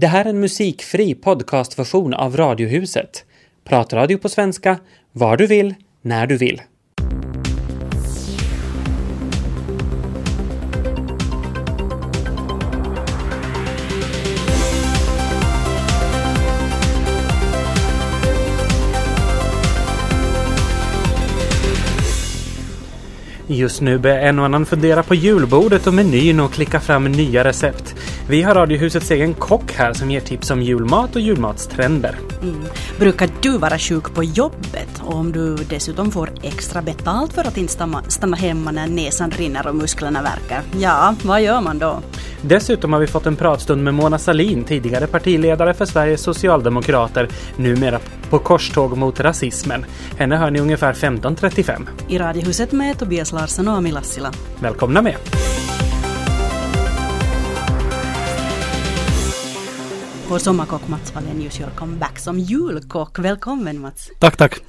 Det 0.00 0.06
här 0.06 0.24
är 0.24 0.28
en 0.28 0.40
musikfri 0.40 1.14
podcastversion 1.14 2.14
av 2.14 2.36
Radiohuset. 2.36 3.24
Pratradio 3.64 4.18
på 4.18 4.28
svenska, 4.28 4.78
var 5.12 5.36
du 5.36 5.46
vill, 5.46 5.74
när 6.02 6.26
du 6.26 6.36
vill. 6.36 6.62
Just 23.46 23.80
nu 23.80 23.98
börjar 23.98 24.18
en 24.18 24.38
och 24.38 24.44
annan 24.44 24.66
fundera 24.66 25.02
på 25.02 25.14
julbordet 25.14 25.86
och 25.86 25.94
menyn 25.94 26.40
och 26.40 26.52
klicka 26.52 26.80
fram 26.80 27.12
nya 27.12 27.44
recept. 27.44 27.94
Vi 28.30 28.42
har 28.42 28.54
Radiohusets 28.54 29.10
egen 29.10 29.34
kock 29.34 29.72
här 29.72 29.92
som 29.92 30.10
ger 30.10 30.20
tips 30.20 30.50
om 30.50 30.62
julmat 30.62 31.16
och 31.16 31.20
julmatstrender. 31.20 32.18
Mm. 32.42 32.64
Brukar 32.98 33.28
du 33.42 33.58
vara 33.58 33.78
sjuk 33.78 34.14
på 34.14 34.24
jobbet 34.24 35.02
och 35.02 35.14
om 35.14 35.32
du 35.32 35.56
dessutom 35.56 36.10
får 36.10 36.30
extra 36.42 36.82
betalt 36.82 37.32
för 37.32 37.44
att 37.44 37.56
inte 37.56 37.72
stanna, 37.72 38.02
stanna 38.08 38.36
hemma 38.36 38.70
när 38.70 38.86
näsan 38.86 39.30
rinner 39.30 39.66
och 39.66 39.74
musklerna 39.74 40.22
verkar? 40.22 40.62
Ja, 40.80 41.14
vad 41.22 41.42
gör 41.42 41.60
man 41.60 41.78
då? 41.78 42.00
Dessutom 42.42 42.92
har 42.92 43.00
vi 43.00 43.06
fått 43.06 43.26
en 43.26 43.36
pratstund 43.36 43.84
med 43.84 43.94
Mona 43.94 44.18
Salin, 44.18 44.64
tidigare 44.64 45.06
partiledare 45.06 45.74
för 45.74 45.84
Sveriges 45.84 46.22
Socialdemokrater, 46.22 47.28
numera 47.56 48.00
på 48.30 48.38
korståg 48.38 48.96
mot 48.96 49.20
rasismen. 49.20 49.84
Henne 50.18 50.36
hör 50.36 50.50
ni 50.50 50.60
ungefär 50.60 50.92
15.35. 50.92 51.86
I 52.08 52.18
Radiohuset 52.18 52.72
med 52.72 52.98
Tobias 52.98 53.32
Larsson 53.32 53.68
och 53.68 53.74
Ami 53.74 53.92
Lassila. 53.92 54.32
Välkomna 54.60 55.02
med! 55.02 55.16
Vår 60.30 60.38
sommarkock 60.38 60.88
Mats 60.88 61.14
Wallenius 61.14 61.60
gör 61.60 61.70
comeback 61.70 62.18
som 62.18 62.38
julkock. 62.38 63.18
Välkommen 63.18 63.80
Mats! 63.80 64.10
Tack, 64.18 64.36
tack. 64.36 64.60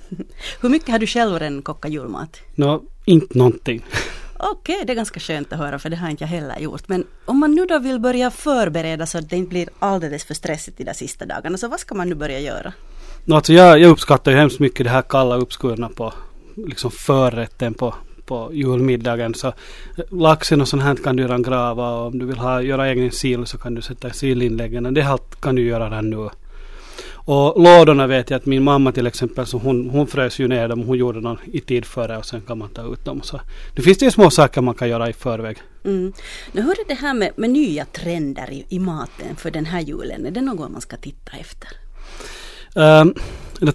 Hur 0.61 0.69
mycket 0.69 0.89
har 0.89 0.99
du 0.99 1.07
själv 1.07 1.39
redan 1.39 1.61
kokat 1.61 1.91
julmat? 1.91 2.37
Nå, 2.55 2.83
inte 3.05 3.37
någonting. 3.37 3.85
Okej, 4.37 4.75
okay, 4.75 4.85
det 4.85 4.93
är 4.93 4.95
ganska 4.95 5.19
skönt 5.19 5.53
att 5.53 5.59
höra 5.59 5.79
för 5.79 5.89
det 5.89 5.95
har 5.95 6.09
inte 6.09 6.23
jag 6.23 6.29
heller 6.29 6.59
gjort. 6.59 6.87
Men 6.87 7.03
om 7.25 7.39
man 7.39 7.51
nu 7.51 7.65
då 7.65 7.79
vill 7.79 7.99
börja 7.99 8.31
förbereda 8.31 9.05
så 9.05 9.17
att 9.17 9.29
det 9.29 9.35
inte 9.35 9.49
blir 9.49 9.69
alldeles 9.79 10.25
för 10.25 10.33
stressigt 10.33 10.79
i 10.79 10.83
de 10.83 10.93
sista 10.93 11.25
dagarna, 11.25 11.57
så 11.57 11.67
vad 11.67 11.79
ska 11.79 11.95
man 11.95 12.09
nu 12.09 12.15
börja 12.15 12.39
göra? 12.39 12.73
Nå, 13.25 13.35
alltså 13.35 13.53
jag, 13.53 13.79
jag 13.79 13.89
uppskattar 13.89 14.31
ju 14.31 14.37
hemskt 14.37 14.59
mycket 14.59 14.83
det 14.83 14.89
här 14.89 15.01
kalla 15.01 15.35
uppskurna 15.35 15.89
på 15.89 16.13
liksom 16.55 16.91
förrätten 16.91 17.73
på, 17.73 17.95
på 18.31 18.49
julmiddagen. 18.53 19.33
Så 19.33 19.53
laxen 20.09 20.61
och 20.61 20.67
sånt 20.67 20.83
här 20.83 20.95
kan 20.95 21.15
du 21.15 21.23
redan 21.23 21.43
grava 21.43 21.89
och 21.95 22.07
om 22.07 22.19
du 22.19 22.25
vill 22.25 22.37
ha, 22.37 22.61
göra 22.61 22.87
egen 22.87 23.11
sill 23.11 23.45
så 23.45 23.57
kan 23.57 23.75
du 23.75 23.81
sätta 23.81 24.09
silinläggen. 24.09 24.93
Det 24.93 25.17
kan 25.39 25.55
du 25.55 25.61
göra 25.61 25.85
redan 25.85 26.09
nu. 26.09 26.29
Och 27.13 27.61
lådorna 27.63 28.07
vet 28.07 28.29
jag 28.29 28.37
att 28.37 28.45
min 28.45 28.63
mamma 28.63 28.91
till 28.91 29.07
exempel, 29.07 29.45
så 29.45 29.57
hon, 29.57 29.89
hon 29.89 30.07
frös 30.07 30.39
ju 30.39 30.47
ner 30.47 30.67
dem. 30.67 30.83
Hon 30.83 30.97
gjorde 30.97 31.21
dem 31.21 31.37
i 31.51 31.59
tid 31.59 31.85
före 31.85 32.17
och 32.17 32.25
sen 32.25 32.41
kan 32.41 32.57
man 32.57 32.69
ta 32.69 32.93
ut 32.93 33.05
dem. 33.05 33.21
Så 33.21 33.41
nu 33.75 33.83
finns 33.83 33.97
det 33.97 34.05
ju 34.05 34.11
små 34.11 34.29
saker 34.29 34.61
man 34.61 34.75
kan 34.75 34.89
göra 34.89 35.09
i 35.09 35.13
förväg. 35.13 35.57
Mm. 35.85 36.13
Nu 36.51 36.61
hur 36.61 36.71
är 36.71 36.87
det 36.87 36.93
här 36.93 37.13
med, 37.13 37.31
med 37.35 37.49
nya 37.49 37.85
trender 37.85 38.51
i, 38.51 38.65
i, 38.69 38.79
maten 38.79 39.35
för 39.35 39.51
den 39.51 39.65
här 39.65 39.81
julen? 39.81 40.25
Är 40.25 40.31
det 40.31 40.41
något 40.41 40.71
man 40.71 40.81
ska 40.81 40.97
titta 40.97 41.31
efter? 41.39 41.69
Um, 42.75 43.13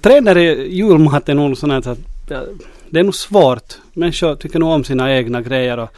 trender 0.02 0.38
i 0.38 0.74
julmat 0.74 1.28
är 1.28 1.34
nog 1.34 1.58
sånt 1.58 1.86
att 1.86 1.98
det 2.91 3.01
är 3.01 3.05
nog 3.05 3.15
svårt. 3.15 3.75
Människor 3.92 4.34
tycker 4.34 4.59
nog 4.59 4.69
om 4.69 4.84
sina 4.84 5.17
egna 5.17 5.42
grejer. 5.42 5.79
Och 5.79 5.91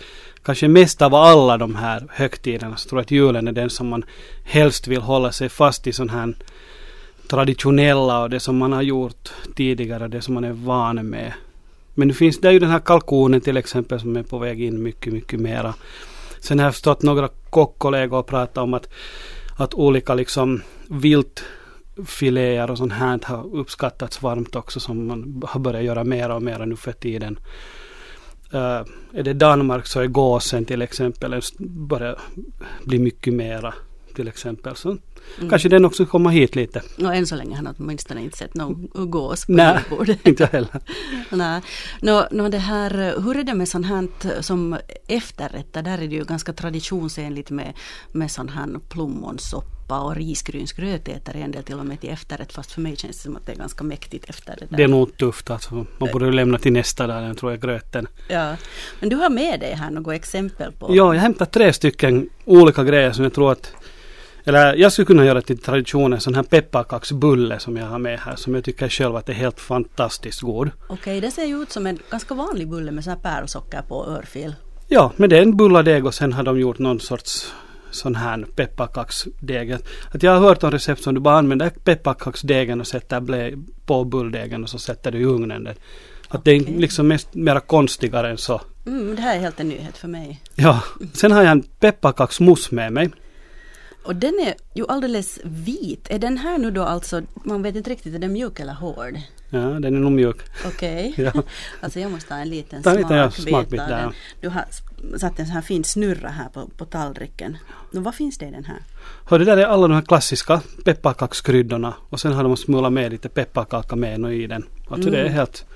kanske 0.42 0.69
mest 0.69 1.03
av 1.03 1.14
alla 1.14 1.58
de 1.58 1.75
här 1.75 2.06
högtiderna 2.11 2.77
så 2.77 2.89
tror 2.89 2.98
jag 2.98 3.05
att 3.05 3.11
julen 3.11 3.48
är 3.48 3.53
den 3.53 3.70
som 3.70 3.89
man 3.89 4.05
helst 4.44 4.89
vill 4.89 5.00
hålla 5.00 5.33
sig 5.33 5.48
fast 5.48 5.86
i 5.86 5.92
sån 5.92 6.09
här 6.09 6.34
traditionella 7.28 8.22
och 8.22 8.31
det 8.31 8.41
som 8.41 8.56
man 8.56 8.72
har 8.72 8.83
gjort 8.83 9.33
tidigare, 9.55 10.09
det 10.09 10.22
som 10.22 10.34
man 10.34 10.44
är 10.44 10.53
van 10.53 11.09
med. 11.09 11.33
Men 11.94 12.09
nu 12.09 12.14
finns 12.14 12.41
det 12.41 12.53
ju 12.53 12.59
den 12.59 12.70
här 12.70 12.78
kalkonen 12.78 13.41
till 13.41 13.56
exempel 13.56 14.00
som 14.00 14.16
är 14.16 14.22
på 14.22 14.38
väg 14.38 14.62
in 14.62 14.82
mycket, 14.82 15.12
mycket 15.12 15.41
mera. 15.41 15.75
Sen 16.41 16.59
har 16.59 16.66
jag 16.66 16.75
förstått 16.75 17.03
några 17.03 17.28
kockkollegor 17.50 18.22
prata 18.22 18.62
om 18.62 18.75
att, 18.75 18.88
att 19.56 19.75
olika 19.75 20.15
liksom 20.15 20.62
vilt 20.88 21.44
filéer 22.06 22.70
och 22.70 22.78
sånt 22.78 22.92
här 22.92 23.20
har 23.25 23.56
uppskattats 23.56 24.22
varmt 24.22 24.56
också 24.56 24.81
som 24.81 25.06
man 25.06 25.42
har 25.47 25.60
börjat 25.60 25.84
göra 25.84 26.04
mer 26.04 26.31
och 26.31 26.42
mer 26.42 26.66
nu 26.66 26.76
för 26.76 26.92
tiden. 26.92 27.38
Uh, 28.54 28.82
är 29.12 29.22
det 29.22 29.32
Danmark 29.32 29.86
så 29.86 30.00
är 30.00 30.06
gåsen 30.06 30.64
till 30.64 30.82
exempel 30.82 31.41
börjar 31.59 32.19
bli 32.84 32.98
mycket 32.98 33.34
mera 33.34 33.75
till 34.18 34.28
exempel. 34.28 34.76
Så 34.76 34.88
mm. 34.88 35.50
kanske 35.50 35.68
den 35.68 35.84
också 35.84 36.06
kommer 36.06 36.30
hit 36.30 36.56
lite. 36.56 36.82
Och 36.98 37.14
än 37.14 37.26
så 37.26 37.36
länge 37.36 37.56
har 37.56 37.64
jag 37.64 37.74
åtminstone 37.78 38.22
inte 38.22 38.36
sett 38.36 38.54
någon 38.54 38.88
gås 39.10 39.46
på 39.46 39.52
Nej, 39.52 39.80
inte 40.24 40.46
heller. 40.46 40.80
Nej. 41.30 41.62
Nå, 42.02 42.26
nå 42.30 42.48
det 42.48 42.58
här, 42.58 43.22
hur 43.22 43.36
är 43.36 43.42
det 43.42 43.54
med 43.54 43.68
sånt 43.68 43.86
här 43.86 44.42
som 44.42 44.76
efterrätter? 45.08 45.82
Där 45.82 45.98
är 45.98 46.08
det 46.08 46.14
ju 46.14 46.24
ganska 46.24 46.52
traditionsenligt 46.52 47.50
med, 47.50 47.72
med 48.12 48.30
sån 48.30 48.48
här 48.48 48.68
plommonsoppa 48.88 50.00
och 50.00 50.16
risgrynsgröt 50.16 51.08
äter 51.08 51.36
en 51.36 51.50
del 51.50 51.62
till 51.62 51.78
och 51.78 51.86
med 51.86 52.00
till 52.00 52.10
efterrätt 52.10 52.52
fast 52.52 52.72
för 52.72 52.80
mig 52.80 52.96
känns 52.96 53.16
det 53.16 53.22
som 53.22 53.36
att 53.36 53.46
det 53.46 53.52
är 53.52 53.56
ganska 53.56 53.84
mäktigt 53.84 54.30
efter 54.30 54.56
det 54.58 54.66
där. 54.70 54.76
Det 54.76 54.82
är 54.82 54.88
nog 54.88 55.16
tufft 55.16 55.50
alltså. 55.50 55.74
Man 55.74 56.08
borde 56.12 56.32
lämna 56.32 56.58
till 56.58 56.72
nästa 56.72 57.06
där, 57.06 57.22
den 57.22 57.36
tror 57.36 57.52
jag, 57.52 57.60
gröten. 57.60 58.08
Ja. 58.28 58.56
Men 59.00 59.08
du 59.08 59.16
har 59.16 59.30
med 59.30 59.60
dig 59.60 59.74
här 59.74 59.90
något 59.90 60.14
exempel 60.14 60.72
på? 60.72 60.86
Ja, 60.88 60.94
jag 60.94 61.04
har 61.04 61.14
hämtat 61.14 61.52
tre 61.52 61.72
stycken 61.72 62.28
olika 62.44 62.84
grejer 62.84 63.12
som 63.12 63.24
jag 63.24 63.34
tror 63.34 63.52
att 63.52 63.72
eller 64.44 64.75
jag 64.75 64.93
skulle 64.93 65.06
kunna 65.06 65.25
göra 65.25 65.43
till 65.43 65.59
tradition 65.59 66.12
en 66.12 66.21
sån 66.21 66.34
här 66.34 66.43
pepparkaksbulle 66.43 67.59
som 67.59 67.76
jag 67.76 67.87
har 67.87 67.99
med 67.99 68.21
här 68.21 68.37
som 68.37 68.54
jag 68.54 68.65
tycker 68.65 68.88
själv 68.88 69.16
att 69.16 69.28
är 69.28 69.32
helt 69.32 69.60
fantastiskt 69.60 70.41
god. 70.41 70.71
Okej, 70.87 70.94
okay, 70.94 71.21
det 71.21 71.31
ser 71.31 71.44
ju 71.44 71.62
ut 71.62 71.72
som 71.72 71.87
en 71.87 71.99
ganska 72.10 72.34
vanlig 72.34 72.69
bulle 72.69 72.91
med 72.91 73.04
sån 73.04 73.12
här 73.12 73.21
pärlsocker 73.21 73.82
på 73.82 74.06
örfil. 74.06 74.54
Ja, 74.88 75.12
men 75.16 75.31
det 75.31 75.38
är 75.38 75.43
en 75.43 75.56
bulladeg 75.56 76.06
och 76.06 76.15
sen 76.15 76.32
har 76.32 76.43
de 76.43 76.60
gjort 76.60 76.78
någon 76.78 77.00
sorts 77.00 77.53
sån 77.91 78.15
här 78.15 78.47
pepparkaksdeg. 78.56 79.72
Att 80.10 80.22
jag 80.22 80.32
har 80.32 80.41
hört 80.41 80.62
om 80.62 80.71
recept 80.71 81.03
som 81.03 81.15
du 81.15 81.21
bara 81.21 81.38
använder 81.38 81.71
pepparkaksdegen 81.71 82.81
och 82.81 82.87
sätter 82.87 83.21
blä 83.21 83.53
på 83.87 84.04
bulldegen 84.04 84.62
och 84.62 84.71
så 84.71 84.78
sätter 84.78 85.10
du 85.10 85.19
i 85.19 85.25
ugnen. 85.25 85.66
Att 85.66 86.41
okay. 86.41 86.59
det 86.59 86.71
är 86.71 86.78
liksom 86.78 87.09
mest, 87.09 87.34
mera 87.34 87.60
konstigare 87.60 88.31
än 88.31 88.38
så. 88.38 88.60
Mm, 88.87 89.16
det 89.16 89.22
här 89.22 89.37
är 89.37 89.41
helt 89.41 89.60
en 89.60 89.69
nyhet 89.69 89.97
för 89.97 90.09
mig. 90.09 90.43
Ja, 90.54 90.82
sen 91.12 91.32
har 91.32 91.43
jag 91.43 91.50
en 91.50 91.62
pepparkaksmousse 91.62 92.75
med 92.75 92.93
mig. 92.93 93.10
Och 94.03 94.16
den 94.16 94.34
är 94.41 94.54
ju 94.75 94.84
alldeles 94.88 95.38
vit. 95.44 96.06
Är 96.10 96.19
den 96.19 96.38
här 96.38 96.59
nu 96.59 96.70
då 96.70 96.82
alltså, 96.82 97.22
man 97.44 97.62
vet 97.62 97.76
inte 97.76 97.91
riktigt, 97.91 98.14
är 98.14 98.19
den 98.19 98.32
mjuk 98.32 98.60
eller 98.60 98.72
hård? 98.72 99.19
Ja, 99.50 99.59
den 99.59 99.84
är 99.84 99.91
nog 99.91 100.12
mjuk. 100.12 100.36
Okej. 100.66 101.10
Okay. 101.12 101.25
Ja. 101.34 101.42
alltså 101.81 102.00
jag 102.00 102.10
måste 102.10 102.34
ha 102.34 102.41
en 102.41 102.48
liten 102.48 102.82
Ta 102.82 102.91
smakbit, 102.91 103.16
ja, 103.16 103.31
smakbit 103.31 103.81
där, 103.81 104.03
ja. 104.03 104.12
Du 104.41 104.48
har 104.48 104.64
satt 105.19 105.38
en 105.38 105.47
sån 105.47 105.54
här 105.54 105.62
fin 105.62 105.84
snurra 105.84 106.28
här 106.28 106.48
på, 106.48 106.66
på 106.76 106.84
tallriken. 106.84 107.59
Och 107.69 108.04
vad 108.04 108.14
finns 108.14 108.38
det 108.38 108.47
i 108.47 108.50
den 108.50 108.64
här? 108.64 108.82
Hör, 109.25 109.38
det 109.38 109.44
där 109.44 109.56
är 109.56 109.66
alla 109.66 109.88
de 109.88 109.94
här 109.94 110.03
klassiska 110.03 110.60
pepparkakskryddorna 110.84 111.94
och 112.09 112.20
sen 112.20 112.32
har 112.32 112.42
de 112.42 112.56
smulat 112.56 112.92
med 112.92 113.12
lite 113.12 113.28
pepparkaka 113.28 113.97
med 113.97 114.34
i 114.34 114.47
den. 114.47 114.65
Alltså 114.88 115.09
mm. 115.09 115.12
det 115.12 115.19
är 115.19 115.25
mm. 115.25 115.34
helt... 115.34 115.66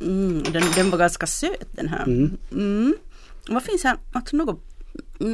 Mm, 0.00 0.42
den, 0.42 0.62
den 0.74 0.90
var 0.90 0.98
ganska 0.98 1.26
söt 1.26 1.68
den 1.70 1.88
här. 1.88 2.02
Mm. 2.02 2.36
Mm. 2.52 2.94
Vad 3.48 3.62
finns 3.62 3.84
här? 3.84 3.96
Alltså 4.12 4.36
något 4.36 4.67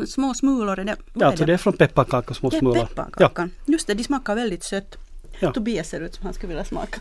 små 0.06 0.34
smulor 0.34 0.78
är 0.78 0.84
det. 0.84 0.96
Ja, 1.14 1.26
alltså 1.26 1.44
det? 1.44 1.52
är 1.52 1.56
från 1.56 1.72
pepparkaka, 1.72 2.34
små 2.34 2.50
smulor. 2.50 2.74
Det 2.74 2.80
är 2.80 2.86
pepparkakan. 2.86 3.50
Ja. 3.64 3.72
Just 3.72 3.86
det, 3.86 3.94
de 3.94 4.04
smakar 4.04 4.34
väldigt 4.34 4.64
sött. 4.64 4.96
Ja. 5.40 5.52
Tobias 5.52 5.88
ser 5.88 6.00
ut 6.00 6.14
som 6.14 6.24
han 6.24 6.34
skulle 6.34 6.48
vilja 6.48 6.64
smaka. 6.64 7.00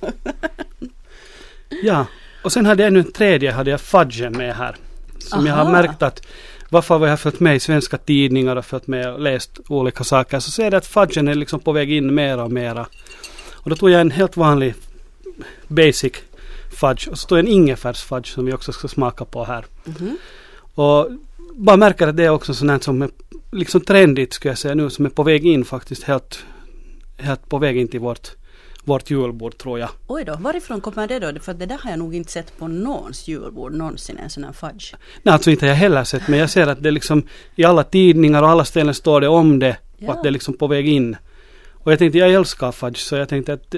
ja, 1.83 2.05
och 2.43 2.51
sen 2.51 2.65
hade 2.65 2.83
jag 2.83 2.87
ännu 2.87 2.99
en 2.99 3.11
tredje, 3.11 3.51
hade 3.51 3.71
jag 3.71 3.81
fudgen 3.81 4.37
med 4.37 4.55
här. 4.55 4.75
Som 5.17 5.39
Aha. 5.39 5.47
jag 5.47 5.55
har 5.55 5.71
märkt 5.71 6.01
att 6.01 6.27
varför 6.69 6.99
jag 6.99 7.09
har 7.09 7.17
följt 7.17 7.39
med 7.39 7.55
i 7.55 7.59
svenska 7.59 7.97
tidningar 7.97 8.55
och 8.55 8.65
följt 8.65 8.87
med 8.87 9.13
och 9.13 9.19
läst 9.19 9.59
olika 9.67 10.03
saker 10.03 10.39
så 10.39 10.51
ser 10.51 10.63
jag 10.63 10.75
att 10.75 10.85
fudgen 10.85 11.27
är 11.27 11.35
liksom 11.35 11.59
på 11.59 11.71
väg 11.71 11.91
in 11.91 12.15
mera 12.15 12.43
och 12.43 12.51
mera. 12.51 12.87
Och 13.53 13.69
då 13.69 13.75
tog 13.75 13.89
jag 13.89 14.01
en 14.01 14.11
helt 14.11 14.37
vanlig 14.37 14.73
basic 15.67 16.13
fudge 16.79 17.07
och 17.07 17.19
så 17.19 17.27
tog 17.27 17.37
jag 17.37 17.45
en 17.45 17.51
ingefärsfudge 17.51 18.33
som 18.33 18.45
vi 18.45 18.53
också 18.53 18.71
ska 18.71 18.87
smaka 18.87 19.25
på 19.25 19.43
här. 19.43 19.65
Mm 19.85 19.97
-hmm. 19.97 20.15
Och 20.75 21.09
bara 21.55 21.77
märker 21.77 22.07
att 22.07 22.17
det 22.17 22.23
är 22.25 22.29
också 22.29 22.53
sånt 22.53 22.83
som 22.83 23.01
är 23.01 23.09
liksom 23.51 23.81
trendigt 23.81 24.33
skulle 24.33 24.51
jag 24.51 24.57
säga 24.57 24.75
nu 24.75 24.89
som 24.89 25.05
är 25.05 25.09
på 25.09 25.23
väg 25.23 25.45
in 25.45 25.65
faktiskt 25.65 26.03
helt, 26.03 26.45
helt 27.17 27.49
på 27.49 27.57
väg 27.57 27.77
in 27.77 27.87
till 27.87 27.99
vårt 27.99 28.31
vårt 28.85 29.09
julbord 29.09 29.57
tror 29.57 29.79
jag. 29.79 29.89
Oj 30.07 30.23
då, 30.25 30.35
varifrån 30.39 30.81
kommer 30.81 31.07
det 31.07 31.19
då? 31.19 31.39
För 31.39 31.53
det 31.53 31.65
där 31.65 31.77
har 31.77 31.89
jag 31.89 31.99
nog 31.99 32.15
inte 32.15 32.31
sett 32.31 32.57
på 32.57 32.67
någons 32.67 33.27
julbord 33.27 33.73
någonsin, 33.73 34.17
en 34.17 34.29
sån 34.29 34.43
här 34.43 34.51
fudge. 34.51 34.93
Nej, 35.23 35.33
alltså 35.33 35.51
inte 35.51 35.65
jag 35.65 35.75
heller 35.75 36.03
sett, 36.03 36.27
men 36.27 36.39
jag 36.39 36.49
ser 36.49 36.67
att 36.67 36.83
det 36.83 36.91
liksom 36.91 37.23
i 37.55 37.63
alla 37.65 37.83
tidningar 37.83 38.43
och 38.43 38.49
alla 38.49 38.65
ställen 38.65 38.93
står 38.93 39.21
det 39.21 39.27
om 39.27 39.59
det 39.59 39.77
ja. 39.97 40.07
och 40.07 40.13
att 40.13 40.23
det 40.23 40.29
är 40.29 40.31
liksom 40.31 40.53
på 40.53 40.67
väg 40.67 40.87
in. 40.87 41.17
Och 41.73 41.91
jag 41.91 41.99
tänkte, 41.99 42.17
jag 42.17 42.33
älskar 42.33 42.71
fudge, 42.71 42.97
så 42.97 43.15
jag 43.15 43.29
tänkte 43.29 43.53
att 43.53 43.75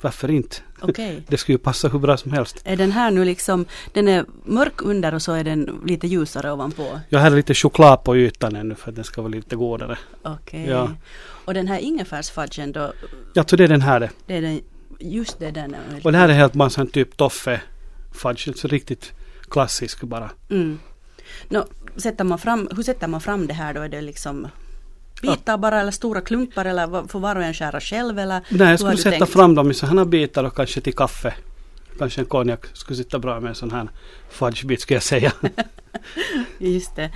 varför 0.00 0.30
inte? 0.30 0.56
Okej. 0.80 1.22
Det 1.28 1.36
skulle 1.36 1.54
ju 1.54 1.58
passa 1.58 1.88
hur 1.88 1.98
bra 1.98 2.16
som 2.16 2.32
helst. 2.32 2.60
Är 2.64 2.76
den 2.76 2.92
här 2.92 3.10
nu 3.10 3.24
liksom, 3.24 3.64
den 3.92 4.08
är 4.08 4.24
mörk 4.44 4.82
under 4.82 5.14
och 5.14 5.22
så 5.22 5.32
är 5.32 5.44
den 5.44 5.80
lite 5.86 6.06
ljusare 6.06 6.52
ovanpå? 6.52 7.00
Jag 7.08 7.20
har 7.20 7.30
lite 7.30 7.54
choklad 7.54 8.04
på 8.04 8.16
ytan 8.16 8.56
ännu 8.56 8.74
för 8.74 8.90
att 8.90 8.94
den 8.94 9.04
ska 9.04 9.22
vara 9.22 9.32
lite 9.32 9.56
godare. 9.56 9.98
Okej. 10.22 10.66
Ja. 10.68 10.90
Och 11.44 11.54
den 11.54 11.68
här 11.68 11.78
ingefärsfudgen 11.78 12.72
då, 12.72 12.92
Jag 13.34 13.46
tror 13.46 13.58
det 13.58 13.64
är 13.64 13.68
den 13.68 13.82
här 13.82 14.00
det. 14.00 14.10
det 14.26 14.36
är 14.36 14.42
den, 14.42 14.60
just 14.98 15.38
det 15.38 15.50
den 15.50 15.74
är. 15.74 16.00
Och 16.04 16.12
det 16.12 16.18
här 16.18 16.28
är 16.28 16.32
helt 16.32 16.52
bara 16.52 16.70
sån 16.70 16.86
typ 16.86 17.16
toffe 17.16 17.60
fudge. 18.12 18.56
Så 18.56 18.68
riktigt 18.68 19.12
klassisk 19.50 20.00
bara. 20.02 20.30
Mm. 20.50 20.78
Nå, 21.48 21.66
sätter 21.96 22.24
man 22.24 22.38
fram, 22.38 22.68
hur 22.76 22.82
sätter 22.82 23.08
man 23.08 23.20
fram 23.20 23.46
det 23.46 23.54
här 23.54 23.74
då? 23.74 23.80
Är 23.80 23.88
det 23.88 24.00
liksom 24.00 24.48
bitar 25.22 25.58
bara 25.58 25.80
eller 25.80 25.90
stora 25.92 26.20
klumpar 26.20 26.64
eller 26.64 27.08
får 27.08 27.20
var 27.20 27.36
och 27.36 27.42
en 27.42 27.54
skära 27.54 27.80
själv 27.80 28.18
eller? 28.18 28.40
Nej, 28.48 28.70
jag 28.70 28.78
skulle 28.80 28.96
sätta 28.96 29.18
tänkt? 29.18 29.32
fram 29.32 29.54
dem 29.54 29.70
i 29.70 29.74
sådana 29.74 30.04
bitar 30.04 30.44
och 30.44 30.56
kanske 30.56 30.80
till 30.80 30.94
kaffe. 30.94 31.34
Kanske 31.98 32.20
en 32.20 32.26
konjak 32.26 32.66
skulle 32.72 32.96
sitta 32.96 33.18
bra 33.18 33.40
med 33.40 33.48
en 33.48 33.54
sån 33.54 33.70
här 33.70 33.88
fudgebit 34.30 34.80
skulle 34.80 34.96
jag 34.96 35.02
säga. 35.02 35.32
Just 36.58 36.96
det. 36.96 37.10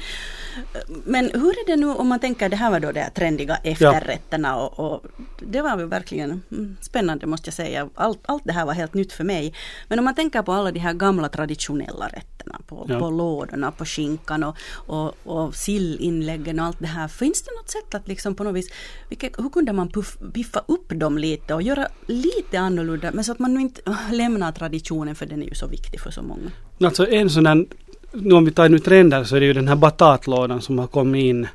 Men 1.05 1.25
hur 1.35 1.51
är 1.51 1.67
det 1.67 1.77
nu 1.77 1.87
om 1.87 2.09
man 2.09 2.21
tänker, 2.21 2.49
det 2.49 2.57
här 2.57 2.71
var 2.71 2.81
då 2.81 2.93
de 2.93 3.11
trendiga 3.15 3.57
efterrätterna 3.57 4.57
och, 4.57 4.93
och 4.93 5.05
det 5.41 5.63
var 5.63 5.77
väl 5.77 5.87
verkligen 5.87 6.43
mm, 6.53 6.77
spännande 6.81 7.27
måste 7.27 7.49
jag 7.49 7.55
säga. 7.55 7.89
Allt, 7.95 8.21
allt 8.25 8.43
det 8.45 8.53
här 8.53 8.67
var 8.67 8.73
helt 8.73 8.95
nytt 8.95 9.13
för 9.13 9.25
mig. 9.25 9.55
Men 9.89 9.99
om 9.99 10.05
man 10.05 10.15
tänker 10.15 10.43
på 10.43 10.53
alla 10.53 10.73
de 10.73 10.81
här 10.81 10.93
gamla 10.93 11.29
traditionella 11.29 12.07
rätterna, 12.07 12.61
på, 12.67 12.87
Ja. 12.89 12.99
på 12.99 13.11
lådorna, 13.11 13.73
på 13.73 13.85
skinkan 13.85 14.45
och, 14.45 14.57
och, 14.87 15.15
och 15.25 15.55
sillinläggen 15.55 16.61
och 16.61 16.67
allt 16.67 16.79
det 16.79 16.87
här. 16.87 17.09
Finns 17.09 17.43
det 17.43 17.51
något 17.61 17.71
sätt 17.71 17.95
att 17.95 18.09
liksom 18.09 18.35
på 18.35 18.45
något 18.45 18.55
vis, 18.55 18.71
vilket, 19.09 19.39
hur 19.39 19.49
kunde 19.51 19.73
man 19.73 19.89
puff, 19.89 20.17
piffa 20.35 20.65
upp 20.67 20.89
dem 20.89 21.19
lite 21.19 21.55
och 21.55 21.63
göra 21.63 21.89
lite 22.07 22.59
annorlunda 22.61 23.11
men 23.13 23.25
så 23.25 23.33
att 23.33 23.39
man 23.39 23.55
nu 23.55 23.61
inte 23.61 23.81
lämnar 24.13 24.53
traditionen 24.53 25.15
för 25.15 25.27
den 25.27 25.43
är 25.43 25.47
ju 25.47 25.55
så 25.55 25.67
viktig 25.67 26.01
för 26.01 26.11
så 26.11 26.23
många. 26.23 26.51
Alltså 26.81 27.07
en 27.09 27.31
sån 27.31 27.47
här, 27.47 27.67
nu 28.13 28.35
om 28.35 28.45
vi 28.45 28.51
tar 28.51 28.69
nu 28.69 28.79
trender 28.79 29.25
så 29.25 29.37
är 29.37 29.41
det 29.41 29.47
ju 29.47 29.53
den 29.53 29.69
här 29.69 29.77
batatlådan 29.77 30.63
som 30.63 30.79
har 30.79 30.87
kommit 30.87 31.25
in. 31.25 31.47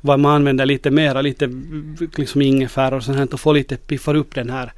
Vad 0.00 0.20
man 0.20 0.34
använder 0.34 0.66
lite 0.66 0.90
mera, 0.90 1.22
lite 1.22 1.48
liksom 2.16 2.42
ingefära 2.42 2.96
och 2.96 3.02
sånt 3.02 3.18
här 3.18 3.34
och 3.34 3.40
får 3.40 3.54
lite 3.54 3.76
piffar 3.76 4.14
upp 4.14 4.34
den 4.34 4.50
här. 4.50 4.72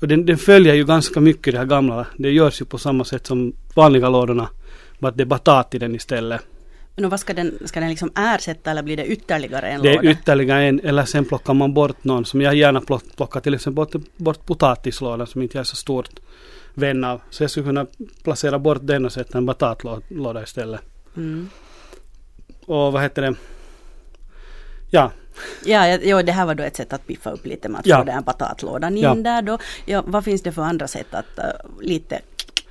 Och 0.00 0.08
den, 0.08 0.26
den 0.26 0.38
följer 0.38 0.74
ju 0.74 0.84
ganska 0.84 1.20
mycket 1.20 1.52
det 1.52 1.58
här 1.58 1.66
gamla. 1.66 2.06
Det 2.16 2.30
görs 2.30 2.60
ju 2.60 2.64
på 2.64 2.78
samma 2.78 3.04
sätt 3.04 3.26
som 3.26 3.52
vanliga 3.74 4.08
lådorna. 4.08 4.48
Bara 4.98 5.08
att 5.08 5.16
det 5.16 5.22
är 5.22 5.26
batat 5.26 5.74
i 5.74 5.78
den 5.78 5.94
istället. 5.94 6.40
Men 6.96 7.10
vad 7.10 7.20
ska 7.20 7.34
den, 7.34 7.58
ska 7.64 7.80
den 7.80 7.88
liksom 7.88 8.12
ersätta 8.16 8.70
eller 8.70 8.82
blir 8.82 8.96
det 8.96 9.06
ytterligare 9.06 9.68
en 9.68 9.82
Det 9.82 9.88
är 9.90 9.94
låda? 9.94 10.10
ytterligare 10.10 10.62
en, 10.64 10.80
eller 10.80 11.04
sen 11.04 11.24
plockar 11.24 11.54
man 11.54 11.74
bort 11.74 12.04
någon 12.04 12.24
som 12.24 12.40
jag 12.40 12.54
gärna 12.54 12.80
plock- 12.80 13.16
plockar 13.16 13.40
till 13.40 13.54
exempel 13.54 13.74
bort, 13.74 14.16
bort 14.16 14.46
potatislådan 14.46 15.26
som 15.26 15.42
inte 15.42 15.56
jag 15.56 15.60
är 15.60 15.64
så 15.64 15.76
stort 15.76 16.10
vän 16.74 17.04
av. 17.04 17.20
Så 17.30 17.42
jag 17.42 17.50
skulle 17.50 17.66
kunna 17.66 17.86
placera 18.22 18.58
bort 18.58 18.78
den 18.82 19.04
och 19.04 19.12
sätta 19.12 19.38
en 19.38 19.46
batatlåda 19.46 20.42
istället. 20.42 20.80
Mm. 21.16 21.50
Och 22.66 22.92
vad 22.92 23.02
heter 23.02 23.22
det? 23.22 23.34
Ja, 24.90 25.10
Ja, 25.64 25.88
ja, 25.88 25.98
jo, 26.02 26.22
det 26.22 26.32
här 26.32 26.46
var 26.46 26.54
då 26.54 26.62
ett 26.62 26.76
sätt 26.76 26.92
att 26.92 27.06
piffa 27.06 27.30
upp 27.30 27.46
lite 27.46 27.68
med 27.68 27.80
att 27.80 27.86
Ja. 27.86 27.98
få 27.98 28.04
den 28.04 28.22
batatlådan 28.22 28.96
in 28.96 29.02
Ja. 29.02 29.14
där 29.14 29.42
då. 29.42 29.58
Ja, 29.86 30.02
vad 30.06 30.24
finns 30.24 30.42
det 30.42 30.52
för 30.52 30.62
andra 30.62 30.88
sätt 30.88 31.06
att 31.14 31.38
uh, 31.38 31.80
lite 31.82 32.20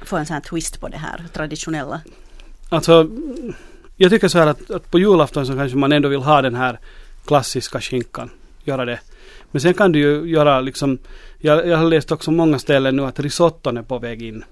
få 0.05 0.17
en 0.17 0.25
sån 0.25 0.33
här 0.33 0.41
twist 0.41 0.79
på 0.79 0.87
det 0.87 0.97
här 0.97 1.25
traditionella? 1.33 2.01
alltså 2.69 3.09
jag 4.03 4.11
tycker 4.11 4.27
så 4.27 4.39
här 4.39 4.47
att, 4.47 4.71
att 4.71 4.91
på 4.91 4.99
julafton 4.99 5.45
så 5.45 5.53
kanske 5.53 5.77
man 5.77 5.91
ändå 5.91 6.09
vill 6.09 6.19
ha 6.19 6.41
den 6.41 6.55
här 6.55 6.79
klassiska 7.25 7.81
skinkan. 7.81 8.29
Göra 8.63 8.85
det. 8.85 8.99
Men 9.51 9.61
sen 9.61 9.73
kan 9.73 9.91
du 9.91 9.99
ju 9.99 10.29
göra 10.29 10.61
liksom, 10.61 10.97
jag, 11.37 11.67
jag 11.67 11.77
har 11.77 11.85
läst 11.85 12.11
också 12.11 12.31
många 12.31 12.59
ställen 12.59 12.95
nu 12.95 13.05
att 13.05 13.19
risotton 13.19 13.77
är 13.77 13.83
på 13.83 13.99
väg 13.99 14.21
in. 14.21 14.43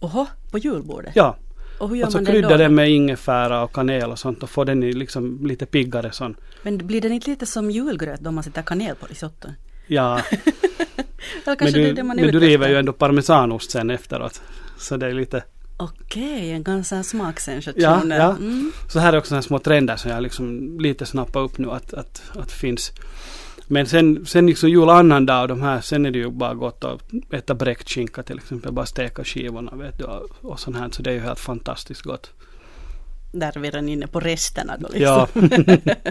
Oho, 0.00 0.26
på 0.50 0.58
julbordet? 0.58 1.12
Ja, 1.16 1.36
Och 1.78 1.88
hur 1.88 1.96
gör 1.96 2.04
alltså 2.04 2.18
man 2.18 2.24
det 2.24 2.30
krydda 2.30 2.48
då? 2.48 2.56
den 2.56 2.74
med 2.74 2.90
ingefära 2.90 3.62
och 3.62 3.72
kanel 3.72 4.10
och 4.10 4.18
sånt 4.18 4.42
och 4.42 4.50
få 4.50 4.64
den 4.64 4.82
i 4.82 4.92
liksom 4.92 5.46
lite 5.46 5.66
piggare 5.66 6.12
sån. 6.12 6.36
Men 6.62 6.78
blir 6.78 7.00
den 7.00 7.12
inte 7.12 7.30
lite 7.30 7.46
som 7.46 7.70
julgröt 7.70 8.20
då 8.20 8.30
man 8.30 8.44
sätter 8.44 8.62
kanel 8.62 8.94
på 8.96 9.06
risotton? 9.06 9.52
Ja, 9.86 10.20
men 11.44 11.56
det 11.58 11.70
du, 11.70 11.92
det 11.92 12.02
man 12.02 12.18
är 12.18 12.22
men 12.22 12.32
du 12.32 12.40
river 12.40 12.68
ju 12.68 12.76
ändå 12.78 12.92
parmesanost 12.92 13.70
sen 13.70 13.90
efteråt. 13.90 14.42
Så 14.78 14.96
det 14.96 15.06
är 15.06 15.12
lite, 15.12 15.42
Okej, 15.80 16.52
en 16.52 16.62
ganska 16.62 17.02
smaksensation. 17.02 17.82
Ja, 17.82 18.02
ja. 18.08 18.30
Mm. 18.30 18.72
så 18.88 18.98
här 18.98 19.12
är 19.12 19.18
också 19.18 19.28
såna 19.28 19.42
små 19.42 19.58
trender 19.58 19.96
som 19.96 20.10
jag 20.10 20.22
liksom 20.22 20.76
lite 20.80 21.06
snappar 21.06 21.40
upp 21.40 21.58
nu 21.58 21.70
att, 21.70 21.94
att, 21.94 22.22
att 22.34 22.52
finns. 22.52 22.92
Men 23.66 23.86
sen, 23.86 24.26
sen 24.26 24.46
liksom 24.46 24.70
julannandag 24.70 25.42
och 25.42 25.48
de 25.48 25.62
här, 25.62 25.80
sen 25.80 26.06
är 26.06 26.10
det 26.10 26.18
ju 26.18 26.30
bara 26.30 26.54
gott 26.54 26.84
att 26.84 27.00
äta 27.32 27.54
bräckt 27.54 27.90
skinka 27.90 28.22
till 28.22 28.36
exempel, 28.38 28.72
bara 28.72 28.86
steka 28.86 29.24
skivorna 29.24 29.76
vet 29.76 29.98
du 29.98 30.04
och 30.40 30.60
sånt 30.60 30.76
här. 30.76 30.88
Så 30.90 31.02
det 31.02 31.10
är 31.10 31.14
ju 31.14 31.20
helt 31.20 31.40
fantastiskt 31.40 32.02
gott. 32.02 32.30
Där 33.32 33.56
är 33.56 33.60
vi 33.60 33.68
redan 33.68 33.88
inne 33.88 34.06
på 34.06 34.20
resterna 34.20 34.76
då 34.76 34.88
liksom. 34.92 35.06
Ja, 35.06 35.28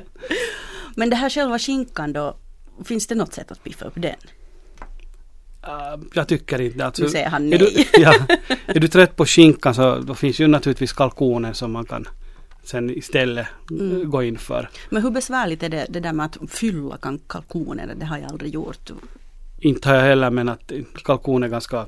Men 0.95 1.09
det 1.09 1.15
här 1.15 1.29
själva 1.29 1.59
skinkan 1.59 2.13
då, 2.13 2.37
finns 2.85 3.07
det 3.07 3.15
något 3.15 3.33
sätt 3.33 3.51
att 3.51 3.63
piffa 3.63 3.85
upp 3.85 3.93
den? 3.95 4.15
Äh, 5.63 5.99
jag 6.13 6.27
tycker 6.27 6.61
inte 6.61 6.85
alltså, 6.85 7.03
Nu 7.03 7.09
säger 7.09 7.29
han 7.29 7.53
är 7.53 7.57
du, 7.57 7.69
nej. 7.75 7.87
ja, 7.93 8.13
är 8.65 8.79
du 8.79 8.87
trött 8.87 9.15
på 9.15 9.25
skinkan 9.25 9.75
så 9.75 9.95
då 9.99 10.15
finns 10.15 10.39
ju 10.39 10.47
naturligtvis 10.47 10.93
kalkonen 10.93 11.53
som 11.53 11.71
man 11.71 11.85
kan 11.85 12.07
sen 12.63 12.89
istället 12.89 13.47
Mm. 13.71 14.01
äh, 14.01 14.07
gå 14.07 14.23
in 14.23 14.37
för. 14.37 14.69
Men 14.89 15.03
hur 15.03 15.11
besvärligt 15.11 15.63
är 15.63 15.69
det, 15.69 15.85
det 15.89 15.99
där 15.99 16.13
med 16.13 16.25
att 16.25 16.51
fylla 16.51 16.97
kalkoner? 17.27 17.95
Det 17.99 18.05
har 18.05 18.17
jag 18.17 18.31
aldrig 18.31 18.53
gjort. 18.53 18.89
Inte 19.59 19.89
har 19.89 19.95
jag 19.95 20.03
heller 20.03 20.29
men 20.29 20.49
att 20.49 20.71
kalkon 21.03 21.43
är 21.43 21.47
ganska 21.47 21.85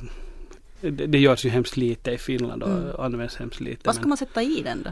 det, 0.82 0.90
det 1.08 1.20
görs 1.20 1.46
ju 1.46 1.50
hemskt 1.50 1.78
lite 1.78 2.12
i 2.12 2.18
Finland 2.18 2.64
och 2.64 2.70
Mm. 2.70 2.96
används 3.00 3.36
hemskt 3.36 3.60
lite. 3.60 3.82
Vad 3.84 3.96
ska 3.96 4.02
men, 4.02 4.10
man 4.10 4.18
sätta 4.18 4.42
i 4.44 4.62
den 4.64 4.84
då? 4.84 4.90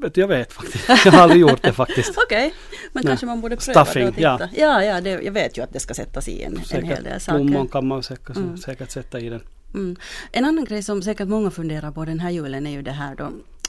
Vet, 0.00 0.16
jag 0.16 0.28
vet 0.28 0.52
faktiskt. 0.52 0.88
Jag 0.88 1.12
har 1.12 1.20
aldrig 1.22 1.40
gjort 1.40 1.62
det 1.62 1.72
faktiskt. 1.72 2.18
Okej, 2.26 2.54
men 2.92 3.04
Nej. 3.04 3.10
kanske 3.10 3.26
man 3.26 3.40
borde 3.40 3.56
pröva 3.56 3.84
Stuffing, 3.84 4.08
och 4.08 4.14
titta. 4.14 4.22
ja. 4.22 4.48
Ja, 4.56 4.84
ja, 4.84 5.00
det, 5.00 5.10
jag 5.10 5.32
vet 5.32 5.58
ju 5.58 5.62
att 5.64 5.72
det 5.72 5.80
ska 5.80 5.94
sättas 5.94 6.28
i 6.28 6.42
en, 6.42 6.60
en 6.70 6.84
hel 6.84 7.02
del 7.04 7.20
Säkert 7.20 7.24
plommon 7.26 7.52
saker. 7.54 7.72
kan 7.72 7.86
man 7.86 8.02
säkert, 8.02 8.36
Mm. 8.36 8.56
säkert 8.56 8.90
sätta 8.90 9.20
i 9.20 9.28
den. 9.28 9.42
Mm. 9.74 9.96
En 10.32 10.44
annan 10.44 10.64
grej 10.64 10.82
som 10.82 11.02
säkert 11.02 11.28
många 11.28 11.50
funderar 11.50 11.90
på 11.90 12.04
den 12.04 12.20
här 12.20 12.30
julen 12.30 12.66
är 12.66 12.70
ju 12.70 12.82
det 12.82 12.90
här 12.92 13.14
då, 13.16 13.24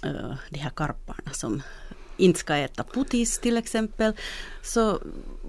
eh, 0.07 0.35
de 0.49 0.59
här 0.59 0.69
karparna 0.69 1.31
som 1.31 1.61
inte 2.17 2.39
ska 2.39 2.55
äta 2.55 2.83
putis 2.83 3.39
till 3.39 3.57
exempel. 3.57 4.13
Så 4.63 4.99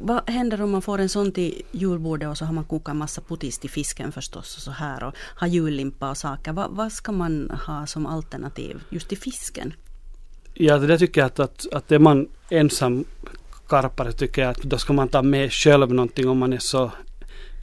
vad 0.02 0.30
händer 0.30 0.62
om 0.62 0.70
man 0.70 0.82
får 0.82 0.98
en 0.98 1.08
sån 1.08 1.32
till 1.32 1.62
julbordet 1.72 2.28
och 2.28 2.38
så 2.38 2.44
har 2.44 2.52
man 2.52 2.64
kokat 2.64 2.92
en 2.92 2.98
massa 2.98 3.20
putis 3.20 3.58
till 3.58 3.70
fisken 3.70 4.12
förstås 4.12 4.56
och 4.56 4.62
så 4.62 4.70
här 4.70 5.04
och 5.04 5.14
har 5.18 5.46
jullimpa 5.46 6.10
och 6.10 6.16
saker. 6.16 6.52
Va, 6.52 6.66
vad 6.70 6.92
ska 6.92 7.12
man 7.12 7.50
ha 7.66 7.86
som 7.86 8.06
alternativ 8.06 8.82
just 8.90 9.08
till 9.08 9.18
fisken? 9.18 9.72
Ja, 10.58 10.78
det 10.78 10.98
tycker 10.98 11.20
jag 11.20 11.26
att, 11.26 11.40
att, 11.40 11.66
att 11.72 11.92
är 11.92 11.98
man 11.98 12.28
ensam 12.50 13.04
karpare 13.68 14.12
tycker 14.12 14.42
jag 14.42 14.50
att 14.50 14.62
då 14.62 14.78
ska 14.78 14.92
man 14.92 15.08
ta 15.08 15.22
med 15.22 15.52
själv 15.52 15.94
någonting 15.94 16.28
om 16.28 16.38
man 16.38 16.52
är 16.52 16.58
så 16.58 16.90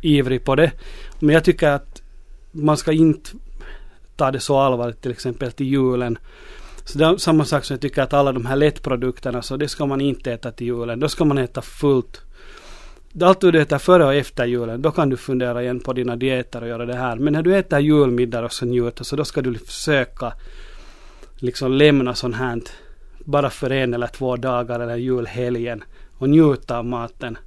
ivrig 0.01 0.45
på 0.45 0.55
det. 0.55 0.71
Men 1.19 1.33
jag 1.33 1.43
tycker 1.43 1.69
att 1.69 2.01
man 2.51 2.77
ska 2.77 2.91
inte 2.91 3.29
ta 4.15 4.31
det 4.31 4.39
så 4.39 4.57
allvarligt 4.57 5.01
till 5.01 5.11
exempel 5.11 5.51
till 5.51 5.67
julen. 5.67 6.17
Så 6.85 6.97
det 6.97 7.05
är 7.05 7.17
samma 7.17 7.45
sak 7.45 7.65
som 7.65 7.73
jag 7.73 7.81
tycker 7.81 8.01
att 8.01 8.13
alla 8.13 8.31
de 8.31 8.45
här 8.45 8.55
lättprodukterna 8.55 9.41
så 9.41 9.57
det 9.57 9.67
ska 9.67 9.85
man 9.85 10.01
inte 10.01 10.31
äta 10.31 10.51
till 10.51 10.67
julen. 10.67 10.99
Då 10.99 11.09
ska 11.09 11.25
man 11.25 11.37
äta 11.37 11.61
fullt. 11.61 12.21
Allt 13.21 13.41
du 13.41 13.61
äter 13.61 13.77
före 13.77 14.05
och 14.05 14.13
efter 14.13 14.45
julen, 14.45 14.81
då 14.81 14.91
kan 14.91 15.09
du 15.09 15.17
fundera 15.17 15.63
igen 15.63 15.79
på 15.79 15.93
dina 15.93 16.15
dieter 16.15 16.61
och 16.61 16.67
göra 16.67 16.85
det 16.85 16.95
här. 16.95 17.15
Men 17.15 17.33
när 17.33 17.41
du 17.41 17.57
äter 17.57 17.79
julmiddag 17.79 18.45
och 18.45 18.53
så 18.53 18.65
njuter 18.65 19.03
så 19.03 19.15
då 19.15 19.25
ska 19.25 19.41
du 19.41 19.53
försöka 19.57 20.33
liksom 21.35 21.71
lämna 21.71 22.15
sånt 22.15 22.35
här 22.35 22.61
bara 23.23 23.49
för 23.49 23.69
en 23.69 23.93
eller 23.93 24.07
två 24.07 24.35
dagar 24.35 24.79
eller 24.79 24.95
julhelgen 24.95 25.83
och 26.17 26.29
njuta 26.29 26.77
av 26.77 26.85
maten. 26.85 27.37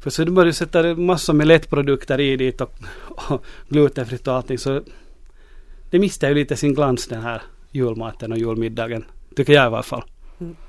För 0.00 0.10
så 0.10 0.24
du 0.24 0.32
börjar 0.32 0.52
sätta 0.52 0.94
massor 0.94 1.32
med 1.32 1.46
lättprodukter 1.46 2.20
i 2.20 2.36
dit 2.36 2.60
och, 2.60 2.74
och 3.08 3.44
glutenfritt 3.68 4.28
och 4.28 4.34
allting 4.34 4.58
så 4.58 4.82
det 5.90 5.98
mister 5.98 6.28
ju 6.28 6.34
lite 6.34 6.56
sin 6.56 6.74
glans 6.74 7.06
den 7.06 7.22
här 7.22 7.42
julmaten 7.70 8.32
och 8.32 8.38
julmiddagen. 8.38 9.04
Tycker 9.36 9.52
jag 9.52 9.64
i 9.64 9.66
alla 9.66 9.82
fall. 9.82 10.02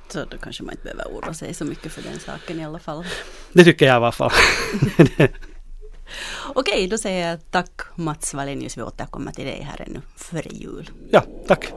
Så 0.07 0.19
då 0.19 0.37
kanske 0.37 0.63
man 0.63 0.71
inte 0.71 0.83
behöver 0.83 1.05
oroa 1.05 1.33
sig 1.33 1.53
så 1.53 1.65
mycket 1.65 1.91
för 1.91 2.01
den 2.01 2.19
saken 2.19 2.59
i 2.59 2.65
alla 2.65 2.79
fall. 2.79 3.05
Det 3.53 3.63
tycker 3.63 3.85
jag 3.85 3.93
i 3.93 3.95
alla 3.95 4.11
fall. 4.11 4.31
Okej, 6.55 6.87
då 6.87 6.97
säger 6.97 7.29
jag 7.29 7.39
tack 7.51 7.81
Mats 7.95 8.33
Wallenius. 8.33 8.77
Vi 8.77 8.81
återkommer 8.81 9.31
till 9.31 9.45
dig 9.45 9.61
här 9.61 9.85
ännu 9.87 10.01
före 10.15 10.49
jul. 10.49 10.89
ja, 11.11 11.23
tack. 11.47 11.73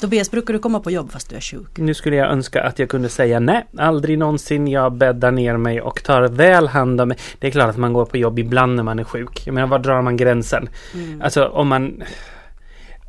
Tobias, 0.00 0.30
brukar 0.30 0.54
du 0.54 0.60
komma 0.60 0.80
på 0.80 0.90
jobb 0.90 1.12
fast 1.12 1.30
du 1.30 1.36
är 1.36 1.40
sjuk? 1.40 1.78
Nu 1.78 1.94
skulle 1.94 2.16
jag 2.16 2.30
önska 2.30 2.62
att 2.62 2.78
jag 2.78 2.88
kunde 2.88 3.08
säga 3.08 3.40
nej, 3.40 3.66
aldrig 3.78 4.18
någonsin. 4.18 4.68
Jag 4.68 4.92
bäddar 4.92 5.30
ner 5.30 5.56
mig 5.56 5.80
och 5.80 6.02
tar 6.02 6.22
väl 6.22 6.68
hand 6.68 7.00
om 7.00 7.08
mig. 7.08 7.18
Det 7.38 7.46
är 7.46 7.50
klart 7.50 7.70
att 7.70 7.76
man 7.76 7.92
går 7.92 8.04
på 8.04 8.16
jobb 8.16 8.38
ibland 8.38 8.76
när 8.76 8.82
man 8.82 8.98
är 8.98 9.04
sjuk. 9.04 9.46
Jag 9.46 9.54
menar, 9.54 9.68
var 9.68 9.78
drar 9.78 10.02
man 10.02 10.16
gränsen? 10.16 10.68
Mm. 10.94 11.22
Alltså 11.22 11.46
om 11.46 11.68
man... 11.68 12.02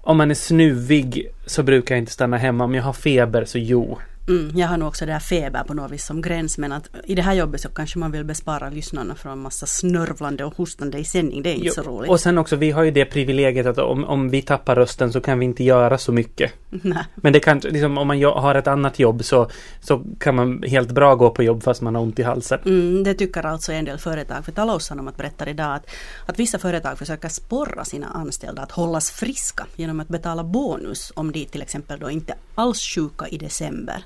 Om 0.03 0.17
man 0.17 0.31
är 0.31 0.36
snuvig 0.36 1.27
så 1.45 1.63
brukar 1.63 1.95
jag 1.95 2.01
inte 2.01 2.12
stanna 2.12 2.38
hemma. 2.38 2.63
Om 2.63 2.75
jag 2.75 2.83
har 2.83 2.93
feber 2.93 3.45
så 3.45 3.57
jo, 3.57 3.98
Mm, 4.28 4.58
jag 4.58 4.68
har 4.68 4.78
nog 4.78 4.88
också 4.88 5.06
det 5.06 5.12
här 5.12 5.20
feber 5.20 5.63
på 5.63 5.74
något 5.74 5.92
vis 5.92 6.06
som 6.06 6.22
gräns 6.22 6.58
men 6.58 6.72
att 6.72 6.90
i 7.04 7.16
det 7.16 7.22
här 7.22 7.34
jobbet 7.34 7.62
så 7.62 7.70
kanske 7.70 8.00
man 8.00 8.12
vill 8.12 8.24
bespara 8.24 8.70
lyssnarna 8.70 9.16
från 9.16 9.40
massa 9.40 9.66
snörvlande 9.66 10.46
och 10.46 10.56
hostande 10.56 10.98
i 10.98 11.04
sändning. 11.04 11.44
Det 11.44 11.50
är 11.50 11.54
inte 11.54 11.68
jo, 11.68 11.74
så 11.74 11.82
roligt. 11.82 12.12
Och 12.12 12.20
sen 12.20 12.38
också, 12.38 12.56
vi 12.56 12.72
har 12.72 12.84
ju 12.84 12.92
det 12.92 13.06
privilegiet 13.06 13.66
att 13.66 13.78
om, 13.78 14.04
om 14.04 14.30
vi 14.30 14.42
tappar 14.42 14.75
rösten 14.75 15.13
så 15.13 15.22
kan 15.22 15.40
vi 15.40 15.46
inte 15.46 15.63
göra 15.63 15.98
så 15.98 16.12
mycket. 16.12 16.51
Nej. 16.70 17.04
Men 17.16 17.34
det 17.34 17.40
kan, 17.40 17.60
liksom, 17.60 17.98
om 17.98 18.08
man 18.08 18.24
har 18.24 18.56
ett 18.56 18.68
annat 18.68 19.00
jobb 19.00 19.24
så, 19.24 19.50
så 19.80 20.04
kan 20.20 20.36
man 20.36 20.63
helt 20.63 20.92
bra 20.92 21.16
gå 21.16 21.30
på 21.30 21.44
jobb 21.44 21.63
fast 21.63 21.82
man 21.82 21.96
har 21.96 22.01
ont 22.01 22.20
i 22.20 22.24
halsen. 22.24 22.60
Mm, 22.66 23.04
det 23.04 23.13
tycker 23.13 23.46
alltså 23.46 23.72
en 23.72 23.86
del 23.86 23.98
företag. 23.98 24.46
För 24.46 24.51
Taloussanomat 24.51 25.18
berättar 25.18 25.50
idag 25.50 25.75
att, 25.75 25.86
att 26.25 26.40
vissa 26.40 26.60
företag 26.60 26.98
försöker 26.98 27.30
sporra 27.30 27.86
sina 27.86 28.08
anställda 28.08 28.62
att 28.62 28.72
hållas 28.72 29.12
friska 29.12 29.66
genom 29.75 30.00
att 30.00 30.08
betala 30.08 30.44
bonus 30.44 31.12
om 31.16 31.32
de 31.32 31.46
till 31.46 31.62
exempel 31.62 32.00
då 32.00 32.10
inte 32.10 32.34
alls 32.56 32.82
sjuka 32.82 33.28
i 33.28 33.38
december. 33.38 34.04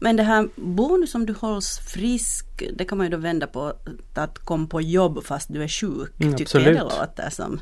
Men 0.00 0.16
det 0.16 0.22
här 0.22 0.48
bonus 0.56 1.14
om 1.14 1.26
du 1.26 1.32
hålls 1.32 1.78
frisk, 1.78 2.46
det 2.74 2.84
kan 2.84 2.98
man 2.98 3.06
ju 3.06 3.10
då 3.10 3.16
vända 3.16 3.46
på 3.46 3.72
att 4.14 4.38
kom 4.38 4.68
på 4.68 4.80
jobb 4.80 5.24
fast 5.24 5.52
du 5.52 5.62
är 5.62 5.68
sjuk. 5.68 6.20
Mm, 6.20 6.36
tycker 6.36 6.60
jag 6.60 6.74
det 6.74 6.82
låter 6.82 7.30
som. 7.30 7.60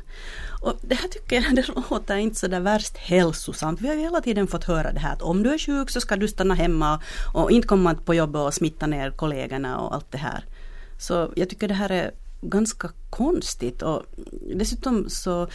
Och 0.61 0.73
det 0.81 0.95
här 0.95 1.07
tycker 1.07 1.35
jag 1.35 1.55
det 1.55 1.67
låter 1.89 2.15
inte 2.15 2.39
så 2.39 2.47
där 2.47 2.59
värst 2.59 2.97
hälsosamt. 2.97 3.81
Vi 3.81 3.87
har 3.87 3.95
ju 3.95 4.01
hela 4.01 4.21
tiden 4.21 4.47
fått 4.47 4.63
höra 4.63 4.91
det 4.91 4.99
här 4.99 5.13
att 5.13 5.21
om 5.21 5.43
du 5.43 5.53
är 5.53 5.57
sjuk 5.57 5.89
så 5.89 6.01
ska 6.01 6.15
du 6.15 6.27
stanna 6.27 6.53
hemma 6.53 7.01
och 7.33 7.51
inte 7.51 7.67
komma 7.67 7.95
på 7.95 8.13
jobbet 8.13 8.41
och 8.41 8.53
smitta 8.53 8.87
ner 8.87 9.11
kollegorna 9.11 9.79
och 9.79 9.95
allt 9.95 10.11
det 10.11 10.17
här. 10.17 10.45
Så 10.99 11.33
jag 11.35 11.49
tycker 11.49 11.67
det 11.67 11.73
här 11.73 11.89
är 11.89 12.11
ganska 12.43 12.89
konstigt 13.09 13.81
och 13.81 14.03
dessutom 14.55 15.09
så 15.09 15.47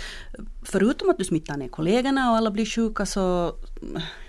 förutom 0.62 1.10
att 1.10 1.18
du 1.18 1.24
smittar 1.24 1.56
ner 1.56 1.68
kollegorna 1.68 2.30
och 2.30 2.36
alla 2.36 2.50
blir 2.50 2.66
sjuka 2.66 3.06
så 3.06 3.54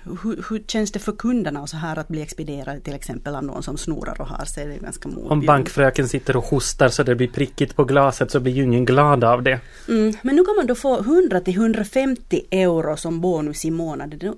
hur, 0.04 0.46
hur 0.50 0.64
känns 0.68 0.92
det 0.92 1.00
för 1.00 1.12
kunderna 1.12 1.62
och 1.62 1.70
så 1.70 1.78
här 1.78 2.00
att 2.00 2.08
bli 2.08 2.22
expedierade 2.22 2.80
till 2.80 2.94
exempel 2.94 3.36
av 3.36 3.44
någon 3.44 3.64
som 3.64 3.78
snorar 3.78 4.22
och 4.22 4.28
har 4.28 4.46
sig? 4.46 4.68
Det 4.68 4.74
är 4.74 4.80
ganska 4.80 5.10
motbjudande. 5.10 5.34
Om 5.34 5.46
bankfröken 5.46 6.08
sitter 6.08 6.38
och 6.38 6.44
hostar 6.44 6.90
så 6.90 7.04
det 7.04 7.16
blir 7.16 7.28
prickigt 7.28 7.76
på 7.76 7.84
glaset 7.84 8.32
så 8.32 8.40
blir 8.40 8.54
ju 8.54 8.64
ingen 8.64 8.86
glad 8.86 9.24
av 9.24 9.44
det. 9.44 9.60
Mm, 9.88 10.14
men 10.22 10.36
nu 10.36 10.44
kan 10.44 10.56
man 10.56 10.68
då 10.68 10.76
få 10.76 11.00
100 11.00 11.40
till 11.40 11.54
150 11.54 12.42
euro 12.52 12.98
som 12.98 13.22
bonus 13.22 13.66
i 13.66 13.72
månaden. 13.72 14.20
Det, 14.20 14.34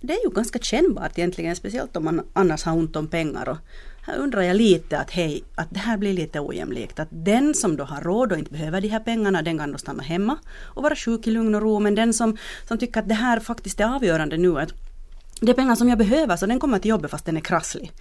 det 0.00 0.12
är 0.12 0.24
ju 0.24 0.30
ganska 0.30 0.58
kännbart 0.58 1.18
egentligen, 1.18 1.56
speciellt 1.56 1.96
om 1.96 2.04
man 2.04 2.20
annars 2.32 2.64
har 2.64 2.72
ont 2.72 2.96
om 2.96 3.08
pengar. 3.08 3.48
Och, 3.48 3.56
här 4.02 4.16
undrar 4.16 4.42
jag 4.42 4.56
lite 4.56 4.98
att 4.98 5.10
hej, 5.10 5.44
att 5.54 5.68
det 5.70 5.78
här 5.78 5.96
blir 5.96 6.12
lite 6.12 6.40
ojämlikt. 6.40 7.00
Att 7.00 7.08
den 7.10 7.54
som 7.54 7.76
då 7.76 7.84
har 7.84 8.00
råd 8.00 8.32
och 8.32 8.38
inte 8.38 8.52
behöver 8.52 8.80
de 8.80 8.88
här 8.88 9.00
pengarna, 9.00 9.42
den 9.42 9.58
kan 9.58 9.72
då 9.72 9.78
stanna 9.78 10.02
hemma 10.02 10.38
och 10.62 10.82
vara 10.82 10.96
sjuk 10.96 11.26
i 11.26 11.30
lugn 11.30 11.54
och 11.54 11.62
ro. 11.62 11.80
Men 11.80 11.94
den 11.94 12.14
som, 12.14 12.36
som 12.68 12.78
tycker 12.78 13.00
att 13.00 13.08
det 13.08 13.14
här 13.14 13.40
faktiskt 13.40 13.80
är 13.80 13.94
avgörande 13.96 14.36
nu, 14.36 14.58
att 14.58 14.72
det 15.40 15.50
är 15.50 15.54
pengar 15.54 15.74
som 15.74 15.88
jag 15.88 15.98
behöver, 15.98 16.36
så 16.36 16.46
den 16.46 16.60
kommer 16.60 16.78
till 16.78 16.88
jobbet 16.88 17.10
fast 17.10 17.24
den 17.24 17.36
är 17.36 17.40
krasslig. 17.40 17.92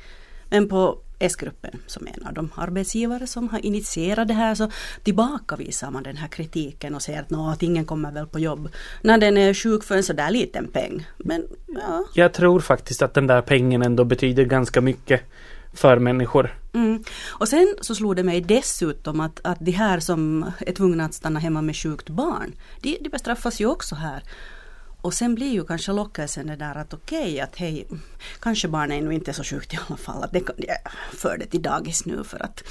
Men 0.50 0.70
på 0.70 1.00
S-gruppen 1.20 1.80
som 1.88 2.08
är 2.08 2.12
en 2.20 2.28
av 2.28 2.34
de 2.34 2.50
arbetsgivare 2.56 3.28
som 3.28 3.50
har 3.50 3.66
initierat 3.66 4.28
det 4.28 4.34
här 4.34 4.56
så 4.56 4.72
tillbakavisar 5.04 5.92
man 5.92 6.04
den 6.04 6.18
här 6.18 6.28
kritiken 6.28 6.96
och 6.96 7.02
säger 7.02 7.22
att, 7.22 7.32
att 7.32 7.64
ingen 7.64 7.86
kommer 7.86 8.12
väl 8.12 8.28
på 8.28 8.40
jobb 8.40 8.70
när 9.02 9.18
den 9.18 9.38
är 9.38 9.54
sjuk 9.54 9.84
för 9.84 9.96
en 9.96 10.04
sådär 10.04 10.32
liten 10.32 10.68
peng. 10.68 11.08
Men 11.18 11.48
ja. 11.68 12.06
Jag 12.14 12.34
tror 12.34 12.60
faktiskt 12.60 13.02
att 13.02 13.14
den 13.14 13.28
där 13.28 13.42
pengen 13.42 13.82
ändå 13.82 14.04
betyder 14.04 14.44
ganska 14.44 14.82
mycket 14.82 15.22
för 15.74 16.00
människor. 16.00 16.56
Mm. 16.74 17.04
Och 17.28 17.48
sen 17.48 17.76
så 17.82 17.96
slog 17.96 18.16
det 18.16 18.24
mig 18.24 18.42
dessutom 18.42 19.20
att, 19.20 19.40
att 19.44 19.58
de 19.60 19.72
här 19.72 20.00
som 20.00 20.52
är 20.60 20.72
tvungna 20.72 21.06
att 21.06 21.14
stanna 21.14 21.40
hemma 21.40 21.62
med 21.62 21.76
sjukt 21.76 22.10
barn, 22.10 22.56
de, 22.82 22.98
de 23.02 23.10
bestraffas 23.10 23.62
ju 23.62 23.66
också 23.66 23.96
här. 23.96 24.24
Och 25.02 25.14
sen 25.14 25.36
blir 25.36 25.52
ju 25.52 25.66
kanske 25.66 25.92
lockelsen 25.92 26.48
det 26.48 26.56
där 26.56 26.76
att 26.76 26.94
okej 26.94 27.22
okay, 27.22 27.40
att 27.40 27.56
hej, 27.56 27.88
kanske 28.40 28.68
barnet 28.68 28.98
är 28.98 29.02
nu 29.02 29.14
inte 29.14 29.34
så 29.34 29.44
sjukt 29.44 29.74
i 29.74 29.80
alla 29.88 29.98
fall. 29.98 30.24
Att 30.24 30.32
det 30.32 30.40
kan, 30.40 30.56
jag 30.58 30.78
för 31.18 31.38
det 31.38 31.46
till 31.46 31.62
dagis 31.62 32.06
nu 32.06 32.24
för 32.24 32.44
att 32.44 32.64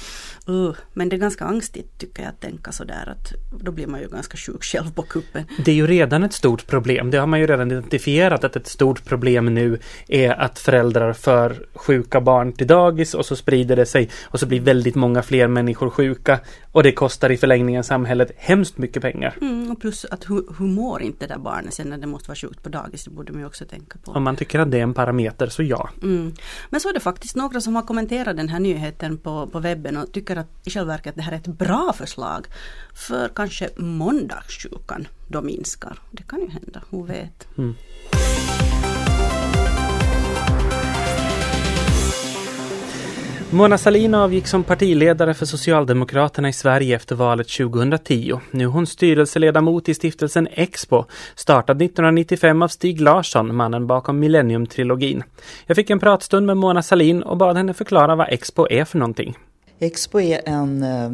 uh, 0.49 0.75
Men 0.93 1.09
det 1.09 1.15
är 1.15 1.17
ganska 1.17 1.45
angstigt 1.45 1.99
tycker 1.99 2.23
jag 2.23 2.29
att 2.29 2.41
tänka 2.41 2.71
sådär 2.71 3.15
att 3.17 3.33
då 3.63 3.71
blir 3.71 3.87
man 3.87 4.01
ju 4.01 4.07
ganska 4.07 4.37
sjuk 4.37 4.63
själv 4.63 4.91
på 4.93 5.01
kuppen. 5.01 5.43
Det 5.65 5.71
är 5.71 5.75
ju 5.75 5.87
redan 5.87 6.23
ett 6.23 6.33
stort 6.33 6.67
problem. 6.67 7.11
Det 7.11 7.17
har 7.17 7.27
man 7.27 7.39
ju 7.39 7.47
redan 7.47 7.71
identifierat 7.71 8.43
att 8.43 8.55
ett 8.55 8.67
stort 8.67 9.05
problem 9.05 9.53
nu 9.53 9.79
är 10.07 10.29
att 10.29 10.59
föräldrar 10.59 11.13
för 11.13 11.67
sjuka 11.75 12.21
barn 12.21 12.53
till 12.53 12.67
dagis 12.67 13.13
och 13.13 13.25
så 13.25 13.35
sprider 13.35 13.75
det 13.75 13.85
sig 13.85 14.09
och 14.23 14.39
så 14.39 14.45
blir 14.45 14.59
väldigt 14.59 14.95
många 14.95 15.21
fler 15.21 15.47
människor 15.47 15.89
sjuka 15.89 16.39
och 16.71 16.83
det 16.83 16.91
kostar 16.91 17.29
i 17.29 17.37
förlängningen 17.37 17.83
samhället 17.83 18.31
hemskt 18.37 18.77
mycket 18.77 19.01
pengar. 19.01 19.37
Mm, 19.41 19.71
och 19.71 19.81
plus 19.81 20.05
att 20.05 20.29
hur, 20.29 20.43
hur 20.59 20.65
mår 20.65 21.01
inte 21.01 21.27
det 21.27 21.33
där 21.33 21.39
barnet 21.39 21.73
sen 21.73 21.89
när 21.89 21.97
det 21.97 22.07
måste 22.07 22.18
vara 22.27 22.35
sjukt 22.35 22.63
på 22.63 22.69
dagis? 22.69 23.03
Det 23.03 23.09
borde 23.11 23.31
man 23.31 23.41
ju 23.41 23.47
också 23.47 23.65
tänka 23.65 23.99
på. 23.99 24.11
Om 24.11 24.23
man 24.23 24.35
tycker 24.35 24.59
att 24.59 24.71
det 24.71 24.77
är 24.77 24.83
en 24.83 24.93
parameter 24.93 25.47
så 25.47 25.63
ja. 25.63 25.89
Mm. 26.01 26.33
Men 26.69 26.81
så 26.81 26.89
är 26.89 26.93
det 26.93 26.99
faktiskt 26.99 27.35
några 27.35 27.61
som 27.61 27.75
har 27.75 27.83
kommenterat 27.83 28.37
den 28.37 28.49
här 28.49 28.59
nyheten 28.59 29.17
på, 29.17 29.47
på 29.47 29.59
webben 29.59 29.97
och 29.97 30.11
tycker 30.11 30.35
att 30.35 30.67
i 30.67 30.69
själva 30.69 30.93
verket 30.93 31.15
det 31.15 31.21
här 31.21 31.31
är 31.31 31.37
ett 31.37 31.47
bra 31.47 31.93
förslag. 31.93 32.47
För 32.93 33.29
kanske 33.29 33.69
måndagssjukan 33.77 35.07
då 35.27 35.41
minskar. 35.41 35.99
Det 36.11 36.23
kan 36.23 36.39
ju 36.39 36.49
hända, 36.49 36.81
hon 36.89 37.05
vet. 37.05 37.47
Mm. 37.57 37.75
Mona 43.51 43.77
Sahlin 43.77 44.13
avgick 44.13 44.47
som 44.47 44.63
partiledare 44.63 45.33
för 45.33 45.45
Socialdemokraterna 45.45 46.49
i 46.49 46.53
Sverige 46.53 46.95
efter 46.95 47.15
valet 47.15 47.47
2010. 47.47 48.39
Nu 48.51 48.63
är 48.63 48.67
hon 48.67 48.87
styrelseledamot 48.87 49.89
i 49.89 49.93
stiftelsen 49.93 50.47
Expo, 50.51 51.05
startad 51.35 51.81
1995 51.81 52.61
av 52.61 52.67
Stig 52.67 53.01
Larsson, 53.01 53.55
mannen 53.55 53.87
bakom 53.87 54.23
Millennium-trilogin. 54.23 55.23
Jag 55.65 55.75
fick 55.75 55.89
en 55.89 55.99
pratstund 55.99 56.45
med 56.45 56.57
Mona 56.57 56.83
Sahlin 56.83 57.23
och 57.23 57.37
bad 57.37 57.57
henne 57.57 57.73
förklara 57.73 58.15
vad 58.15 58.29
Expo 58.29 58.67
är 58.69 58.85
för 58.85 58.97
någonting. 58.97 59.37
Expo 59.79 60.19
är 60.19 60.41
en 60.45 60.83
eh, 60.83 61.11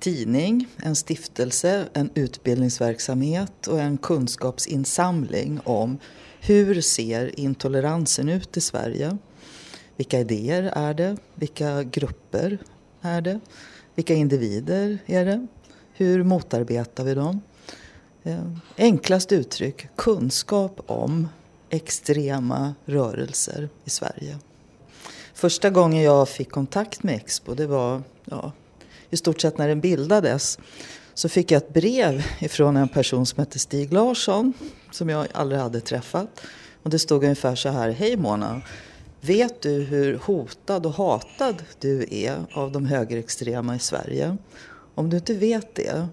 tidning, 0.00 0.66
en 0.76 0.96
stiftelse, 0.96 1.84
en 1.92 2.10
utbildningsverksamhet 2.14 3.66
och 3.66 3.80
en 3.80 3.98
kunskapsinsamling 3.98 5.60
om 5.64 5.98
hur 6.40 6.80
ser 6.80 7.40
intoleransen 7.40 8.28
ut 8.28 8.56
i 8.56 8.60
Sverige? 8.60 9.18
Vilka 9.96 10.20
idéer 10.20 10.62
är 10.62 10.94
det? 10.94 11.16
Vilka 11.34 11.82
grupper 11.82 12.58
är 13.00 13.20
det? 13.20 13.40
Vilka 13.94 14.14
individer 14.14 14.98
är 15.06 15.24
det? 15.24 15.46
Hur 15.92 16.24
motarbetar 16.24 17.04
vi 17.04 17.14
dem? 17.14 17.40
Eh, 18.22 18.44
enklast 18.76 19.32
uttryck, 19.32 19.88
kunskap 19.96 20.80
om 20.86 21.28
extrema 21.70 22.74
rörelser 22.84 23.68
i 23.84 23.90
Sverige. 23.90 24.38
Första 25.34 25.70
gången 25.70 26.02
jag 26.02 26.28
fick 26.28 26.50
kontakt 26.50 27.02
med 27.02 27.14
Expo, 27.14 27.54
det 27.54 27.66
var 27.66 28.02
ja, 28.24 28.52
i 29.10 29.16
stort 29.16 29.40
sett 29.40 29.58
när 29.58 29.68
den 29.68 29.80
bildades, 29.80 30.58
så 31.14 31.28
fick 31.28 31.50
jag 31.50 31.56
ett 31.56 31.74
brev 31.74 32.24
ifrån 32.40 32.76
en 32.76 32.88
person 32.88 33.26
som 33.26 33.38
hette 33.38 33.58
Stig 33.58 33.92
Larsson, 33.92 34.52
som 34.90 35.08
jag 35.08 35.26
aldrig 35.32 35.60
hade 35.60 35.80
träffat. 35.80 36.40
Och 36.82 36.90
det 36.90 36.98
stod 36.98 37.22
ungefär 37.22 37.54
så 37.54 37.68
här, 37.68 37.90
Hej 37.90 38.16
Mona, 38.16 38.62
Vet 39.20 39.62
du 39.62 39.70
hur 39.70 40.18
hotad 40.18 40.86
och 40.86 40.92
hatad 40.92 41.62
du 41.80 42.06
är 42.10 42.46
av 42.52 42.72
de 42.72 42.86
högerextrema 42.86 43.76
i 43.76 43.78
Sverige? 43.78 44.36
Om 44.94 45.10
du 45.10 45.16
inte 45.16 45.34
vet 45.34 45.74
det 45.74 46.08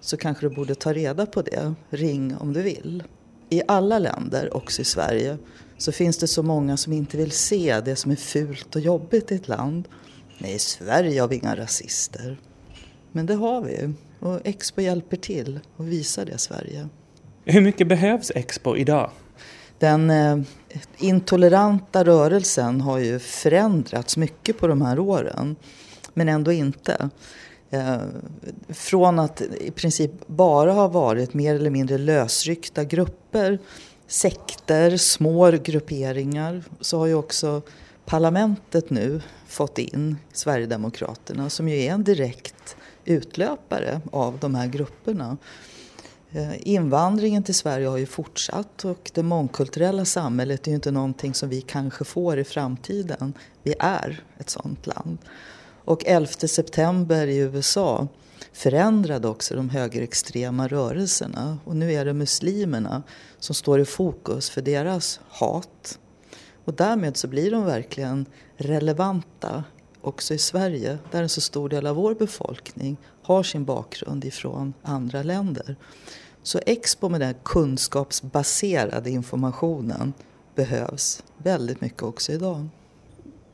så 0.00 0.16
kanske 0.16 0.48
du 0.48 0.54
borde 0.54 0.74
ta 0.74 0.92
reda 0.92 1.26
på 1.26 1.42
det. 1.42 1.74
Ring 1.90 2.36
om 2.36 2.52
du 2.52 2.62
vill. 2.62 3.02
I 3.48 3.62
alla 3.68 3.98
länder, 3.98 4.56
också 4.56 4.82
i 4.82 4.84
Sverige, 4.84 5.38
så 5.78 5.92
finns 5.92 6.18
det 6.18 6.26
så 6.26 6.42
många 6.42 6.76
som 6.76 6.92
inte 6.92 7.16
vill 7.16 7.30
se 7.30 7.80
det 7.80 7.96
som 7.96 8.10
är 8.10 8.16
fult 8.16 8.76
och 8.76 8.82
jobbigt 8.82 9.32
i 9.32 9.34
ett 9.34 9.48
land. 9.48 9.88
Nej, 10.38 10.54
i 10.54 10.58
Sverige 10.58 11.20
har 11.20 11.28
vi 11.28 11.36
inga 11.36 11.56
rasister. 11.56 12.38
Men 13.12 13.26
det 13.26 13.34
har 13.34 13.60
vi. 13.60 13.92
Och 14.20 14.40
Expo 14.44 14.80
hjälper 14.80 15.16
till 15.16 15.60
och 15.76 15.92
visar 15.92 16.24
det 16.24 16.38
Sverige. 16.38 16.88
Hur 17.44 17.60
mycket 17.60 17.88
behövs 17.88 18.32
Expo 18.34 18.76
idag? 18.76 19.10
Den 19.78 20.10
eh, 20.10 20.38
intoleranta 20.96 22.04
rörelsen 22.04 22.80
har 22.80 22.98
ju 22.98 23.18
förändrats 23.18 24.16
mycket 24.16 24.58
på 24.58 24.66
de 24.66 24.82
här 24.82 24.98
åren. 24.98 25.56
Men 26.14 26.28
ändå 26.28 26.52
inte. 26.52 27.10
Eh, 27.70 27.96
från 28.68 29.18
att 29.18 29.40
i 29.40 29.70
princip 29.70 30.10
bara 30.26 30.72
ha 30.72 30.88
varit 30.88 31.34
mer 31.34 31.54
eller 31.54 31.70
mindre 31.70 31.98
lösryckta 31.98 32.84
grupper, 32.84 33.58
sekter, 34.06 34.96
små 34.96 35.50
grupperingar, 35.50 36.64
så 36.80 36.98
har 36.98 37.06
ju 37.06 37.14
också 37.14 37.62
parlamentet 38.04 38.90
nu 38.90 39.20
fått 39.46 39.78
in 39.78 40.16
Sverigedemokraterna 40.32 41.50
som 41.50 41.68
ju 41.68 41.82
är 41.82 41.92
en 41.92 42.04
direkt 42.04 42.76
utlöpare 43.04 44.00
av 44.12 44.38
de 44.38 44.54
här 44.54 44.66
grupperna. 44.66 45.36
Eh, 46.32 46.68
invandringen 46.68 47.42
till 47.42 47.54
Sverige 47.54 47.86
har 47.86 47.96
ju 47.96 48.06
fortsatt 48.06 48.84
och 48.84 49.10
det 49.14 49.22
mångkulturella 49.22 50.04
samhället 50.04 50.66
är 50.66 50.70
ju 50.70 50.74
inte 50.74 50.90
någonting 50.90 51.34
som 51.34 51.48
vi 51.48 51.60
kanske 51.60 52.04
får 52.04 52.38
i 52.38 52.44
framtiden. 52.44 53.34
Vi 53.62 53.74
är 53.78 54.24
ett 54.38 54.50
sådant 54.50 54.86
land. 54.86 55.18
Och 55.84 56.06
11 56.06 56.26
september 56.26 57.26
i 57.26 57.36
USA 57.36 58.08
förändrade 58.52 59.28
också 59.28 59.56
de 59.56 59.70
högerextrema 59.70 60.68
rörelserna 60.68 61.58
och 61.64 61.76
nu 61.76 61.92
är 61.92 62.04
det 62.04 62.12
muslimerna 62.12 63.02
som 63.38 63.54
står 63.54 63.80
i 63.80 63.84
fokus 63.84 64.50
för 64.50 64.62
deras 64.62 65.20
hat. 65.28 65.98
Och 66.64 66.74
därmed 66.74 67.16
så 67.16 67.28
blir 67.28 67.50
de 67.50 67.64
verkligen 67.64 68.26
relevanta 68.56 69.64
också 70.06 70.34
i 70.34 70.38
Sverige, 70.38 70.98
där 71.10 71.22
en 71.22 71.28
så 71.28 71.40
stor 71.40 71.68
del 71.68 71.86
av 71.86 71.96
vår 71.96 72.14
befolkning 72.14 72.96
har 73.22 73.42
sin 73.42 73.64
bakgrund 73.64 74.24
ifrån 74.24 74.74
andra 74.82 75.22
länder. 75.22 75.76
Så 76.42 76.60
Expo 76.66 77.08
med 77.08 77.20
den 77.20 77.34
kunskapsbaserade 77.42 79.10
informationen 79.10 80.12
behövs 80.54 81.22
väldigt 81.38 81.80
mycket 81.80 82.02
också 82.02 82.32
idag. 82.32 82.68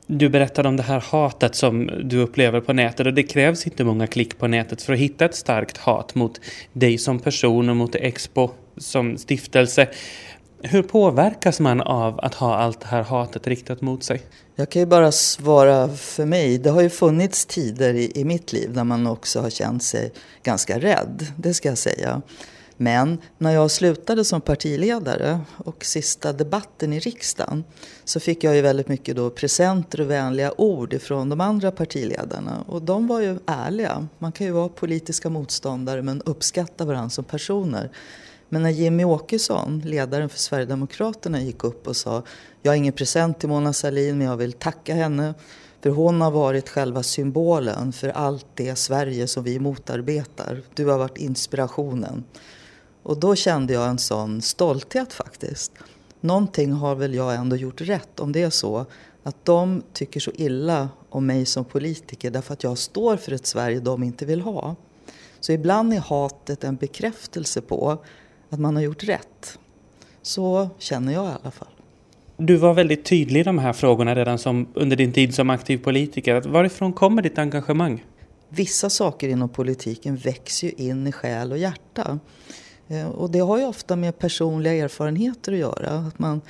Du 0.06 0.28
berättade 0.28 0.68
om 0.68 0.76
det 0.76 0.82
här 0.82 1.00
hatet 1.00 1.54
som 1.54 1.90
du 2.04 2.18
upplever 2.18 2.60
på 2.60 2.72
nätet 2.72 3.06
och 3.06 3.14
det 3.14 3.22
krävs 3.22 3.66
inte 3.66 3.84
många 3.84 4.06
klick 4.06 4.38
på 4.38 4.46
nätet 4.46 4.82
för 4.82 4.92
att 4.92 4.98
hitta 4.98 5.24
ett 5.24 5.34
starkt 5.34 5.76
hat 5.76 6.14
mot 6.14 6.40
dig 6.72 6.98
som 6.98 7.18
person 7.18 7.68
och 7.68 7.76
mot 7.76 7.94
Expo 7.94 8.50
som 8.76 9.18
stiftelse. 9.18 9.88
Hur 10.64 10.82
påverkas 10.82 11.60
man 11.60 11.80
av 11.80 12.20
att 12.20 12.34
ha 12.34 12.56
allt 12.56 12.80
det 12.80 12.86
här 12.86 13.02
hatet 13.02 13.46
riktat 13.46 13.80
mot 13.80 14.04
sig? 14.04 14.22
Jag 14.54 14.70
kan 14.70 14.80
ju 14.80 14.86
bara 14.86 15.12
svara 15.12 15.88
för 15.88 16.24
mig. 16.24 16.58
Det 16.58 16.70
har 16.70 16.82
ju 16.82 16.90
funnits 16.90 17.46
tider 17.46 17.94
i, 17.94 18.12
i 18.14 18.24
mitt 18.24 18.52
liv 18.52 18.70
när 18.74 18.84
man 18.84 19.06
också 19.06 19.40
har 19.40 19.50
känt 19.50 19.82
sig 19.82 20.12
ganska 20.42 20.78
rädd, 20.78 21.26
det 21.36 21.54
ska 21.54 21.68
jag 21.68 21.78
säga. 21.78 22.22
Men 22.76 23.18
när 23.38 23.50
jag 23.50 23.70
slutade 23.70 24.24
som 24.24 24.40
partiledare 24.40 25.40
och 25.56 25.84
sista 25.84 26.32
debatten 26.32 26.92
i 26.92 27.00
riksdagen 27.00 27.64
så 28.04 28.20
fick 28.20 28.44
jag 28.44 28.56
ju 28.56 28.60
väldigt 28.62 28.88
mycket 28.88 29.16
då 29.16 29.30
presenter 29.30 30.00
och 30.00 30.10
vänliga 30.10 30.52
ord 30.60 30.92
ifrån 30.92 31.28
de 31.28 31.40
andra 31.40 31.70
partiledarna. 31.70 32.64
Och 32.66 32.82
de 32.82 33.06
var 33.06 33.20
ju 33.20 33.38
ärliga. 33.46 34.08
Man 34.18 34.32
kan 34.32 34.46
ju 34.46 34.52
vara 34.52 34.68
politiska 34.68 35.30
motståndare 35.30 36.02
men 36.02 36.22
uppskatta 36.22 36.84
varandra 36.84 37.10
som 37.10 37.24
personer. 37.24 37.90
Men 38.52 38.62
när 38.62 38.70
Jimmy 38.70 39.04
Åkesson, 39.04 39.82
ledaren 39.84 40.28
för 40.28 40.38
Sverigedemokraterna, 40.38 41.40
gick 41.40 41.64
upp 41.64 41.86
och 41.86 41.96
sa 41.96 42.22
Jag 42.62 42.72
har 42.72 42.76
ingen 42.76 42.92
present 42.92 43.40
till 43.40 43.48
Mona 43.48 43.72
Sahlin 43.72 44.18
men 44.18 44.26
jag 44.26 44.36
vill 44.36 44.52
tacka 44.52 44.94
henne 44.94 45.34
för 45.80 45.90
hon 45.90 46.20
har 46.20 46.30
varit 46.30 46.68
själva 46.68 47.02
symbolen 47.02 47.92
för 47.92 48.08
allt 48.08 48.46
det 48.54 48.76
Sverige 48.76 49.26
som 49.26 49.44
vi 49.44 49.58
motarbetar. 49.58 50.62
Du 50.74 50.86
har 50.86 50.98
varit 50.98 51.18
inspirationen. 51.18 52.24
Och 53.02 53.20
då 53.20 53.34
kände 53.34 53.72
jag 53.72 53.88
en 53.88 53.98
sån 53.98 54.42
stolthet 54.42 55.12
faktiskt. 55.12 55.72
Någonting 56.20 56.72
har 56.72 56.94
väl 56.94 57.14
jag 57.14 57.34
ändå 57.34 57.56
gjort 57.56 57.80
rätt 57.80 58.20
om 58.20 58.32
det 58.32 58.42
är 58.42 58.50
så 58.50 58.86
att 59.22 59.44
de 59.44 59.82
tycker 59.92 60.20
så 60.20 60.30
illa 60.34 60.88
om 61.08 61.26
mig 61.26 61.46
som 61.46 61.64
politiker 61.64 62.30
därför 62.30 62.52
att 62.52 62.62
jag 62.62 62.78
står 62.78 63.16
för 63.16 63.32
ett 63.32 63.46
Sverige 63.46 63.80
de 63.80 64.02
inte 64.02 64.26
vill 64.26 64.40
ha. 64.40 64.76
Så 65.40 65.52
ibland 65.52 65.94
är 65.94 65.98
hatet 65.98 66.64
en 66.64 66.76
bekräftelse 66.76 67.60
på 67.60 67.98
att 68.52 68.60
man 68.60 68.76
har 68.76 68.82
gjort 68.82 69.04
rätt. 69.04 69.58
Så 70.22 70.68
känner 70.78 71.12
jag 71.12 71.24
i 71.24 71.34
alla 71.42 71.50
fall. 71.50 71.68
Du 72.36 72.56
var 72.56 72.74
väldigt 72.74 73.04
tydlig 73.04 73.40
i 73.40 73.42
de 73.42 73.58
här 73.58 73.72
frågorna 73.72 74.14
redan 74.14 74.38
som, 74.38 74.68
under 74.74 74.96
din 74.96 75.12
tid 75.12 75.34
som 75.34 75.50
aktiv 75.50 75.78
politiker. 75.78 76.40
Varifrån 76.40 76.92
kommer 76.92 77.22
ditt 77.22 77.38
engagemang? 77.38 78.04
Vissa 78.48 78.90
saker 78.90 79.28
inom 79.28 79.48
politiken 79.48 80.16
växer 80.16 80.66
ju 80.66 80.72
in 80.72 81.06
i 81.06 81.12
själ 81.12 81.52
och 81.52 81.58
hjärta. 81.58 82.18
Eh, 82.88 83.08
och 83.08 83.30
det 83.30 83.38
har 83.38 83.58
ju 83.58 83.64
ofta 83.64 83.96
med 83.96 84.18
personliga 84.18 84.72
erfarenheter 84.72 85.52
att 85.52 85.58
göra. 85.58 85.90
Att 85.90 86.18
man 86.18 86.40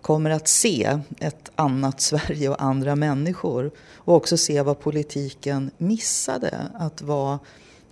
kommer 0.00 0.30
att 0.30 0.48
se 0.48 0.98
ett 1.18 1.50
annat 1.54 2.00
Sverige 2.10 2.48
och 2.48 2.62
andra 2.62 2.96
människor. 2.96 3.70
Och 3.94 4.14
också 4.14 4.36
se 4.36 4.62
vad 4.62 4.80
politiken 4.80 5.70
missade 5.78 6.70
att 6.74 7.02
vara, 7.02 7.38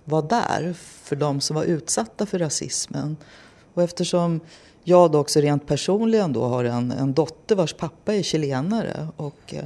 vara 0.05 0.21
där 0.21 0.73
för 1.03 1.15
de 1.15 1.41
som 1.41 1.55
var 1.55 1.63
utsatta 1.63 2.25
för 2.25 2.39
rasismen. 2.39 3.17
Och 3.73 3.83
eftersom 3.83 4.39
jag 4.83 5.11
då 5.11 5.19
också 5.19 5.39
rent 5.39 5.67
personligen 5.67 6.33
då 6.33 6.43
har 6.43 6.63
en, 6.63 6.91
en 6.91 7.13
dotter 7.13 7.55
vars 7.55 7.73
pappa 7.73 8.13
är 8.15 8.23
chilenare 8.23 9.07
och 9.15 9.53
eh, 9.53 9.65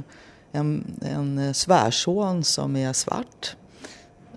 en, 0.52 0.84
en 1.02 1.38
eh, 1.38 1.52
svärson 1.52 2.44
som 2.44 2.76
är 2.76 2.92
svart 2.92 3.56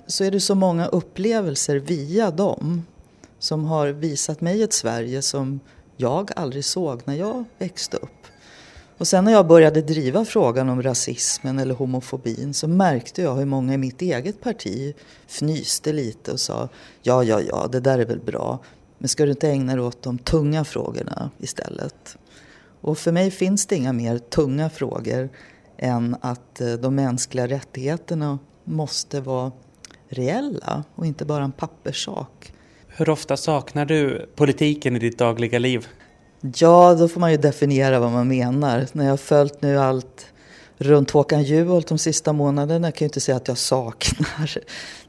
så 0.08 0.24
är 0.24 0.32
det 0.32 0.40
så 0.40 0.56
många 0.56 0.86
upplevelser 0.86 1.76
via 1.76 2.32
dem 2.32 2.86
som 3.40 3.66
har 3.66 3.88
visat 3.88 4.42
mig 4.42 4.64
ett 4.64 4.74
Sverige 4.74 5.22
som 5.22 5.60
jag 5.98 6.32
aldrig 6.36 6.66
såg 6.66 7.02
när 7.06 7.16
jag 7.16 7.44
växte 7.58 7.98
upp. 7.98 8.12
Och 8.98 9.08
sen 9.08 9.26
när 9.26 9.32
jag 9.32 9.48
började 9.48 9.82
driva 9.82 10.26
frågan 10.26 10.70
om 10.70 10.84
rasismen 10.84 11.60
eller 11.60 11.76
homofobin 11.76 12.54
så 12.54 12.68
märkte 12.68 13.22
jag 13.22 13.36
hur 13.36 13.46
många 13.46 13.74
i 13.74 13.78
mitt 13.78 14.02
eget 14.02 14.42
parti 14.42 14.96
fnyste 15.28 15.94
lite 15.94 16.32
och 16.32 16.40
sa 16.40 16.70
ja, 17.02 17.24
ja, 17.24 17.42
ja, 17.42 17.68
det 17.72 17.80
där 17.80 18.00
är 18.00 18.06
väl 18.06 18.20
bra. 18.20 18.60
Men 18.98 19.10
ska 19.10 19.26
du 19.26 19.32
inte 19.32 19.50
ägna 19.50 19.76
dig 19.76 19.84
åt 19.84 20.02
de 20.02 20.18
tunga 20.18 20.66
frågorna 20.66 21.32
istället? 21.38 22.18
Och 22.82 22.98
för 22.98 23.12
mig 23.12 23.32
finns 23.32 23.66
det 23.66 23.76
inga 23.76 23.94
mer 23.94 24.18
tunga 24.18 24.70
frågor 24.70 25.30
än 25.78 26.16
att 26.22 26.62
eh, 26.62 26.74
de 26.74 26.96
mänskliga 26.96 27.48
rättigheterna 27.48 28.40
måste 28.64 29.22
vara 29.22 29.52
reella 30.10 30.84
och 30.96 31.06
inte 31.06 31.26
bara 31.26 31.44
en 31.44 31.52
papperssak. 31.52 32.54
Hur 32.88 33.10
ofta 33.10 33.38
saknar 33.38 33.86
du 33.86 34.30
politiken 34.36 34.96
i 34.96 35.00
ditt 35.00 35.18
dagliga 35.18 35.60
liv? 35.60 35.88
Ja, 36.42 36.96
då 37.00 37.08
får 37.08 37.20
man 37.20 37.32
ju 37.32 37.38
definiera 37.38 38.00
vad 38.00 38.12
man 38.12 38.28
menar. 38.28 38.88
När 38.92 39.04
jag 39.04 39.12
har 39.12 39.18
följt 39.18 39.62
nu 39.62 39.80
allt 39.80 40.26
runt 40.78 41.12
Håkan 41.12 41.44
Juholt 41.44 41.88
de 41.88 41.98
sista 41.98 42.34
månaderna 42.34 42.92
kan 42.92 43.06
jag 43.06 43.10
inte 43.10 43.20
säga 43.20 43.36
att 43.36 43.48
jag 43.48 43.58
saknar 43.58 44.58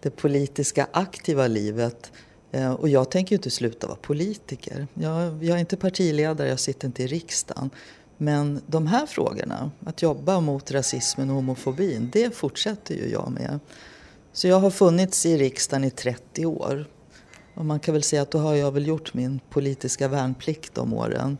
det 0.00 0.10
politiska 0.10 0.86
aktiva 0.92 1.46
livet. 1.46 2.12
Eh, 2.52 2.72
och 2.72 2.88
jag 2.88 3.10
tänker 3.10 3.32
ju 3.32 3.36
inte 3.36 3.50
sluta 3.50 3.86
vara 3.86 3.96
politiker. 3.96 4.86
Jag, 4.94 5.44
jag 5.44 5.56
är 5.56 5.60
inte 5.60 5.76
partiledare, 5.76 6.48
jag 6.48 6.60
sitter 6.60 6.86
inte 6.86 7.02
i 7.02 7.06
riksdagen. 7.06 7.70
Men 8.16 8.60
de 8.66 8.86
här 8.86 9.06
frågorna, 9.06 9.70
att 9.84 10.02
jobba 10.02 10.40
mot 10.40 10.70
rasismen 10.70 11.30
och 11.30 11.36
homofobin, 11.36 12.10
det 12.12 12.34
fortsätter 12.34 12.94
ju 12.94 13.08
jag 13.10 13.32
med. 13.32 13.60
Så 14.32 14.48
jag 14.48 14.60
har 14.60 14.70
funnits 14.70 15.26
i 15.26 15.38
riksdagen 15.38 15.84
i 15.84 15.90
30 15.90 16.46
år. 16.46 16.86
Och 17.54 17.64
man 17.64 17.80
kan 17.80 17.94
väl 17.94 18.02
säga 18.02 18.22
att 18.22 18.30
då 18.30 18.38
har 18.38 18.54
jag 18.54 18.72
väl 18.72 18.86
gjort 18.86 19.14
min 19.14 19.40
politiska 19.50 20.08
värnplikt 20.08 20.74
de 20.74 20.94
åren. 20.94 21.38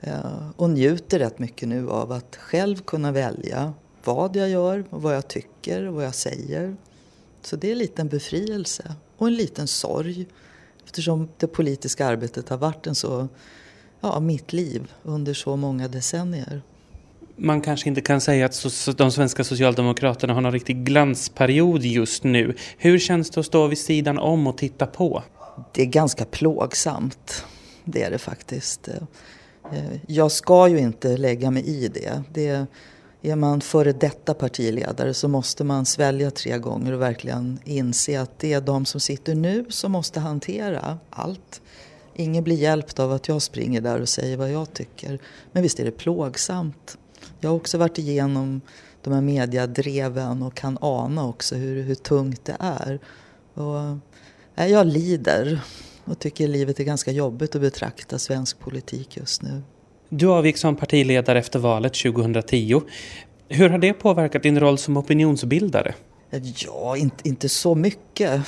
Eh, 0.00 0.50
och 0.56 0.70
njuter 0.70 1.18
rätt 1.18 1.38
mycket 1.38 1.68
nu 1.68 1.90
av 1.90 2.12
att 2.12 2.36
själv 2.36 2.76
kunna 2.76 3.12
välja 3.12 3.72
vad 4.04 4.36
jag 4.36 4.48
gör, 4.48 4.84
och 4.90 5.02
vad 5.02 5.16
jag 5.16 5.28
tycker 5.28 5.88
och 5.88 5.94
vad 5.94 6.04
jag 6.04 6.14
säger. 6.14 6.76
Så 7.42 7.56
det 7.56 7.70
är 7.70 7.74
lite 7.74 8.02
en 8.02 8.08
befrielse 8.08 8.94
och 9.22 9.28
en 9.28 9.34
liten 9.34 9.66
sorg. 9.66 10.26
Eftersom 10.84 11.28
det 11.38 11.46
politiska 11.46 12.06
arbetet 12.06 12.48
har 12.48 12.56
varit 12.56 12.86
en 12.86 12.94
så, 12.94 13.28
ja, 14.00 14.20
mitt 14.20 14.52
liv 14.52 14.92
under 15.02 15.34
så 15.34 15.56
många 15.56 15.88
decennier. 15.88 16.62
Man 17.36 17.60
kanske 17.60 17.88
inte 17.88 18.00
kan 18.00 18.20
säga 18.20 18.46
att 18.46 18.96
de 18.96 19.12
svenska 19.12 19.44
socialdemokraterna 19.44 20.34
har 20.34 20.40
någon 20.40 20.52
riktig 20.52 20.84
glansperiod 20.84 21.82
just 21.82 22.24
nu. 22.24 22.56
Hur 22.78 22.98
känns 22.98 23.30
det 23.30 23.40
att 23.40 23.46
stå 23.46 23.66
vid 23.66 23.78
sidan 23.78 24.18
om 24.18 24.46
och 24.46 24.58
titta 24.58 24.86
på? 24.86 25.22
Det 25.72 25.82
är 25.82 25.86
ganska 25.86 26.24
plågsamt. 26.24 27.44
Det 27.84 28.02
är 28.02 28.10
det 28.10 28.18
faktiskt. 28.18 28.88
Eh, 28.88 29.82
jag 30.06 30.32
ska 30.32 30.68
ju 30.68 30.78
inte 30.78 31.16
lägga 31.16 31.50
mig 31.50 31.66
i 31.66 31.88
det. 31.88 32.22
det 32.32 32.66
är 33.22 33.36
man 33.36 33.60
före 33.60 33.92
detta 33.92 34.34
partiledare 34.34 35.14
så 35.14 35.28
måste 35.28 35.64
man 35.64 35.86
svälja 35.86 36.30
tre 36.30 36.58
gånger 36.58 36.92
och 36.92 37.02
verkligen 37.02 37.58
inse 37.64 38.20
att 38.20 38.38
det 38.38 38.52
är 38.52 38.60
de 38.60 38.84
som 38.84 39.00
sitter 39.00 39.34
nu 39.34 39.66
som 39.68 39.92
måste 39.92 40.20
hantera 40.20 40.98
allt. 41.10 41.60
Ingen 42.14 42.44
blir 42.44 42.56
hjälpt 42.56 42.98
av 42.98 43.12
att 43.12 43.28
jag 43.28 43.42
springer 43.42 43.80
där 43.80 44.00
och 44.00 44.08
säger 44.08 44.36
vad 44.36 44.50
jag 44.50 44.72
tycker. 44.72 45.18
Men 45.52 45.62
visst 45.62 45.80
är 45.80 45.84
det 45.84 45.90
plågsamt. 45.90 46.98
Jag 47.40 47.50
har 47.50 47.56
också 47.56 47.78
varit 47.78 47.98
igenom 47.98 48.60
de 49.02 49.12
här 49.12 49.20
mediadreven 49.20 50.42
och 50.42 50.54
kan 50.54 50.78
ana 50.80 51.28
också 51.28 51.54
hur, 51.54 51.82
hur 51.82 51.94
tungt 51.94 52.44
det 52.44 52.56
är. 52.60 53.00
Och 53.54 53.80
eh, 54.56 54.66
jag 54.66 54.86
lider 54.86 55.60
och 56.04 56.18
tycker 56.18 56.48
livet 56.48 56.80
är 56.80 56.84
ganska 56.84 57.10
jobbigt 57.10 57.54
att 57.54 57.60
betrakta 57.60 58.18
svensk 58.18 58.58
politik 58.58 59.16
just 59.16 59.42
nu. 59.42 59.62
Du 60.14 60.26
avgick 60.26 60.56
som 60.56 60.76
partiledare 60.76 61.38
efter 61.38 61.58
valet 61.58 61.94
2010. 61.94 62.80
Hur 63.48 63.68
har 63.68 63.78
det 63.78 63.92
påverkat 63.92 64.42
din 64.42 64.60
roll 64.60 64.78
som 64.78 64.96
opinionsbildare? 64.96 65.94
Ja, 66.54 66.96
inte, 66.96 67.28
inte 67.28 67.48
så 67.48 67.74
mycket. 67.74 68.42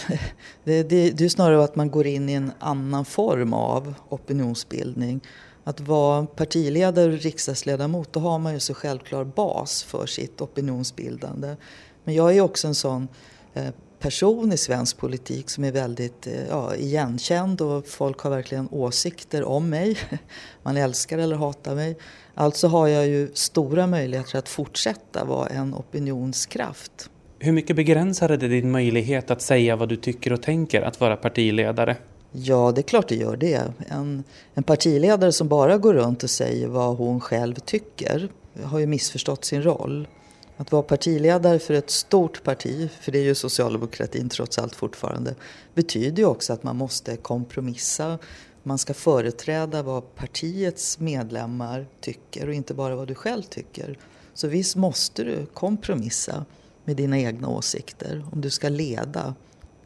Det, 0.64 0.83
det, 0.83 1.11
det 1.11 1.24
är 1.24 1.29
snarare 1.29 1.64
att 1.64 1.77
man 1.77 1.90
går 1.90 2.07
in 2.07 2.29
i 2.29 2.33
en 2.33 2.53
annan 2.59 3.05
form 3.05 3.53
av 3.53 3.94
opinionsbildning. 4.09 5.20
Att 5.64 5.81
vara 5.81 6.27
partiledare 6.27 7.12
och 7.12 7.22
riksdagsledamot, 7.22 8.12
då 8.12 8.20
har 8.20 8.38
man 8.38 8.53
ju 8.53 8.61
så 8.61 8.74
självklar 8.74 9.24
bas 9.24 9.83
för 9.83 10.07
sitt 10.07 10.40
opinionsbildande. 10.40 11.57
Men 12.05 12.14
jag 12.14 12.37
är 12.37 12.40
också 12.40 12.68
en 12.68 12.74
sån 12.74 13.09
eh, 13.55 13.68
person 14.05 14.53
i 14.53 14.57
svensk 14.57 14.97
politik 14.97 15.51
som 15.51 15.64
är 15.64 15.73
väldigt 15.73 16.27
eh, 16.27 16.47
ja, 16.49 16.77
igenkänd 16.77 17.61
och 17.61 17.87
folk 17.87 18.21
har 18.21 18.31
verkligen 18.31 18.69
åsikter 18.71 19.45
om 19.45 19.71
mig. 19.71 19.97
Man 20.62 20.77
älskar 20.77 21.19
eller 21.19 21.37
hatar 21.37 21.75
mig. 21.75 21.97
Alltså 22.35 22.69
har 22.69 22.88
jag 22.88 23.07
ju 23.07 23.31
stora 23.35 23.87
möjligheter 23.87 24.38
att 24.38 24.49
fortsätta 24.49 25.25
vara 25.25 25.49
en 25.49 25.75
opinionskraft. 25.75 27.11
Hur 27.38 27.53
mycket 27.53 27.77
begränsade 27.77 28.37
det 28.37 28.49
din 28.49 28.71
möjlighet 28.71 29.31
att 29.31 29.43
säga 29.43 29.77
vad 29.77 29.88
du 29.88 29.97
tycker 29.97 30.33
och 30.33 30.43
tänker 30.43 30.83
att 30.83 31.01
vara 31.01 31.17
partiledare? 31.17 31.97
Ja, 32.33 32.73
det 32.75 32.81
är 32.81 32.83
klart 32.83 33.09
det 33.09 33.17
gör 33.17 33.37
det. 33.37 33.62
En, 33.88 34.25
en 34.55 34.62
partiledare 34.62 35.33
som 35.33 35.49
bara 35.49 35.79
går 35.79 35.95
runt 35.95 36.23
och 36.23 36.31
säger 36.31 36.67
vad 36.67 36.97
hon 36.97 37.21
själv 37.21 37.55
tycker 37.55 38.29
har 38.62 38.79
ju 38.79 38.87
missförstått 38.87 39.45
sin 39.45 39.62
roll. 39.62 40.09
Att 40.57 40.73
vara 40.73 40.83
partiledare 40.83 41.59
för 41.59 41.75
ett 41.75 41.90
stort 41.90 42.43
parti, 42.43 42.90
för 43.01 43.12
det 43.12 43.19
är 43.19 43.23
ju 43.23 43.35
socialdemokratin 43.35 44.29
trots 44.29 44.59
allt 44.59 44.75
fortfarande, 44.75 45.35
betyder 45.75 46.23
ju 46.23 46.29
också 46.29 46.53
att 46.53 46.62
man 46.62 46.77
måste 46.77 47.17
kompromissa. 47.17 48.19
Man 48.62 48.79
ska 48.79 48.95
företräda 48.95 49.83
vad 49.83 50.14
partiets 50.14 50.99
medlemmar 50.99 51.87
tycker 52.01 52.49
och 52.49 52.55
inte 52.55 52.75
bara 52.75 52.97
vad 52.97 53.09
du 53.09 53.14
själv 53.14 53.43
tycker. 53.43 53.99
Så 54.35 54.49
visst 54.49 54.77
måste 54.77 55.25
du 55.25 55.47
kompromissa 55.47 56.45
med 56.85 56.97
dina 56.97 57.19
egna 57.19 57.49
åsikter 57.49 58.25
om 58.33 58.40
du 58.40 58.51
ska 58.51 58.69
leda 58.69 59.35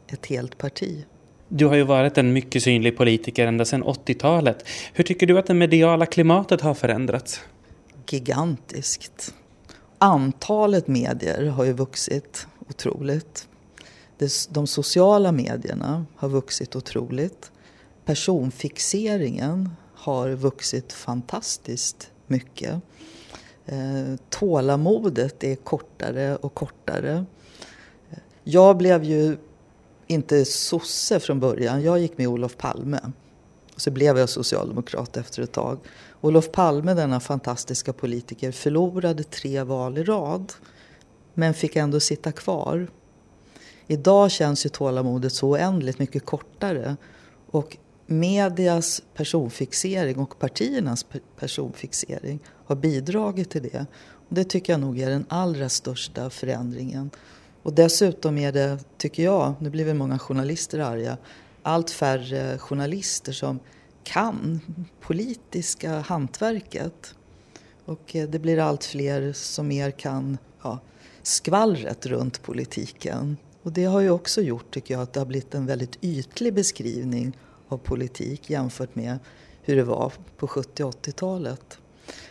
ett 0.07 0.25
helt 0.25 0.57
parti. 0.57 1.05
Du 1.47 1.65
har 1.65 1.75
ju 1.75 1.83
varit 1.83 2.17
en 2.17 2.33
mycket 2.33 2.63
synlig 2.63 2.97
politiker 2.97 3.47
ända 3.47 3.65
sedan 3.65 3.83
80-talet. 3.83 4.65
Hur 4.93 5.03
tycker 5.03 5.27
du 5.27 5.39
att 5.39 5.45
det 5.45 5.53
mediala 5.53 6.05
klimatet 6.05 6.61
har 6.61 6.73
förändrats? 6.73 7.41
Gigantiskt. 8.09 9.33
Antalet 10.01 10.87
medier 10.87 11.45
har 11.45 11.63
ju 11.63 11.73
vuxit 11.73 12.47
otroligt. 12.69 13.47
De 14.49 14.67
sociala 14.67 15.31
medierna 15.31 16.05
har 16.15 16.29
vuxit 16.29 16.75
otroligt. 16.75 17.51
Personfixeringen 18.05 19.69
har 19.93 20.29
vuxit 20.29 20.93
fantastiskt 20.93 22.11
mycket. 22.27 22.81
Eh, 23.65 24.15
tålamodet 24.29 25.43
är 25.43 25.55
kortare 25.55 26.35
och 26.35 26.53
kortare. 26.53 27.25
Jag 28.43 28.77
blev 28.77 29.03
ju 29.03 29.37
inte 30.07 30.45
sosse 30.45 31.19
från 31.19 31.39
början. 31.39 31.83
Jag 31.83 31.99
gick 31.99 32.17
med 32.17 32.27
Olof 32.27 32.57
Palme. 32.57 32.99
Och 33.75 33.81
så 33.81 33.91
blev 33.91 34.17
jag 34.17 34.29
socialdemokrat 34.29 35.17
efter 35.17 35.43
ett 35.43 35.51
tag. 35.51 35.79
Olof 36.21 36.51
Palme, 36.51 36.93
denna 36.93 37.19
fantastiska 37.19 37.93
politiker, 37.93 38.51
förlorade 38.51 39.23
tre 39.23 39.63
val 39.63 39.97
i 39.97 40.03
rad. 40.03 40.53
Men 41.33 41.53
fick 41.53 41.75
ändå 41.75 41.99
sitta 41.99 42.31
kvar. 42.31 42.87
Idag 43.87 44.31
känns 44.31 44.65
ju 44.65 44.69
tålamodet 44.69 45.33
så 45.33 45.49
oändligt 45.49 45.99
mycket 45.99 46.25
kortare. 46.25 46.97
Och 47.51 47.77
medias 48.05 49.01
personfixering 49.13 50.17
och 50.17 50.39
partiernas 50.39 51.05
personfixering 51.39 52.39
har 52.65 52.75
bidragit 52.75 53.49
till 53.49 53.63
det. 53.63 53.85
Och 54.29 54.35
det 54.35 54.43
tycker 54.43 54.73
jag 54.73 54.79
nog 54.79 54.99
är 54.99 55.09
den 55.09 55.25
allra 55.29 55.69
största 55.69 56.29
förändringen. 56.29 57.09
Och 57.63 57.73
dessutom 57.73 58.37
är 58.37 58.51
det, 58.51 58.79
tycker 58.97 59.23
jag, 59.23 59.53
nu 59.59 59.69
blir 59.69 59.85
väl 59.85 59.95
många 59.95 60.19
journalister 60.19 60.79
arga, 60.79 61.17
allt 61.63 61.89
färre 61.89 62.57
journalister 62.57 63.31
som 63.31 63.59
kan 64.03 64.61
politiska 65.01 65.99
hantverket. 65.99 67.15
Och 67.85 68.15
eh, 68.15 68.29
det 68.29 68.39
blir 68.39 68.59
allt 68.59 68.83
fler 68.83 69.33
som 69.33 69.67
mer 69.67 69.91
kan 69.91 70.37
ja, 70.63 70.79
skvallret 71.23 72.05
runt 72.05 72.41
politiken. 72.41 73.37
Och 73.63 73.71
det 73.71 73.85
har 73.85 73.99
ju 73.99 74.09
också 74.09 74.41
gjort, 74.41 74.73
tycker 74.73 74.93
jag, 74.93 75.01
att 75.01 75.13
det 75.13 75.19
har 75.19 75.25
blivit 75.25 75.55
en 75.55 75.65
väldigt 75.65 75.97
ytlig 76.01 76.53
beskrivning 76.53 77.37
av 77.67 77.77
politik 77.77 78.49
jämfört 78.49 78.95
med 78.95 79.19
hur 79.61 79.75
det 79.75 79.83
var 79.83 80.13
på 80.37 80.47
70 80.47 80.83
och 80.83 80.93
80-talet. 80.93 81.77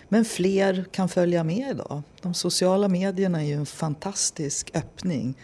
Men 0.09 0.25
fler 0.25 0.85
kan 0.91 1.09
följa 1.09 1.45
med 1.45 1.71
idag. 1.71 2.03
De 2.23 2.35
sociala 2.35 2.89
medierna 2.89 3.43
är 3.43 3.47
ju 3.47 3.55
en 3.55 3.67
fantastisk 3.67 4.71
öppning. 4.75 5.35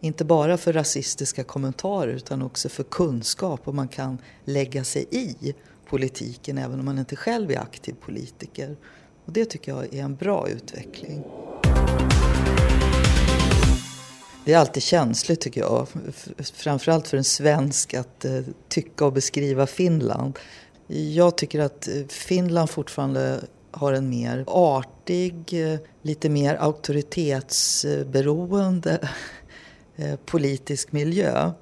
Inte 0.00 0.24
bara 0.24 0.56
för 0.56 0.72
rasistiska 0.72 1.44
kommentarer 1.44 2.12
utan 2.12 2.42
också 2.42 2.68
för 2.68 2.82
kunskap 2.82 3.68
och 3.68 3.74
man 3.74 3.88
kan 3.88 4.18
lägga 4.44 4.84
sig 4.84 5.06
i 5.10 5.54
politiken 5.92 6.58
även 6.58 6.78
om 6.78 6.84
man 6.84 6.98
inte 6.98 7.16
själv 7.16 7.50
är 7.50 7.58
aktiv 7.58 7.94
politiker. 8.00 8.76
Och 9.24 9.32
det 9.32 9.44
tycker 9.44 9.72
jag 9.72 9.94
är 9.94 10.02
en 10.02 10.16
bra 10.16 10.48
utveckling. 10.48 11.24
Det 14.44 14.52
är 14.52 14.58
alltid 14.58 14.82
känsligt 14.82 15.40
tycker 15.40 15.60
jag, 15.60 15.86
framförallt 16.52 17.08
för 17.08 17.16
en 17.16 17.24
svensk 17.24 17.94
att 17.94 18.24
eh, 18.24 18.40
tycka 18.68 19.04
och 19.04 19.12
beskriva 19.12 19.66
Finland. 19.66 20.38
Jag 20.86 21.36
tycker 21.36 21.60
att 21.60 21.88
eh, 21.88 21.94
Finland 22.08 22.70
fortfarande 22.70 23.40
har 23.70 23.92
en 23.92 24.08
mer 24.08 24.44
artig, 24.46 25.70
eh, 25.72 25.78
lite 26.02 26.28
mer 26.28 26.54
auktoritetsberoende 26.54 29.08
eh, 29.96 30.16
politisk 30.16 30.92
miljö. 30.92 31.52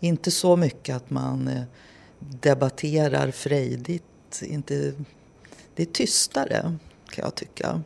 Inte 0.00 0.30
så 0.30 0.56
mycket 0.56 0.96
att 0.96 1.10
man 1.10 1.64
debatterar 2.30 3.30
frejdigt. 3.30 4.42
Inte, 4.42 4.92
det 5.74 5.82
är 5.82 5.86
tystare 5.86 6.76
kan 7.10 7.24
jag 7.24 7.34
tycka. 7.34 7.82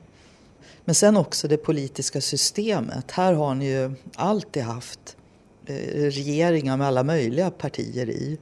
Men 0.85 0.95
sen 0.95 1.17
också 1.17 1.49
det 1.49 1.57
politiska 1.57 2.21
systemet. 2.21 3.11
Här 3.11 3.33
har 3.33 3.55
ni 3.55 3.71
ju 3.71 3.95
alltid 4.15 4.63
haft 4.63 5.17
eh, 5.67 5.75
regeringar 6.03 6.77
med 6.77 6.87
alla 6.87 7.03
möjliga 7.03 7.51
partier 7.51 8.11
i. 8.11 8.39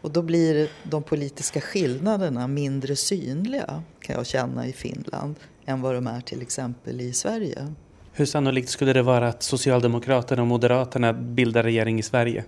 Och 0.00 0.10
då 0.10 0.22
blir 0.22 0.70
de 0.82 1.02
politiska 1.02 1.60
skillnaderna 1.60 2.48
mindre 2.48 2.96
synliga 2.96 3.82
kan 4.00 4.16
jag 4.16 4.26
känna 4.26 4.66
i 4.66 4.72
Finland 4.72 5.34
än 5.66 5.80
vad 5.80 5.94
de 5.94 6.06
är 6.06 6.20
till 6.20 6.42
exempel 6.42 7.00
i 7.00 7.12
Sverige. 7.12 7.74
Hur 8.12 8.26
sannolikt 8.26 8.68
skulle 8.68 8.92
det 8.92 9.02
vara 9.02 9.28
att 9.28 9.42
Socialdemokraterna 9.42 10.42
och 10.42 10.48
Moderaterna 10.48 11.12
bildar 11.12 11.62
regering 11.62 11.98
i 11.98 12.02
Sverige? 12.02 12.44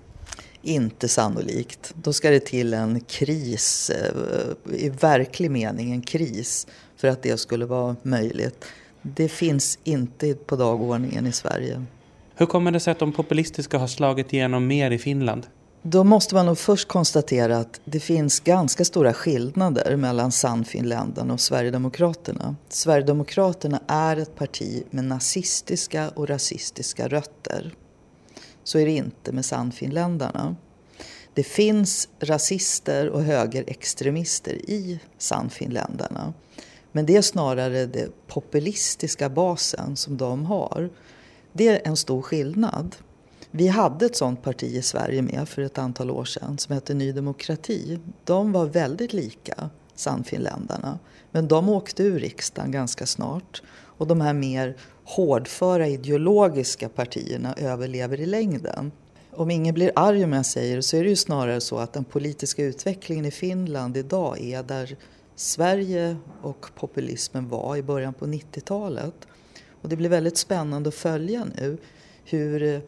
Inte 0.66 1.09
sannolikt. 1.09 1.94
Då 2.03 2.12
ska 2.12 2.31
det 2.31 2.40
till 2.40 2.74
en 2.74 3.00
kris, 3.00 3.90
eh, 3.90 4.79
i 4.79 4.88
verklig 4.88 5.50
mening 5.50 5.92
en 5.92 6.03
kris, 6.03 6.66
för 6.96 7.09
att 7.09 7.22
det 7.22 7.37
skulle 7.40 7.66
vara 7.66 7.96
möjligt. 8.03 8.64
Det 9.03 9.29
finns 9.29 9.79
inte 9.85 10.35
på 10.35 10.57
dagordningen 10.57 11.27
i 11.27 11.33
Sverige. 11.33 11.85
Hur 12.35 12.46
kommer 12.46 12.70
det 12.70 12.81
sig 12.81 12.90
att 12.90 12.98
de 12.98 13.12
populistiska 13.12 13.79
har 13.79 13.87
slagit 13.87 14.33
igenom 14.33 14.66
mer 14.66 14.90
i 14.90 14.98
Finland? 14.98 15.46
Då 15.83 16.05
måste 16.05 16.35
man 16.35 16.46
nog 16.46 16.59
först 16.59 16.88
konstatera 16.88 17.59
att 17.59 17.81
det 17.85 18.00
finns 18.00 18.40
ganska 18.40 18.85
stora 18.85 19.14
skillnader 19.14 19.96
mellan 19.96 20.33
Sannfinländarna 20.33 21.35
och 21.35 21.40
Sverigedemokraterna. 21.40 22.57
Sverigedemokraterna 22.68 23.81
är 23.87 24.16
ett 24.16 24.37
parti 24.37 24.83
med 24.90 25.05
nazistiska 25.05 26.09
och 26.09 26.29
rasistiska 26.29 27.09
rötter. 27.09 27.74
Så 28.64 28.79
är 28.79 28.85
det 28.87 28.92
inte 28.92 29.33
med 29.33 29.44
Sannfinländarna. 29.44 30.57
Det 31.35 31.42
finns 31.42 32.09
rasister 32.20 33.09
och 33.09 33.22
högerextremister 33.22 34.70
i 34.70 35.00
Sannfinländarna. 35.18 36.33
Men 36.92 37.07
det 37.07 37.16
är 37.16 37.22
snarare 37.22 37.87
den 37.87 38.12
populistiska 38.27 39.29
basen 39.29 39.96
som 39.96 40.16
de 40.16 40.44
har. 40.44 40.90
Det 41.53 41.68
är 41.68 41.88
en 41.88 41.96
stor 41.96 42.22
skillnad. 42.22 42.96
Vi 43.50 43.68
hade 43.68 44.07
ett 44.07 44.16
sånt 44.16 44.42
parti 44.42 44.64
i 44.64 44.83
Sverige 44.83 45.22
med 45.22 45.48
för 45.48 45.62
ett 45.62 45.79
antal 45.79 46.11
år 46.11 46.24
sedan 46.24 46.59
som 46.59 46.74
hette 46.74 46.94
Ny 46.94 47.12
Demokrati. 47.12 47.98
De 48.24 48.53
var 48.53 48.66
väldigt 48.66 49.12
lika 49.12 49.70
Sannfinländarna. 49.94 50.98
Men 51.31 51.48
de 51.48 51.68
åkte 51.68 52.03
ur 52.03 52.20
riksdagen 52.20 52.70
ganska 52.70 53.07
snart. 53.07 53.62
Och 53.98 54.07
de 54.07 54.20
här 54.20 54.33
mer 54.33 54.76
hårdföra 55.04 55.88
ideologiska 55.88 56.88
partierna 56.88 57.54
överlever 57.54 58.20
i 58.20 58.26
längden. 58.26 58.92
Om 59.30 59.50
ingen 59.50 59.74
blir 59.74 59.92
arg 59.96 60.24
om 60.24 60.33
jag 60.33 60.46
säger 60.46 60.80
så 60.80 60.96
är 60.96 61.02
det 61.04 61.11
ju 61.11 61.16
snarare 61.16 61.61
så 61.61 61.78
att 61.78 61.92
den 61.92 62.04
politiska 62.04 62.64
utvecklingen 62.64 63.24
i 63.24 63.30
Finland 63.30 63.96
idag 63.96 64.40
är 64.40 64.62
där 64.62 64.96
Sverige 65.37 66.16
och 66.42 66.66
populismen 66.74 67.48
var 67.48 67.76
i 67.76 67.83
början 67.83 68.14
på 68.14 68.26
90-talet. 68.26 69.14
Och 69.83 69.88
det 69.88 69.96
blir 69.96 70.09
väldigt 70.09 70.38
spännande 70.38 70.88
att 70.88 70.94
följa 70.94 71.44
nu 71.44 71.78
hur 72.24 72.83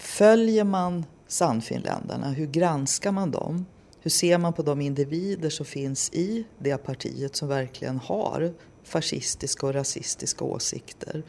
Följer 0.00 0.64
man 0.64 1.04
Sannfinländarna? 1.26 2.30
Hur 2.30 2.46
granskar 2.46 3.12
man 3.12 3.30
dem? 3.30 3.66
Hur 4.00 4.10
ser 4.10 4.38
man 4.38 4.52
på 4.52 4.62
de 4.62 4.80
individer 4.80 5.50
som 5.50 5.66
finns 5.66 6.10
i 6.12 6.44
det 6.58 6.76
partiet 6.76 7.36
som 7.36 7.48
verkligen 7.48 7.98
har 7.98 8.52
fascistiska 8.90 9.66
och 9.66 9.74
rasistiska 9.74 10.44
åsikter? 10.44 11.22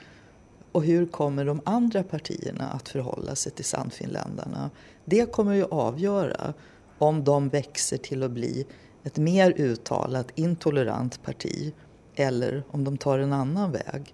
Och 0.71 0.83
hur 0.83 1.05
kommer 1.05 1.45
de 1.45 1.61
andra 1.65 2.03
partierna 2.03 2.69
att 2.69 2.89
förhålla 2.89 3.35
sig 3.35 3.51
till 3.51 3.65
Sannfinländarna? 3.65 4.69
Det 5.05 5.31
kommer 5.31 5.53
ju 5.53 5.65
avgöra 5.65 6.53
om 6.97 7.23
de 7.23 7.49
växer 7.49 7.97
till 7.97 8.23
att 8.23 8.31
bli 8.31 8.67
ett 9.03 9.17
mer 9.17 9.53
uttalat 9.57 10.27
intolerant 10.35 11.23
parti 11.23 11.73
eller 12.15 12.63
om 12.71 12.83
de 12.83 12.97
tar 12.97 13.19
en 13.19 13.33
annan 13.33 13.71
väg. 13.71 14.13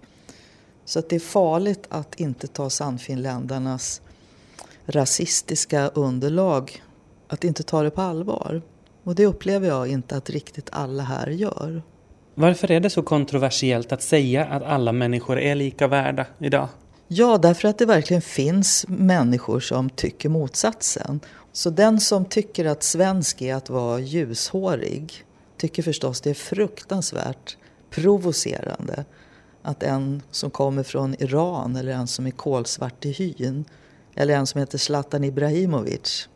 Så 0.86 1.00
att 1.00 1.10
det 1.10 1.16
är 1.16 1.20
farligt 1.20 1.86
att 1.90 2.16
inte 2.16 2.48
ta 2.48 2.70
Sannfinländarnas 2.70 4.02
rasistiska 4.86 5.88
underlag, 5.88 6.84
att 7.28 7.44
inte 7.44 7.64
ta 7.64 7.84
det 7.84 7.92
på 7.92 8.02
allvar. 8.02 8.62
Och 9.04 9.16
det 9.16 9.26
upplever 9.26 9.68
jag 9.68 9.88
inte 9.88 10.18
att 10.18 10.30
riktigt 10.30 10.70
alla 10.72 11.04
här 11.04 11.28
gör. 11.28 11.82
Varför 12.40 12.72
är 12.72 12.80
det 12.80 12.90
så 12.90 13.02
kontroversiellt 13.02 13.92
att 13.92 14.02
säga 14.02 14.46
att 14.46 14.64
alla 14.64 14.92
människor 14.92 15.40
är 15.40 15.56
lika 15.56 15.88
värda 15.88 16.26
idag? 16.40 16.68
Ja, 17.08 17.38
därför 17.38 17.68
att 17.68 17.78
det 17.78 17.86
verkligen 17.86 18.22
finns 18.22 18.86
människor 18.88 19.60
som 19.60 19.90
tycker 19.90 20.30
motsatsen. 20.30 21.20
Så 21.52 21.70
den 21.70 22.00
som 22.00 22.26
tycker 22.26 22.66
att 22.66 22.84
svensk 22.84 23.42
är 23.42 23.56
att 23.56 23.70
vara 23.70 24.00
ljushårig 24.00 25.26
tycker 25.58 25.84
förstås 25.84 26.22
det 26.22 26.30
är 26.30 26.34
fruktansvärt 26.34 27.58
provocerande 27.90 29.06
att 29.62 29.84
en 29.84 30.22
som 30.32 30.50
kommer 30.50 30.84
från 30.84 31.16
Iran 31.20 31.76
eller 31.76 31.92
en 31.92 32.08
som 32.08 32.28
är 32.28 32.32
kolsvart 32.32 33.06
i 33.06 33.12
hyn 33.12 33.66
eller 34.16 34.34
en 34.34 34.48
som 34.48 34.60
heter 34.60 34.78
Zlatan 34.78 35.24
Ibrahimovic 35.24 36.30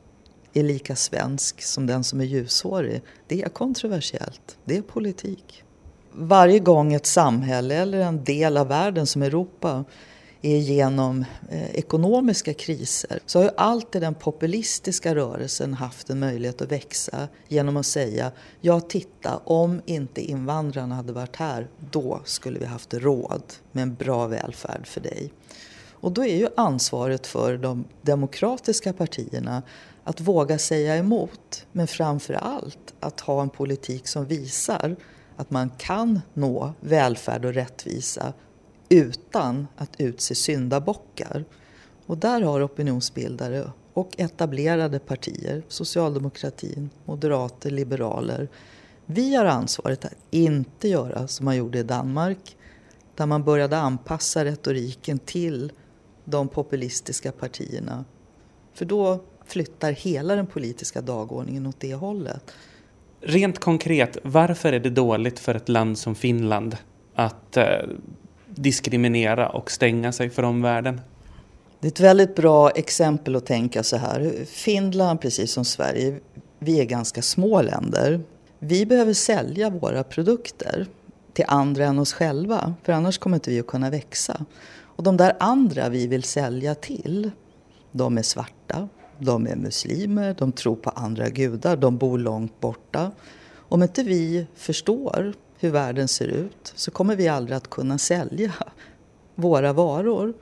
är 0.53 0.63
lika 0.63 0.95
svensk 0.95 1.61
som 1.61 1.87
den 1.87 2.03
som 2.03 2.21
är 2.21 2.25
ljushårig. 2.25 3.01
Det 3.27 3.41
är 3.41 3.49
kontroversiellt. 3.49 4.57
Det 4.65 4.77
är 4.77 4.81
politik. 4.81 5.63
Varje 6.13 6.59
gång 6.59 6.93
ett 6.93 7.05
samhälle 7.05 7.75
eller 7.75 7.99
en 7.99 8.23
del 8.23 8.57
av 8.57 8.67
världen 8.67 9.07
som 9.07 9.21
Europa 9.21 9.85
är 10.41 10.57
genom 10.57 11.25
eh, 11.49 11.75
ekonomiska 11.75 12.53
kriser 12.53 13.19
så 13.25 13.39
har 13.39 13.43
ju 13.43 13.51
alltid 13.57 14.01
den 14.01 14.15
populistiska 14.15 15.15
rörelsen 15.15 15.73
haft 15.73 16.09
en 16.09 16.19
möjlighet 16.19 16.61
att 16.61 16.71
växa 16.71 17.27
genom 17.47 17.77
att 17.77 17.85
säga 17.85 18.31
ja 18.61 18.79
titta 18.79 19.37
om 19.37 19.81
inte 19.85 20.21
invandrarna 20.21 20.95
hade 20.95 21.13
varit 21.13 21.35
här 21.35 21.67
då 21.91 22.21
skulle 22.25 22.59
vi 22.59 22.65
haft 22.65 22.93
råd 22.93 23.43
med 23.71 23.81
en 23.81 23.95
bra 23.95 24.27
välfärd 24.27 24.87
för 24.87 25.01
dig. 25.01 25.31
Och 25.91 26.11
då 26.11 26.25
är 26.25 26.35
ju 26.35 26.47
ansvaret 26.57 27.27
för 27.27 27.57
de 27.57 27.85
demokratiska 28.01 28.93
partierna 28.93 29.63
att 30.03 30.21
våga 30.21 30.57
säga 30.57 30.95
emot 30.95 31.65
men 31.71 31.87
framför 31.87 32.33
allt 32.33 32.93
att 32.99 33.19
ha 33.19 33.41
en 33.41 33.49
politik 33.49 34.07
som 34.07 34.25
visar 34.25 34.95
att 35.35 35.51
man 35.51 35.69
kan 35.69 36.21
nå 36.33 36.73
välfärd 36.79 37.45
och 37.45 37.53
rättvisa 37.53 38.33
utan 38.89 39.67
att 39.77 40.01
utse 40.01 40.35
syndabockar. 40.35 41.45
Och 42.05 42.17
där 42.17 42.41
har 42.41 42.65
opinionsbildare 42.65 43.71
och 43.93 44.09
etablerade 44.17 44.99
partier, 44.99 45.63
socialdemokratin, 45.67 46.89
moderater, 47.05 47.71
liberaler, 47.71 48.49
vi 49.05 49.35
har 49.35 49.45
ansvaret 49.45 50.05
att 50.05 50.13
inte 50.31 50.87
göra 50.87 51.27
som 51.27 51.45
man 51.45 51.57
gjorde 51.57 51.79
i 51.79 51.83
Danmark, 51.83 52.57
där 53.15 53.25
man 53.25 53.43
började 53.43 53.77
anpassa 53.77 54.45
retoriken 54.45 55.19
till 55.19 55.71
de 56.25 56.47
populistiska 56.47 57.31
partierna. 57.31 58.05
För 58.73 58.85
då 58.85 59.23
flyttar 59.45 59.91
hela 59.91 60.35
den 60.35 60.47
politiska 60.47 61.01
dagordningen 61.01 61.65
åt 61.65 61.79
det 61.79 61.93
hållet. 61.93 62.51
Rent 63.23 63.59
konkret, 63.59 64.17
varför 64.23 64.73
är 64.73 64.79
det 64.79 64.89
dåligt 64.89 65.39
för 65.39 65.55
ett 65.55 65.69
land 65.69 65.97
som 65.97 66.15
Finland 66.15 66.77
att 67.15 67.57
eh, 67.57 67.65
diskriminera 68.45 69.49
och 69.49 69.71
stänga 69.71 70.11
sig 70.11 70.29
för 70.29 70.43
omvärlden? 70.43 71.01
Det 71.79 71.87
är 71.87 71.91
ett 71.91 71.99
väldigt 71.99 72.35
bra 72.35 72.69
exempel 72.69 73.35
att 73.35 73.45
tänka 73.45 73.83
så 73.83 73.97
här. 73.97 74.45
Finland, 74.45 75.21
precis 75.21 75.51
som 75.51 75.65
Sverige, 75.65 76.19
vi 76.59 76.79
är 76.79 76.85
ganska 76.85 77.21
små 77.21 77.61
länder. 77.61 78.21
Vi 78.59 78.85
behöver 78.85 79.13
sälja 79.13 79.69
våra 79.69 80.03
produkter 80.03 80.85
till 81.33 81.45
andra 81.47 81.85
än 81.85 81.99
oss 81.99 82.13
själva, 82.13 82.73
för 82.83 82.93
annars 82.93 83.17
kommer 83.17 83.37
inte 83.37 83.49
vi 83.49 83.59
att 83.59 83.67
kunna 83.67 83.89
växa. 83.89 84.45
Och 84.79 85.03
de 85.03 85.17
där 85.17 85.37
andra 85.39 85.89
vi 85.89 86.07
vill 86.07 86.23
sälja 86.23 86.75
till, 86.75 87.31
de 87.91 88.17
är 88.17 88.23
svarta, 88.23 88.89
de 89.21 89.47
är 89.47 89.55
muslimer, 89.55 90.35
de 90.37 90.51
tror 90.51 90.75
på 90.75 90.89
andra 90.89 91.29
gudar, 91.29 91.77
de 91.77 91.97
bor 91.97 92.17
långt 92.17 92.59
borta. 92.59 93.11
Om 93.55 93.83
inte 93.83 94.03
vi 94.03 94.45
förstår 94.55 95.33
hur 95.59 95.69
världen 95.69 96.07
ser 96.07 96.27
ut 96.27 96.73
så 96.75 96.91
kommer 96.91 97.15
vi 97.15 97.27
aldrig 97.27 97.57
att 97.57 97.69
kunna 97.69 97.97
sälja 97.97 98.53
våra 99.35 99.73
varor. 99.73 100.33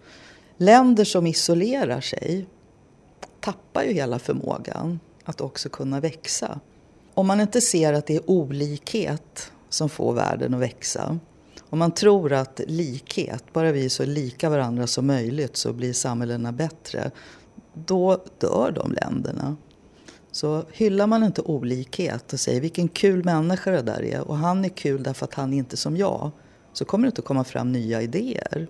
Länder 0.58 1.04
som 1.04 1.28
isolerar 1.28 2.02
sig 2.02 2.46
tappar 3.40 3.84
ju 3.84 3.94
hela 3.94 4.20
förmågan 4.20 5.00
att 5.24 5.42
också 5.42 5.70
kunna 5.70 6.00
växa. 6.00 6.60
Om 7.14 7.28
man 7.28 7.42
inte 7.42 7.62
ser 7.62 7.94
att 7.94 8.06
det 8.06 8.16
är 8.16 8.30
olikhet 8.30 9.52
som 9.70 9.90
får 9.90 10.14
världen 10.14 10.54
att 10.54 10.62
växa 10.62 11.20
om 11.70 11.80
man 11.80 11.92
tror 11.92 12.34
att 12.34 12.62
likhet, 12.68 13.44
bara 13.54 13.72
vi 13.72 13.86
är 13.86 13.90
så 13.90 14.06
lika 14.06 14.50
varandra 14.50 14.88
som 14.88 15.08
möjligt 15.08 15.58
så 15.58 15.74
blir 15.74 15.94
samhällena 15.94 16.52
bättre, 16.52 17.12
då 17.86 18.24
dör 18.38 18.72
de 18.72 18.92
länderna. 18.92 19.56
Så 20.32 20.64
hyllar 20.72 21.08
man 21.08 21.24
inte 21.24 21.42
olikhet 21.42 22.34
och 22.34 22.40
säger 22.40 22.62
vilken 22.62 22.88
kul 22.88 23.24
människa 23.24 23.72
det 23.72 23.82
där 23.82 24.04
är 24.04 24.28
och 24.28 24.38
han 24.38 24.66
är 24.66 24.70
kul 24.70 25.04
därför 25.04 25.26
att 25.26 25.34
han 25.34 25.54
är 25.54 25.58
inte 25.58 25.78
som 25.78 25.98
jag, 25.98 26.32
så 26.74 26.86
kommer 26.86 27.06
det 27.06 27.08
inte 27.08 27.22
att 27.22 27.26
komma 27.26 27.44
fram 27.44 27.72
nya 27.72 28.02
idéer. 28.02 28.68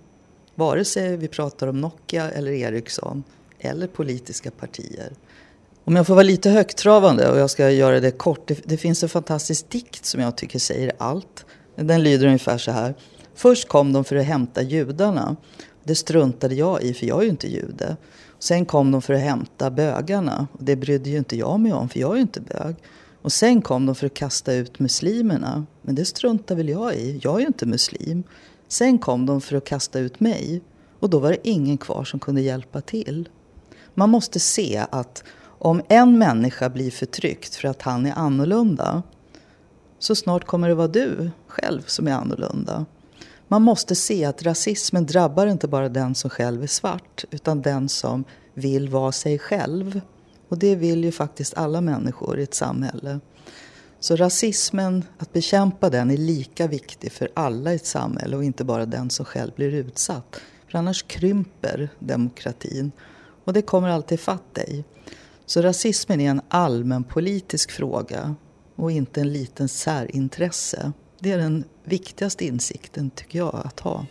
Vare 0.55 0.85
sig 0.85 1.17
vi 1.17 1.27
pratar 1.27 1.67
om 1.67 1.81
Nokia 1.81 2.31
eller 2.31 2.51
Ericsson 2.51 3.23
eller 3.59 3.87
politiska 3.87 4.51
partier. 4.51 5.13
Om 5.83 5.95
jag 5.95 6.07
får 6.07 6.13
vara 6.13 6.23
lite 6.23 6.49
högtravande 6.49 7.31
och 7.31 7.37
jag 7.37 7.49
ska 7.49 7.69
göra 7.69 7.99
det 7.99 8.11
kort. 8.11 8.47
Det, 8.47 8.61
det 8.65 8.77
finns 8.77 9.03
en 9.03 9.09
fantastisk 9.09 9.69
dikt 9.69 10.05
som 10.05 10.21
jag 10.21 10.37
tycker 10.37 10.59
säger 10.59 10.91
allt. 10.97 11.45
Den 11.75 12.03
lyder 12.03 12.25
ungefär 12.25 12.57
så 12.57 12.71
här. 12.71 12.95
Först 13.35 13.67
kom 13.67 13.93
de 13.93 14.03
för 14.03 14.15
att 14.15 14.25
hämta 14.25 14.61
judarna. 14.61 15.35
Det 15.83 15.95
struntade 15.95 16.55
jag 16.55 16.83
i 16.83 16.93
för 16.93 17.05
jag 17.05 17.19
är 17.19 17.23
ju 17.23 17.29
inte 17.29 17.47
jude. 17.47 17.97
Sen 18.39 18.65
kom 18.65 18.91
de 18.91 19.01
för 19.01 19.13
att 19.13 19.21
hämta 19.21 19.71
bögarna. 19.71 20.47
Det 20.59 20.75
brydde 20.75 21.09
ju 21.09 21.17
inte 21.17 21.37
jag 21.37 21.59
mig 21.59 21.73
om 21.73 21.89
för 21.89 21.99
jag 21.99 22.11
är 22.11 22.15
ju 22.15 22.21
inte 22.21 22.41
bög. 22.41 22.75
Och 23.21 23.31
sen 23.31 23.61
kom 23.61 23.85
de 23.85 23.95
för 23.95 24.05
att 24.05 24.13
kasta 24.13 24.53
ut 24.53 24.79
muslimerna. 24.79 25.65
Men 25.81 25.95
det 25.95 26.05
struntar 26.05 26.55
väl 26.55 26.69
jag 26.69 26.95
i. 26.95 27.19
Jag 27.23 27.35
är 27.35 27.39
ju 27.39 27.47
inte 27.47 27.65
muslim. 27.65 28.23
Sen 28.67 28.99
kom 28.99 29.25
de 29.25 29.41
för 29.41 29.55
att 29.55 29.65
kasta 29.65 29.99
ut 29.99 30.19
mig. 30.19 30.61
Och 30.99 31.09
då 31.09 31.19
var 31.19 31.29
det 31.29 31.47
ingen 31.47 31.77
kvar 31.77 32.03
som 32.03 32.19
kunde 32.19 32.41
hjälpa 32.41 32.81
till. 32.81 33.29
Man 33.93 34.09
måste 34.09 34.39
se 34.39 34.85
att 34.91 35.23
om 35.41 35.81
en 35.89 36.17
människa 36.17 36.69
blir 36.69 36.91
förtryckt 36.91 37.55
för 37.55 37.67
att 37.67 37.81
han 37.81 38.05
är 38.05 38.13
annorlunda 38.13 39.03
så 39.99 40.15
snart 40.15 40.45
kommer 40.45 40.69
det 40.69 40.75
vara 40.75 40.87
du 40.87 41.31
själv 41.47 41.81
som 41.85 42.07
är 42.07 42.11
annorlunda. 42.11 42.85
Man 43.51 43.61
måste 43.61 43.95
se 43.95 44.25
att 44.25 44.43
rasismen 44.43 45.05
drabbar 45.05 45.47
inte 45.47 45.67
bara 45.67 45.89
den 45.89 46.15
som 46.15 46.29
själv 46.29 46.63
är 46.63 46.67
svart 46.67 47.25
utan 47.31 47.61
den 47.61 47.89
som 47.89 48.23
vill 48.53 48.89
vara 48.89 49.11
sig 49.11 49.39
själv. 49.39 50.01
Och 50.49 50.57
det 50.57 50.75
vill 50.75 51.03
ju 51.03 51.11
faktiskt 51.11 51.57
alla 51.57 51.81
människor 51.81 52.39
i 52.39 52.43
ett 52.43 52.53
samhälle. 52.53 53.19
Så 53.99 54.15
rasismen, 54.15 55.03
att 55.17 55.33
bekämpa 55.33 55.89
den 55.89 56.11
är 56.11 56.17
lika 56.17 56.67
viktig 56.67 57.11
för 57.11 57.29
alla 57.33 57.73
i 57.73 57.75
ett 57.75 57.85
samhälle 57.85 58.37
och 58.37 58.43
inte 58.43 58.63
bara 58.63 58.85
den 58.85 59.09
som 59.09 59.25
själv 59.25 59.51
blir 59.55 59.73
utsatt. 59.73 60.41
För 60.71 60.77
annars 60.77 61.03
krymper 61.03 61.89
demokratin 61.99 62.91
och 63.43 63.53
det 63.53 63.61
kommer 63.61 63.89
alltid 63.89 64.19
fatt 64.19 64.55
dig. 64.55 64.83
Så 65.45 65.61
rasismen 65.61 66.21
är 66.21 66.29
en 66.29 66.41
allmänpolitisk 66.49 67.71
fråga 67.71 68.35
och 68.75 68.91
inte 68.91 69.21
en 69.21 69.33
liten 69.33 69.69
särintresse. 69.69 70.91
Det 71.21 71.31
är 71.31 71.37
den 71.37 71.63
viktigaste 71.83 72.45
insikten, 72.45 73.09
tycker 73.09 73.39
jag, 73.39 73.61
att 73.65 73.79
ha. 73.79 74.05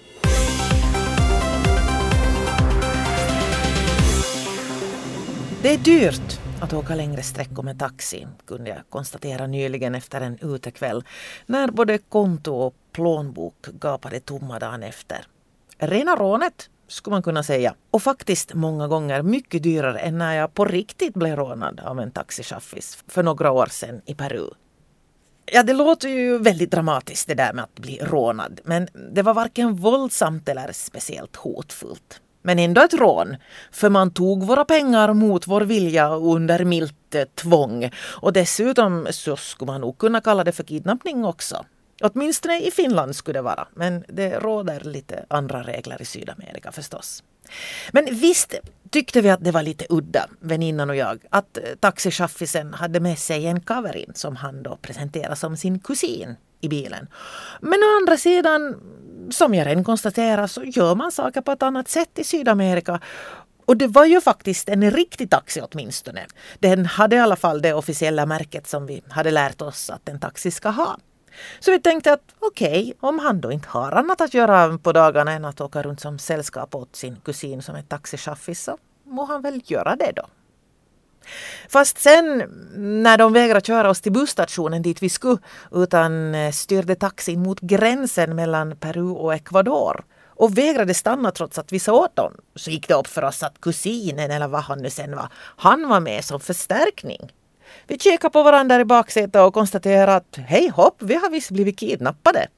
Det 5.63 5.75
är 5.75 5.79
dyrt 5.79 6.41
att 6.61 6.73
åka 6.73 6.95
längre 6.95 7.23
sträckor 7.23 7.63
med 7.63 7.79
taxi, 7.79 8.27
kunde 8.47 8.71
jag 8.71 8.79
konstatera 8.89 9.47
nyligen 9.47 9.95
efter 9.95 10.21
en 10.21 10.39
utekväll 10.43 11.05
när 11.47 11.71
både 11.71 11.99
konto 11.99 12.55
och 12.55 12.75
plånbok 12.93 13.67
gapade 13.81 14.21
tomma 14.21 14.59
dagen 14.59 14.83
efter. 14.83 15.27
Rena 15.79 16.17
rånet, 16.17 16.71
skulle 16.89 17.15
man 17.15 17.23
kunna 17.23 17.43
säga. 17.43 17.75
Och 17.91 18.03
faktiskt 18.03 18.55
många 18.55 18.89
gånger 18.89 19.23
mycket 19.23 19.63
dyrare 19.63 19.99
än 19.99 20.19
när 20.19 20.35
jag 20.35 20.55
på 20.55 20.65
riktigt 20.65 21.15
blev 21.15 21.37
rånad 21.37 21.81
av 21.81 22.01
en 22.01 22.11
taxichaffis 22.11 23.05
för 23.09 23.23
några 23.23 23.51
år 23.51 23.67
sedan 23.67 24.03
i 24.07 24.15
Peru. 24.15 24.51
Ja, 25.53 25.63
det 25.63 25.73
låter 25.73 26.09
ju 26.09 26.39
väldigt 26.39 26.71
dramatiskt 26.71 27.29
det 27.29 27.35
där 27.35 27.53
med 27.53 27.65
att 27.65 27.75
bli 27.75 27.99
rånad. 28.03 28.61
Men 28.65 28.89
det 29.13 29.23
var 29.23 29.35
varken 29.35 29.77
våldsamt 29.77 30.49
eller 30.49 30.73
speciellt 30.73 31.37
hotfullt. 31.37 32.21
Men 32.43 32.59
ändå 32.59 32.81
ett 32.81 32.95
rån. 32.95 33.37
För 33.73 33.89
man 33.89 34.11
tog 34.11 34.45
våra 34.45 34.65
pengar 34.65 35.13
mot 35.13 35.47
vår 35.47 35.61
vilja 35.61 36.09
under 36.09 36.65
milt 36.65 37.15
eh, 37.15 37.25
tvång. 37.35 37.91
Och 38.21 38.33
dessutom 38.33 39.07
så 39.11 39.37
skulle 39.37 39.73
man 39.73 39.81
nog 39.81 39.99
kunna 39.99 40.21
kalla 40.21 40.45
det 40.45 40.53
för 40.53 40.65
kidnappning 40.65 41.25
också. 41.25 41.65
Åtminstone 42.03 42.61
i 42.61 42.71
Finland 42.71 43.17
skulle 43.17 43.39
det 43.39 43.43
vara. 43.43 43.69
Men 43.75 44.05
det 44.09 44.39
råder 44.39 44.81
lite 44.81 45.25
andra 45.29 45.63
regler 45.63 46.03
i 46.03 46.05
Sydamerika 46.05 46.73
förstås. 46.73 47.23
Men 47.93 48.09
visst 48.11 48.55
tyckte 48.91 49.21
vi 49.21 49.31
att 49.31 49.45
det 49.45 49.51
var 49.51 49.63
lite 49.63 49.87
udda, 49.89 50.27
väninnan 50.41 50.91
och 50.91 50.97
jag, 50.97 51.19
att 51.31 51.57
eh, 51.57 51.63
taxichaffisen 51.81 52.75
hade 52.75 53.01
med 53.01 53.19
sig 53.19 53.47
en 53.47 53.61
kaverin 53.61 54.13
som 54.15 54.37
han 54.37 54.63
då 54.63 54.77
presenterade 54.77 55.37
som 55.37 55.57
sin 55.57 55.79
kusin 55.81 56.37
i 56.61 56.69
bilen. 56.69 57.07
Men 57.61 57.79
å 57.79 57.97
andra 58.01 58.17
sidan, 58.17 58.77
som 59.31 59.55
jag 59.55 59.67
redan 59.67 59.85
konstaterat, 59.85 60.51
så 60.51 60.65
gör 60.65 60.95
man 60.95 61.13
saker 61.13 61.41
på 61.41 61.53
ett 61.53 61.63
annat 61.63 61.89
sätt 61.89 62.19
i 62.19 62.25
Sydamerika. 62.25 63.01
Och 63.65 63.77
det 63.77 63.87
var 63.87 64.05
ju 64.05 64.21
faktiskt 64.21 64.69
en 64.69 64.91
riktig 64.91 65.31
taxi 65.31 65.61
åtminstone. 65.61 66.27
Den 66.59 66.87
hade 66.87 67.17
i 67.17 67.19
alla 67.19 67.37
fall 67.37 67.63
det 67.63 67.75
officiella 67.75 68.27
märket 68.27 68.67
som 68.67 68.87
vi 68.87 69.03
hade 69.09 69.31
lärt 69.31 69.63
oss 69.63 69.91
att 69.91 70.09
en 70.09 70.21
taxi 70.21 70.51
ska 70.51 70.69
ha. 70.69 70.99
Så 71.61 71.71
vi 71.71 71.81
tänkte 71.81 72.13
att 72.13 72.35
okej, 72.39 72.81
okay, 72.81 72.95
om 73.01 73.19
han 73.19 73.41
då 73.41 73.53
inte 73.53 73.69
har 73.69 73.93
annat 73.93 74.21
att 74.21 74.35
göra 74.35 74.79
på 74.79 74.93
dagarna 74.93 75.33
än 75.33 75.45
att 75.45 75.61
åka 75.61 75.83
runt 75.83 76.01
som 76.01 76.19
sällskap 76.19 76.75
åt 76.75 76.97
sin 76.97 77.17
kusin 77.25 77.63
som 77.63 77.77
är 77.77 77.83
taxichaffis 77.83 78.63
så 78.63 78.79
må 79.05 79.25
han 79.25 79.43
väl 79.43 79.61
göra 79.65 79.97
det 79.97 80.13
då. 80.17 80.27
Fast 81.69 81.99
sen 81.99 82.43
när 83.03 83.19
de 83.19 83.33
vägrade 83.33 83.67
köra 83.67 83.91
oss 83.91 84.01
till 84.01 84.13
busstationen 84.13 84.83
dit 84.83 85.03
vi 85.03 85.09
skulle 85.09 85.39
utan 85.73 86.35
eh, 86.35 86.53
styrde 86.53 86.95
taxin 86.95 87.43
mot 87.43 87.61
gränsen 87.61 88.37
mellan 88.37 88.77
Peru 88.77 89.11
och 89.11 89.35
Ecuador 89.35 90.05
och 90.27 90.59
vägrade 90.59 90.95
stanna 90.95 91.31
trots 91.31 91.59
att 91.59 91.73
vi 91.73 91.79
sa 91.79 91.93
åt 91.93 92.17
dem 92.17 92.35
så 92.55 92.71
gick 92.71 92.89
det 92.89 92.95
upp 92.95 93.07
för 93.07 93.25
oss 93.25 93.43
att 93.43 93.61
kusinen 93.61 94.31
eller 94.31 94.49
vad 94.49 94.63
han 94.63 94.79
nu 94.79 94.91
sen 94.91 95.17
var, 95.17 95.29
han 95.57 95.89
var 95.89 96.01
med 96.01 96.25
som 96.25 96.41
förstärkning. 96.41 97.33
Vi 97.87 97.99
kikade 97.99 98.33
på 98.33 98.43
varandra 98.43 98.81
i 98.81 98.85
baksätet 98.85 99.43
och 99.43 99.55
konstaterade 99.55 100.15
att 100.15 100.39
hej 100.47 100.69
hopp, 100.69 100.97
vi 100.99 101.15
har 101.15 101.31
visst 101.31 101.51
blivit 101.51 101.79
kidnappade. 101.79 102.49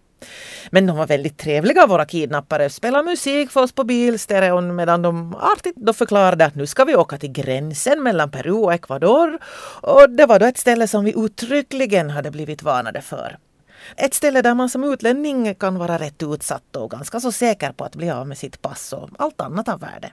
Men 0.71 0.87
de 0.87 0.97
var 0.97 1.07
väldigt 1.07 1.39
trevliga 1.39 1.87
våra 1.87 2.05
kidnappare, 2.05 2.71
spelade 2.71 3.05
musik 3.05 3.51
för 3.51 3.63
oss 3.63 3.73
på 3.73 3.85
bilstereon 3.85 4.77
medan 4.77 5.03
de 5.03 5.35
artigt 5.35 5.77
då 5.77 5.93
förklarade 5.93 6.45
att 6.45 6.55
nu 6.55 6.67
ska 6.67 6.85
vi 6.85 6.97
åka 6.97 7.19
till 7.19 7.33
gränsen 7.33 8.03
mellan 8.03 8.31
Peru 8.31 8.53
och 8.53 8.75
Ecuador. 8.75 9.39
Och 9.83 10.11
det 10.11 10.27
var 10.27 10.39
då 10.39 10.47
ett 10.47 10.59
ställe 10.59 10.89
som 10.89 11.05
vi 11.05 11.15
uttryckligen 11.17 12.11
hade 12.11 12.31
blivit 12.31 12.63
varnade 12.63 13.01
för. 13.01 13.39
Ett 13.97 14.15
ställe 14.15 14.43
där 14.43 14.55
man 14.55 14.69
som 14.69 14.85
utlänning 14.85 15.55
kan 15.55 15.79
vara 15.79 15.99
rätt 15.99 16.23
utsatt 16.23 16.77
och 16.77 16.91
ganska 16.91 17.21
så 17.21 17.33
säker 17.33 17.73
på 17.73 17.85
att 17.85 17.97
bli 17.97 18.11
av 18.11 18.29
med 18.29 18.39
sitt 18.39 18.63
pass 18.63 18.93
och 18.93 19.09
allt 19.19 19.41
annat 19.41 19.69
av 19.69 19.81
värde. 19.81 20.13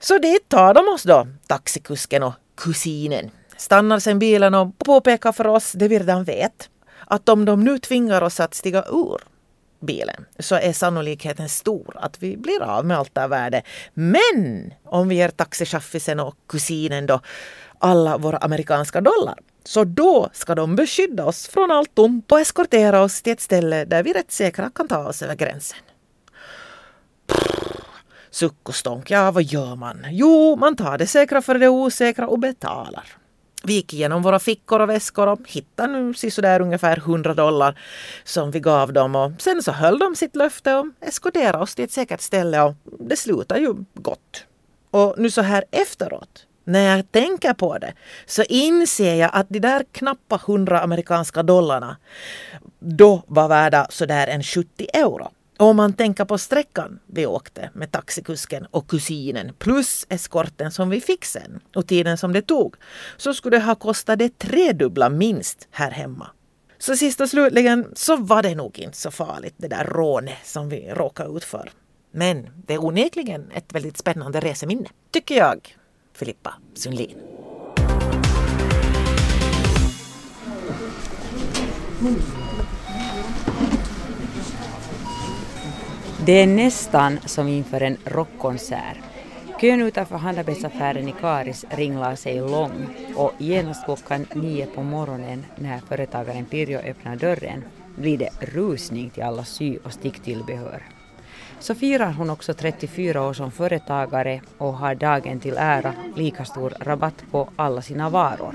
Så 0.00 0.18
dit 0.18 0.48
tar 0.48 0.74
de 0.74 0.88
oss 0.88 1.02
då, 1.02 1.26
taxikusken 1.46 2.22
och 2.22 2.34
kusinen. 2.56 3.30
Stannar 3.56 3.98
sen 3.98 4.18
bilen 4.18 4.54
och 4.54 4.78
påpekar 4.78 5.32
för 5.32 5.46
oss 5.46 5.72
det 5.72 5.88
vi 5.88 5.98
redan 5.98 6.24
vet 6.24 6.70
att 7.06 7.28
om 7.28 7.44
de 7.44 7.64
nu 7.64 7.78
tvingar 7.78 8.22
oss 8.22 8.40
att 8.40 8.54
stiga 8.54 8.84
ur 8.90 9.20
bilen 9.80 10.24
så 10.38 10.54
är 10.54 10.72
sannolikheten 10.72 11.48
stor 11.48 11.96
att 11.96 12.22
vi 12.22 12.36
blir 12.36 12.62
av 12.62 12.86
med 12.86 12.98
allt 12.98 13.14
det 13.14 13.26
värde. 13.26 13.62
Men 13.94 14.74
om 14.84 15.08
vi 15.08 15.14
ger 15.14 15.28
taxichaffisen 15.28 16.20
och 16.20 16.36
kusinen 16.48 17.06
då 17.06 17.20
alla 17.78 18.18
våra 18.18 18.38
amerikanska 18.38 19.00
dollar 19.00 19.38
så 19.64 19.84
då 19.84 20.28
ska 20.32 20.54
de 20.54 20.76
beskydda 20.76 21.24
oss 21.24 21.48
från 21.48 21.70
allt 21.70 21.98
ont 21.98 22.32
och 22.32 22.40
eskortera 22.40 23.02
oss 23.02 23.22
till 23.22 23.32
ett 23.32 23.40
ställe 23.40 23.84
där 23.84 24.02
vi 24.02 24.12
rätt 24.12 24.32
säkra 24.32 24.70
kan 24.74 24.88
ta 24.88 25.08
oss 25.08 25.22
över 25.22 25.34
gränsen. 25.34 25.78
Suck 28.30 28.68
och 28.68 28.74
stånk, 28.74 29.10
ja 29.10 29.30
vad 29.30 29.42
gör 29.42 29.76
man? 29.76 30.06
Jo, 30.10 30.56
man 30.56 30.76
tar 30.76 30.98
det 30.98 31.06
säkra 31.06 31.42
för 31.42 31.54
det 31.54 31.68
osäkra 31.68 32.28
och 32.28 32.38
betalar. 32.38 33.16
Vi 33.66 33.74
gick 33.74 33.94
igenom 33.94 34.22
våra 34.22 34.38
fickor 34.38 34.80
och 34.80 34.88
väskor 34.88 35.26
och 35.26 35.40
hittade 35.46 35.92
nu 35.92 36.14
sådär 36.14 36.60
ungefär 36.60 36.96
100 36.96 37.34
dollar 37.34 37.78
som 38.24 38.50
vi 38.50 38.60
gav 38.60 38.92
dem 38.92 39.16
och 39.16 39.32
sen 39.38 39.62
så 39.62 39.72
höll 39.72 39.98
de 39.98 40.16
sitt 40.16 40.36
löfte 40.36 40.74
och 40.74 40.86
eskorterade 41.00 41.58
oss 41.58 41.74
till 41.74 41.84
ett 41.84 41.92
säkert 41.92 42.20
ställe 42.20 42.62
och 42.62 42.74
det 43.00 43.16
slutade 43.16 43.60
ju 43.60 43.74
gott. 43.94 44.44
Och 44.90 45.14
nu 45.18 45.30
så 45.30 45.42
här 45.42 45.64
efteråt, 45.70 46.46
när 46.64 46.96
jag 46.96 47.12
tänker 47.12 47.54
på 47.54 47.78
det, 47.78 47.92
så 48.26 48.42
inser 48.42 49.14
jag 49.14 49.30
att 49.32 49.46
de 49.48 49.60
där 49.60 49.84
knappa 49.92 50.40
100 50.46 50.80
amerikanska 50.80 51.42
dollarna 51.42 51.96
då 52.78 53.22
var 53.26 53.48
värda 53.48 53.86
sådär 53.90 54.26
en 54.26 54.42
70 54.42 54.86
euro. 54.92 55.30
Och 55.58 55.66
om 55.66 55.76
man 55.76 55.92
tänker 55.92 56.24
på 56.24 56.38
sträckan 56.38 56.98
vi 57.06 57.26
åkte 57.26 57.70
med 57.74 57.92
taxikusken 57.92 58.66
och 58.70 58.90
kusinen 58.90 59.52
plus 59.58 60.06
eskorten 60.08 60.70
som 60.70 60.88
vi 60.90 61.00
fick 61.00 61.24
sen 61.24 61.60
och 61.74 61.86
tiden 61.86 62.18
som 62.18 62.32
det 62.32 62.42
tog 62.42 62.76
så 63.16 63.34
skulle 63.34 63.56
det 63.56 63.64
ha 63.64 63.74
kostat 63.74 64.18
det 64.18 64.38
tredubbla 64.38 65.08
minst 65.08 65.68
här 65.70 65.90
hemma. 65.90 66.30
Så 66.78 66.96
sist 66.96 67.20
och 67.20 67.28
slutligen 67.28 67.92
så 67.94 68.16
var 68.16 68.42
det 68.42 68.54
nog 68.54 68.78
inte 68.78 68.98
så 68.98 69.10
farligt 69.10 69.54
det 69.56 69.68
där 69.68 69.84
rånet 69.84 70.38
som 70.44 70.68
vi 70.68 70.90
råkade 70.90 71.36
ut 71.36 71.44
för. 71.44 71.70
Men 72.10 72.48
det 72.66 72.74
är 72.74 72.84
onekligen 72.84 73.50
ett 73.50 73.74
väldigt 73.74 73.96
spännande 73.96 74.40
reseminne, 74.40 74.88
tycker 75.10 75.34
jag, 75.34 75.76
Filippa 76.14 76.54
Sundlin. 76.74 77.18
Mm. 82.00 82.45
Det 86.26 86.32
är 86.32 86.46
nästan 86.46 87.18
som 87.24 87.48
inför 87.48 87.80
en 87.80 87.96
rockkonsert. 88.04 88.98
Kön 89.60 89.82
utanför 89.82 90.16
handarbetsaffären 90.16 91.08
i 91.08 91.14
Karis 91.20 91.64
ringlar 91.70 92.14
sig 92.14 92.40
lång 92.40 92.86
och 93.16 93.32
genast 93.38 93.84
klockan 93.84 94.26
nio 94.34 94.66
på 94.66 94.82
morgonen 94.82 95.44
när 95.56 95.78
företagaren 95.78 96.44
Pirjo 96.44 96.78
öppnar 96.78 97.16
dörren 97.16 97.64
blir 97.96 98.18
det 98.18 98.28
rusning 98.40 99.10
till 99.10 99.22
alla 99.22 99.44
sy 99.44 99.78
och 99.84 99.92
sticktillbehör. 99.92 100.82
Så 101.58 101.74
firar 101.74 102.12
hon 102.12 102.30
också 102.30 102.54
34 102.54 103.22
år 103.22 103.32
som 103.32 103.50
företagare 103.50 104.40
och 104.58 104.74
har 104.74 104.94
dagen 104.94 105.40
till 105.40 105.56
ära 105.58 105.94
lika 106.16 106.44
stor 106.44 106.74
rabatt 106.80 107.24
på 107.30 107.48
alla 107.56 107.82
sina 107.82 108.10
varor. 108.10 108.54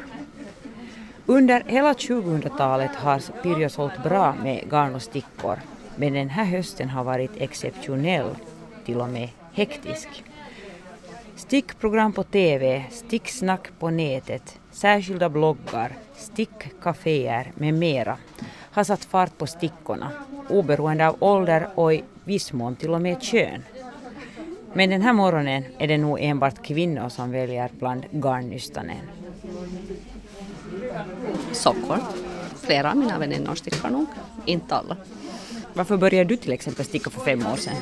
Under 1.25 1.63
hela 1.67 1.93
2000-talet 1.93 2.95
har 2.95 3.41
Pirjo 3.43 3.69
sålt 3.69 4.03
bra 4.03 4.35
med 4.43 4.69
garn 4.71 4.95
och 4.95 5.01
stickor 5.01 5.59
men 5.95 6.13
den 6.13 6.29
här 6.29 6.45
hösten 6.45 6.89
har 6.89 7.03
varit 7.03 7.31
exceptionell, 7.37 8.29
till 8.85 9.01
och 9.01 9.09
med 9.09 9.29
hektisk. 9.53 10.23
Stickprogram 11.35 12.13
på 12.13 12.23
TV, 12.23 12.83
sticksnack 12.91 13.67
på 13.79 13.89
nätet, 13.89 14.59
särskilda 14.71 15.29
bloggar, 15.29 15.91
stickkaféer 16.15 17.51
med 17.55 17.73
mera 17.73 18.17
har 18.71 18.83
satt 18.83 19.05
fart 19.05 19.37
på 19.37 19.47
stickorna, 19.47 20.11
oberoende 20.49 21.07
av 21.07 21.15
ålder 21.19 21.67
och 21.75 21.93
i 21.93 22.03
viss 22.23 22.53
mån 22.53 22.75
till 22.75 22.93
och 22.93 23.01
med 23.01 23.21
kön. 23.21 23.63
Men 24.73 24.89
den 24.89 25.01
här 25.01 25.13
morgonen 25.13 25.63
är 25.77 25.87
det 25.87 25.97
nog 25.97 26.17
enbart 26.21 26.63
kvinnor 26.63 27.09
som 27.09 27.31
väljer 27.31 27.69
bland 27.79 28.05
garnnystanen. 28.11 29.05
Sockor. 31.51 31.97
Flera 32.55 32.91
av 32.91 32.97
mina 32.97 33.19
väninnor 33.19 33.55
stickar 33.55 33.89
nog, 33.89 34.05
inte 34.45 34.75
alla. 34.75 34.97
Varför 35.73 35.97
började 35.97 36.29
du 36.29 36.35
till 36.35 36.51
exempel 36.51 36.85
sticka 36.85 37.09
för 37.09 37.21
fem 37.21 37.47
år 37.47 37.55
sedan? 37.55 37.75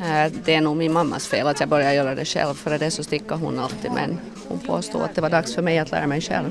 Eh, 0.00 0.32
det 0.44 0.54
är 0.54 0.60
nog 0.60 0.76
min 0.76 0.92
mammas 0.92 1.28
fel 1.28 1.46
att 1.46 1.60
jag 1.60 1.68
började 1.68 1.94
göra 1.94 2.14
det 2.14 2.24
själv. 2.24 2.54
Före 2.54 2.78
det 2.78 2.90
så 2.90 3.04
stickade 3.04 3.40
hon 3.40 3.58
alltid 3.58 3.90
men 3.92 4.18
hon 4.48 4.58
påstod 4.58 5.02
att 5.02 5.14
det 5.14 5.20
var 5.20 5.30
dags 5.30 5.54
för 5.54 5.62
mig 5.62 5.78
att 5.78 5.90
lära 5.90 6.06
mig 6.06 6.20
själv. 6.20 6.50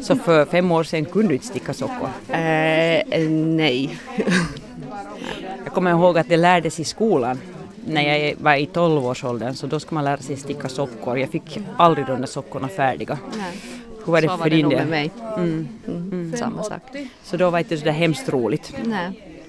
Så 0.00 0.16
för 0.16 0.44
fem 0.44 0.72
år 0.72 0.84
sedan 0.84 1.04
kunde 1.04 1.28
du 1.28 1.34
inte 1.34 1.46
sticka 1.46 1.74
sockor? 1.74 2.08
Eh, 2.28 3.28
nej. 3.30 3.98
jag 5.64 5.74
kommer 5.74 5.90
ihåg 5.90 6.18
att 6.18 6.28
det 6.28 6.36
lärdes 6.36 6.80
i 6.80 6.84
skolan 6.84 7.40
när 7.86 8.02
jag 8.02 8.34
var 8.38 8.54
i 8.54 8.66
tolvårsåldern 8.66 9.54
så 9.54 9.66
då 9.66 9.80
skulle 9.80 9.94
man 9.94 10.04
lära 10.04 10.18
sig 10.18 10.36
sticka 10.36 10.68
sockor. 10.68 11.18
Jag 11.18 11.30
fick 11.30 11.58
aldrig 11.76 12.06
de 12.06 12.20
där 12.20 12.26
sockorna 12.26 12.68
färdiga. 12.68 13.18
Nej. 13.38 13.82
Hur 14.06 14.12
var 14.12 14.20
det 14.20 14.28
så 14.28 14.36
för 14.36 14.50
din 14.50 14.68
del? 14.68 14.78
med 14.78 14.88
mig. 14.88 15.10
Mm. 15.36 15.68
Mm. 15.86 16.12
Mm. 16.12 16.36
Samma 16.36 16.62
sak. 16.62 16.82
Så 17.22 17.36
då 17.36 17.50
var 17.50 17.58
det 17.58 17.62
inte 17.62 17.76
så 17.78 17.84
där 17.84 17.92
hemskt 17.92 18.28
roligt? 18.28 18.74
Nej. 18.84 19.40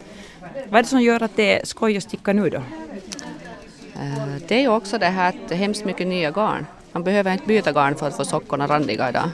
Vad 0.70 0.80
är 0.80 0.84
det 0.84 0.89
som 0.89 1.02
gör 1.02 1.24
att 1.24 1.36
det 1.36 1.60
är 1.62 1.65
skoj 1.65 1.98
att 1.98 2.04
sticka 2.04 2.34
nu 2.34 2.50
då? 2.50 2.58
Uh, 2.58 4.36
det 4.48 4.56
är 4.56 4.62
ju 4.62 4.67
också 4.67 4.98
det 4.98 5.06
här 5.06 5.30
att 5.30 5.36
det 5.48 5.56
är 5.56 5.60
hemskt 5.60 5.86
mycket 5.86 6.08
nya 6.08 6.32
garn. 6.32 6.65
Man 6.91 7.04
behöver 7.04 7.34
inte 7.34 7.48
byta 7.48 7.72
garn 7.72 7.96
för 7.96 8.08
att 8.08 8.17
få 8.17 8.26
sockorna 8.26 8.67
randiga 8.67 9.10
idag. 9.10 9.30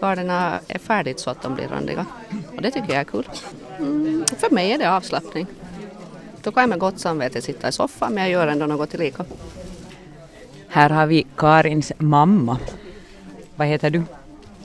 Garnen 0.00 0.30
är 0.68 0.78
färdigt 0.78 1.20
så 1.20 1.30
att 1.30 1.42
de 1.42 1.54
blir 1.54 1.68
randiga. 1.68 2.06
Och 2.56 2.62
det 2.62 2.70
tycker 2.70 2.88
jag 2.88 3.00
är 3.00 3.04
kul. 3.04 3.28
Mm, 3.78 4.24
för 4.38 4.50
mig 4.50 4.72
är 4.72 4.78
det 4.78 4.90
avslappning. 4.90 5.46
Då 6.42 6.52
kan 6.52 6.60
jag 6.60 6.70
med 6.70 6.78
gott 6.78 7.00
samvete 7.00 7.42
sitta 7.42 7.68
i 7.68 7.72
soffan 7.72 8.14
men 8.14 8.22
jag 8.22 8.32
gör 8.32 8.46
ändå 8.46 8.66
något 8.66 8.94
lika. 8.94 9.24
Här 10.68 10.90
har 10.90 11.06
vi 11.06 11.26
Karins 11.36 11.92
mamma. 11.98 12.58
Vad 13.56 13.66
heter 13.66 13.90
du? 13.90 14.02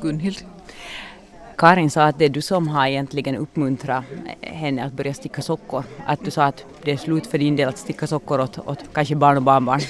Gunhild. 0.04 0.46
Karin 1.58 1.92
sa 1.92 2.04
att 2.04 2.20
det 2.20 2.26
är 2.26 2.30
du 2.30 2.42
som 2.42 2.68
har 2.68 2.88
egentligen 2.88 3.36
uppmuntrat 3.36 4.04
henne 4.42 4.84
att 4.84 4.94
börja 4.94 5.13
sticka 5.13 5.42
sockor. 5.42 5.84
Att 6.06 6.26
du 6.26 6.32
sa 6.32 6.44
att 6.44 6.66
det 6.84 6.92
är 6.92 6.98
slut 6.98 7.28
för 7.28 7.38
din 7.38 7.56
del 7.56 7.70
att 7.70 7.78
sticka 7.78 8.08
sockor 8.08 8.39
åt, 8.39 8.58
åt 8.58 8.80
kanske 8.94 9.16
barn 9.16 9.38
och 9.38 9.44
barnbarn. 9.44 9.82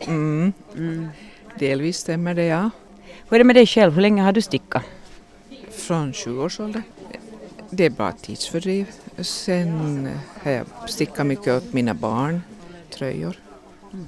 Mm. 0.00 0.52
Mm. 0.76 1.08
Delvis 1.58 1.98
stämmer 1.98 2.34
det, 2.34 2.44
ja. 2.44 2.70
Hur 3.28 3.34
är 3.34 3.38
det 3.38 3.44
med 3.44 3.56
dig 3.56 3.66
själv? 3.66 3.92
Hur 3.92 4.02
länge 4.02 4.22
har 4.22 4.32
du 4.32 4.42
stickat? 4.42 4.82
Från 5.70 6.12
20 6.12 6.44
års 6.44 6.60
ålder. 6.60 6.82
Det 7.70 7.84
är 7.84 7.90
bara 7.90 8.12
tidsfördriv. 8.12 8.86
Sen 9.18 10.08
har 10.42 10.50
jag 10.50 10.66
stickat 10.86 11.26
mycket 11.26 11.48
åt 11.48 11.72
mina 11.72 11.94
barn, 11.94 12.42
tröjor. 12.90 13.36
Mm. 13.92 14.06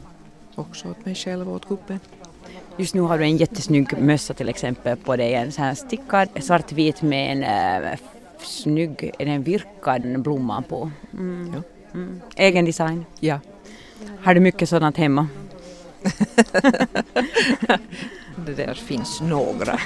Också 0.54 0.88
åt 0.88 1.04
mig 1.04 1.14
själv 1.14 1.48
och 1.48 1.54
åt 1.54 1.68
gubben. 1.68 2.00
Just 2.80 2.94
nu 2.94 3.00
har 3.00 3.18
du 3.18 3.24
en 3.24 3.36
jättesnygg 3.36 3.98
mössa 3.98 4.34
till 4.34 4.48
exempel 4.48 4.96
på 4.96 5.16
dig, 5.16 5.34
en 5.34 5.52
sån 5.52 5.64
här 5.64 5.74
stickad 5.74 6.28
svartvit 6.40 7.02
med 7.02 7.32
en 7.32 7.42
äh, 7.84 7.98
snygg, 8.42 9.10
är 9.18 9.26
en 9.26 9.42
virkad 9.42 10.22
blomma 10.22 10.62
på. 10.62 10.90
Mm. 11.12 11.52
Ja. 11.54 11.62
Mm. 11.94 12.20
Egen 12.36 12.64
design? 12.64 13.04
Ja. 13.18 13.40
Har 14.22 14.34
du 14.34 14.40
mycket 14.40 14.68
sådant 14.68 14.96
hemma? 14.96 15.28
det 18.46 18.54
där 18.54 18.74
finns 18.74 19.20
några. 19.20 19.80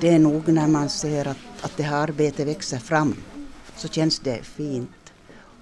Det 0.00 0.08
är 0.08 0.18
nog 0.18 0.48
när 0.48 0.68
man 0.68 0.88
ser 0.88 1.28
att, 1.28 1.36
att 1.60 1.76
det 1.76 1.82
här 1.82 2.02
arbetet 2.02 2.46
växer 2.46 2.78
fram 2.78 3.16
så 3.76 3.88
känns 3.88 4.18
det 4.18 4.42
fint 4.42 4.90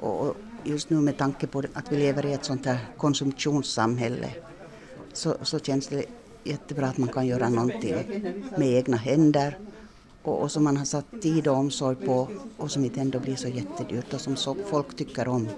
och 0.07 0.37
just 0.65 0.91
nu 0.91 0.97
med 0.97 1.19
tanke 1.19 1.47
på 1.47 1.63
att 1.75 1.93
vi 1.93 1.97
lever 1.97 2.27
i 2.27 2.33
ett 2.33 2.45
sånt 2.45 2.67
här 2.67 2.79
konsumtionssamhälle 2.97 4.31
så, 5.13 5.37
så 5.43 5.59
känns 5.59 5.87
det 5.89 6.05
jättebra 6.45 6.87
att 6.87 6.99
man 6.99 7.09
kan 7.09 7.27
göra 7.27 7.49
någonting 7.49 7.95
med 8.57 8.69
egna 8.69 8.97
händer 8.97 9.59
och, 10.23 10.43
och 10.43 10.53
som 10.53 10.65
man 10.65 10.77
har 10.77 10.85
satt 10.85 11.23
tid 11.23 11.49
och 11.49 11.57
omsorg 11.57 11.97
på 11.97 12.29
och 12.57 12.71
som 12.71 12.85
inte 12.85 13.01
ändå 13.01 13.19
blir 13.19 13.37
så 13.37 13.49
jättedyrt 13.49 14.15
och 14.15 14.21
som 14.21 14.37
så 14.37 14.57
folk 14.71 14.97
tycker 14.97 15.29
om. 15.29 15.49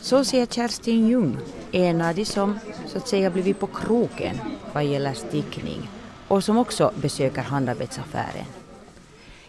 Så 0.00 0.24
säger 0.24 0.46
Kerstin 0.46 1.08
Ljung, 1.08 1.38
en 1.72 2.00
av 2.00 2.14
de 2.14 2.24
som 2.24 2.58
så 2.86 2.98
att 2.98 3.08
säga 3.08 3.30
blivit 3.30 3.58
på 3.58 3.66
kroken 3.66 4.36
vad 4.72 4.84
gäller 4.84 5.14
stickning 5.14 5.90
och 6.28 6.44
som 6.44 6.58
också 6.58 6.92
besöker 7.02 7.42
handarbetsaffären. 7.42 8.44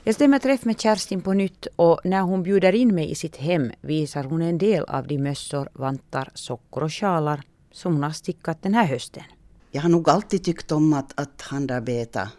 Jag 0.03 0.15
stämmer 0.15 0.39
träff 0.39 0.65
med 0.65 0.81
Kerstin 0.81 1.21
på 1.21 1.33
nytt 1.33 1.67
och 1.75 2.01
när 2.03 2.21
hon 2.21 2.43
bjuder 2.43 2.75
in 2.75 2.95
mig 2.95 3.11
i 3.11 3.15
sitt 3.15 3.35
hem 3.35 3.71
visar 3.81 4.23
hon 4.23 4.41
en 4.41 4.57
del 4.57 4.83
av 4.83 5.07
de 5.07 5.17
mössor, 5.17 5.69
vantar, 5.73 6.31
sockor 6.33 6.83
och 6.83 6.93
sjalar 6.93 7.41
som 7.71 7.93
hon 7.93 8.03
har 8.03 8.11
stickat 8.11 8.61
den 8.61 8.73
här 8.73 8.85
hösten. 8.85 9.23
Jag 9.71 9.81
har 9.81 9.89
nog 9.89 10.09
alltid 10.09 10.43
tyckt 10.43 10.71
om 10.71 10.93
att, 10.93 11.19
att 11.19 11.41
handarbeta 11.41 12.31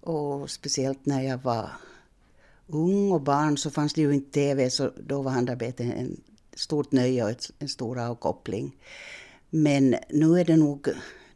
och 0.00 0.50
speciellt 0.50 1.06
när 1.06 1.22
jag 1.22 1.38
var 1.38 1.70
ung 2.66 3.12
och 3.12 3.20
barn 3.20 3.58
så 3.58 3.70
fanns 3.70 3.94
det 3.94 4.00
ju 4.00 4.14
inte 4.14 4.30
TV 4.30 4.70
så 4.70 4.90
då 5.06 5.22
var 5.22 5.30
handarbete 5.30 5.84
en 5.84 6.20
stort 6.56 6.92
nöje 6.92 7.24
och 7.24 7.30
ett, 7.30 7.50
en 7.58 7.68
stor 7.68 7.98
avkoppling. 7.98 8.76
Men 9.50 9.96
nu 10.10 10.40
är 10.40 10.44
det 10.44 10.56
nog 10.56 10.88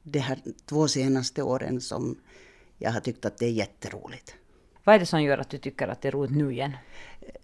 de 0.02 0.18
här 0.18 0.38
två 0.66 0.88
senaste 0.88 1.42
åren 1.42 1.80
som 1.80 2.16
jag 2.78 2.90
har 2.90 3.00
tyckt 3.00 3.24
att 3.24 3.38
det 3.38 3.46
är 3.46 3.50
jätteroligt. 3.50 4.34
Vad 4.88 4.94
är 4.94 4.98
det 4.98 5.06
som 5.06 5.22
gör 5.22 5.38
att 5.38 5.50
du 5.50 5.58
tycker 5.58 5.88
att 5.88 6.02
det 6.02 6.08
är 6.08 6.12
roligt 6.12 6.36
nu 6.36 6.52
igen? 6.52 6.72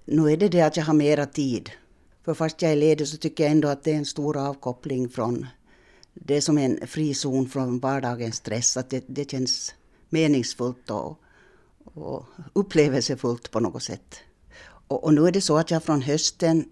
Nu 0.05 0.33
är 0.33 0.37
det 0.37 0.49
det 0.49 0.61
att 0.61 0.77
jag 0.77 0.85
har 0.85 0.95
mera 0.95 1.27
tid. 1.27 1.71
För 2.25 2.35
fast 2.35 2.63
jag 2.63 2.73
är 2.73 2.77
ledig 2.77 3.09
så 3.09 3.17
tycker 3.17 3.45
jag 3.45 3.51
ändå 3.51 3.69
att 3.69 3.85
det 3.85 3.93
är 3.93 3.97
en 3.97 4.05
stor 4.05 4.37
avkoppling 4.37 5.09
från 5.09 5.47
det 6.15 6.37
är 6.37 6.41
som 6.41 6.59
en 6.59 6.87
frizon 6.87 7.49
från 7.49 7.79
vardagens 7.79 8.37
stress. 8.37 8.77
Att 8.77 8.91
det, 8.91 9.05
det 9.07 9.31
känns 9.31 9.75
meningsfullt 10.09 10.91
och, 10.91 11.19
och 11.85 12.27
upplevelsefullt 12.53 13.51
på 13.51 13.61
något 13.61 13.83
sätt. 13.83 14.17
Och, 14.89 15.05
och, 15.05 15.15
nu 15.15 15.27
är 15.27 15.33
det 15.33 15.41
så 15.41 15.59
att 15.59 15.71
jag 15.71 15.83
från 15.83 16.03
hösten 16.03 16.65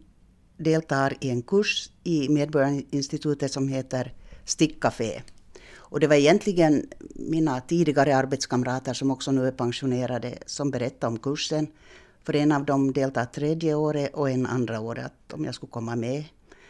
deltar 0.57 1.17
i 1.21 1.31
en 1.31 1.43
kurs 1.43 1.91
i 2.05 2.29
Medborgarinstitutet 2.29 3.53
som 3.53 3.69
heter 3.69 4.13
Stickcafé. 4.45 5.23
Och 5.93 6.01
det 6.01 6.07
var 6.07 6.17
egentligen 6.17 6.87
mina 7.15 7.61
tidigare 7.61 8.17
arbetskamrater 8.17 8.95
som 8.95 9.11
också 9.11 9.33
nu 9.33 9.47
är 9.47 9.53
pensionerade 9.53 10.39
som 10.47 10.71
berättade 10.71 11.07
om 11.07 11.19
kursen. 11.19 11.67
För 12.23 12.37
en 12.37 12.53
av 12.53 12.65
dem 12.65 12.93
deltar 12.93 13.25
tredje 13.25 13.75
året 13.75 14.15
och 14.15 14.31
en 14.31 14.47
andra 14.47 14.81
året 14.81 15.05
att 15.05 15.33
om 15.33 15.45
jag 15.45 15.55
skulle 15.55 15.71
komma 15.71 15.97
med. 15.97 16.25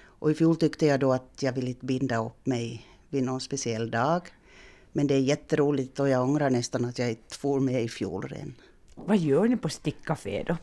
Och 0.04 0.30
i 0.30 0.34
fjol 0.34 0.56
tyckte 0.56 0.86
jag 0.86 1.00
då 1.00 1.12
att 1.12 1.38
jag 1.40 1.52
ville 1.52 1.74
binda 1.80 2.26
upp 2.26 2.46
mig 2.46 2.86
vid 3.08 3.22
någon 3.22 3.40
speciell 3.40 3.90
dag. 3.90 4.22
Men 4.92 5.06
det 5.06 5.14
är 5.14 5.20
jätteroligt 5.20 6.00
och 6.00 6.08
jag 6.08 6.22
ångrar 6.22 6.50
nästan 6.50 6.84
att 6.84 6.98
jag 6.98 7.10
inte 7.10 7.36
for 7.36 7.60
med 7.60 7.82
i 7.82 7.88
fjol 7.88 8.28
redan. 8.28 8.54
Vad 8.94 9.18
gör 9.18 9.48
ni 9.48 9.56
på 9.56 9.68
Stickcafé 9.68 10.44
då? 10.46 10.56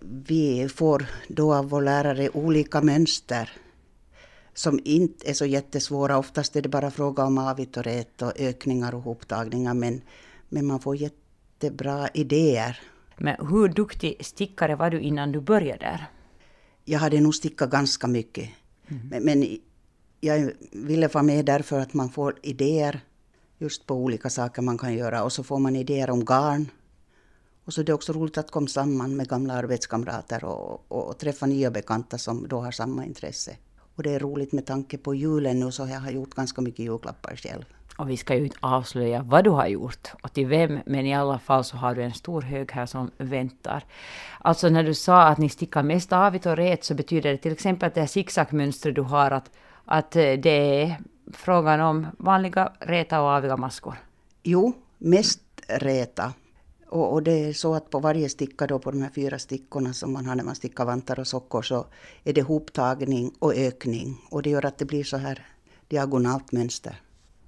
Vi 0.00 0.68
får 0.68 1.06
då 1.28 1.54
av 1.54 1.68
vår 1.68 1.82
lärare 1.82 2.28
olika 2.30 2.80
mönster 2.80 3.50
som 4.56 4.80
inte 4.84 5.30
är 5.30 5.34
så 5.34 5.46
jättesvåra. 5.46 6.18
Oftast 6.18 6.56
är 6.56 6.62
det 6.62 6.68
bara 6.68 6.90
fråga 6.90 7.24
om 7.24 7.38
avit 7.38 7.76
och 7.76 7.86
ökningar 8.40 8.94
och 8.94 9.02
hoptagningar 9.02 9.74
men, 9.74 10.02
men 10.48 10.66
man 10.66 10.80
får 10.80 10.96
jättebra 10.96 12.08
idéer. 12.14 12.80
Men 13.16 13.46
hur 13.46 13.68
duktig 13.68 14.24
stickare 14.24 14.76
var 14.76 14.90
du 14.90 15.00
innan 15.00 15.32
du 15.32 15.40
började 15.40 15.84
där? 15.84 16.06
Jag 16.84 16.98
hade 16.98 17.20
nog 17.20 17.34
stickat 17.34 17.70
ganska 17.70 18.06
mycket. 18.06 18.50
Mm. 18.88 19.08
Men, 19.08 19.24
men 19.24 19.58
jag 20.20 20.52
ville 20.72 21.08
vara 21.08 21.24
med 21.24 21.44
därför 21.44 21.80
att 21.80 21.94
man 21.94 22.10
får 22.10 22.38
idéer 22.42 23.00
just 23.58 23.86
på 23.86 23.94
olika 23.94 24.30
saker 24.30 24.62
man 24.62 24.78
kan 24.78 24.94
göra 24.94 25.24
och 25.24 25.32
så 25.32 25.44
får 25.44 25.58
man 25.58 25.76
idéer 25.76 26.10
om 26.10 26.24
garn. 26.24 26.70
Och 27.64 27.74
så 27.74 27.80
är 27.80 27.84
det 27.84 27.92
också 27.92 28.12
roligt 28.12 28.38
att 28.38 28.50
komma 28.50 28.66
samman 28.66 29.16
med 29.16 29.28
gamla 29.28 29.54
arbetskamrater 29.54 30.44
och, 30.44 30.84
och, 30.88 31.08
och 31.08 31.18
träffa 31.18 31.46
nya 31.46 31.70
bekanta 31.70 32.18
som 32.18 32.48
då 32.48 32.60
har 32.60 32.70
samma 32.70 33.04
intresse. 33.04 33.56
Och 33.96 34.02
det 34.02 34.14
är 34.14 34.18
roligt 34.18 34.52
med 34.52 34.66
tanke 34.66 34.98
på 34.98 35.14
julen 35.14 35.60
nu 35.60 35.72
så 35.72 35.86
jag 35.86 36.00
har 36.00 36.10
gjort 36.10 36.34
ganska 36.34 36.60
mycket 36.62 36.84
julklappar 36.84 37.36
själv. 37.36 37.64
Och 37.98 38.10
vi 38.10 38.16
ska 38.16 38.34
ju 38.34 38.44
inte 38.44 38.56
avslöja 38.60 39.22
vad 39.22 39.44
du 39.44 39.50
har 39.50 39.66
gjort 39.66 40.12
och 40.22 40.32
till 40.32 40.46
vem, 40.46 40.78
men 40.86 41.06
i 41.06 41.14
alla 41.14 41.38
fall 41.38 41.64
så 41.64 41.76
har 41.76 41.94
du 41.94 42.02
en 42.02 42.14
stor 42.14 42.42
hög 42.42 42.72
här 42.72 42.86
som 42.86 43.10
väntar. 43.18 43.84
Alltså 44.40 44.68
när 44.68 44.84
du 44.84 44.94
sa 44.94 45.22
att 45.22 45.38
ni 45.38 45.48
stickar 45.48 45.82
mest 45.82 46.12
avigt 46.12 46.46
och 46.46 46.56
rät 46.56 46.84
så 46.84 46.94
betyder 46.94 47.30
det 47.30 47.38
till 47.38 47.52
exempel 47.52 47.86
att 47.86 47.94
det 47.94 48.00
här 48.00 48.06
zigzagmönstret 48.06 48.94
du 48.94 49.02
har 49.02 49.30
att, 49.30 49.50
att 49.84 50.10
det 50.10 50.82
är 50.82 50.96
frågan 51.32 51.80
om 51.80 52.06
vanliga 52.18 52.72
räta 52.80 53.20
och 53.20 53.28
aviga 53.28 53.56
maskor? 53.56 53.94
Jo, 54.42 54.72
mest 54.98 55.40
räta. 55.68 56.32
Och, 56.88 57.12
och, 57.12 57.22
det 57.22 57.32
är 57.32 57.52
så 57.52 57.74
att 57.74 57.90
på 57.90 57.98
varje 57.98 58.28
sticka 58.28 58.66
då 58.66 58.78
på 58.78 58.90
de 58.90 59.02
här 59.02 59.10
fyra 59.14 59.38
stickorna 59.38 59.92
som 59.92 60.12
man 60.12 60.26
har 60.26 60.34
när 60.34 60.44
man 60.44 60.54
stickar 60.54 60.84
vantar 60.84 61.20
och 61.20 61.26
sockor 61.26 61.62
så 61.62 61.86
är 62.24 62.32
det 62.32 62.42
hoptagning 62.42 63.32
och 63.38 63.54
ökning. 63.54 64.20
Och 64.30 64.42
det 64.42 64.50
gör 64.50 64.66
att 64.66 64.78
det 64.78 64.84
blir 64.84 65.04
så 65.04 65.16
här 65.16 65.46
diagonalt 65.88 66.52
mönster. 66.52 67.00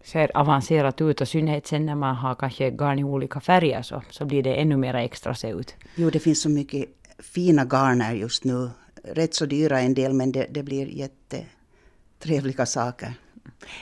Ser 0.04 0.36
avancerat 0.36 1.00
ut 1.00 1.20
och 1.20 1.28
synnerhet 1.28 1.66
sen 1.66 1.86
när 1.86 1.94
man 1.94 2.16
har 2.16 2.34
kanske 2.34 2.70
garn 2.70 2.98
i 2.98 3.04
olika 3.04 3.40
färger 3.40 3.82
så, 3.82 4.02
så 4.10 4.24
blir 4.24 4.42
det 4.42 4.54
ännu 4.54 4.76
mer 4.76 4.94
extra 4.94 5.34
se 5.34 5.50
ut. 5.50 5.74
Jo, 5.94 6.10
det 6.10 6.18
finns 6.18 6.42
så 6.42 6.48
mycket 6.48 6.84
fina 7.18 7.64
garner 7.64 8.14
just 8.14 8.44
nu. 8.44 8.70
Rätt 9.02 9.34
så 9.34 9.46
dyra 9.46 9.80
en 9.80 9.94
del 9.94 10.12
men 10.12 10.32
det, 10.32 10.46
det 10.50 10.62
blir 10.62 10.86
jättetrevliga 10.86 12.66
saker. 12.66 13.14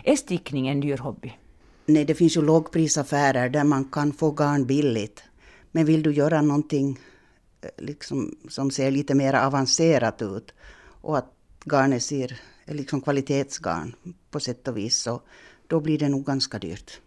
Är 0.04 0.16
stickning 0.16 0.68
en 0.68 0.80
dyr 0.80 0.98
hobby? 0.98 1.32
Nej, 1.86 2.04
det 2.04 2.14
finns 2.14 2.36
ju 2.36 2.42
lågprisaffärer 2.42 3.48
där 3.48 3.64
man 3.64 3.84
kan 3.84 4.12
få 4.12 4.30
garn 4.30 4.66
billigt. 4.66 5.22
Men 5.76 5.84
vill 5.86 6.02
du 6.02 6.12
göra 6.12 6.42
någonting 6.42 6.98
eh, 7.60 7.70
liksom, 7.78 8.36
som 8.48 8.70
ser 8.70 8.90
lite 8.90 9.14
mer 9.14 9.34
avancerat 9.34 10.22
ut 10.22 10.54
och 11.00 11.18
att 11.18 11.32
garnet 11.64 12.02
ser 12.02 12.40
liksom 12.64 13.00
kvalitetsgarn 13.00 13.94
på 14.30 14.40
sätt 14.40 14.68
och 14.68 14.76
vis 14.76 14.96
så 14.96 15.20
då 15.66 15.80
blir 15.80 15.98
det 15.98 16.08
nog 16.08 16.26
ganska 16.26 16.58
dyrt. 16.58 17.00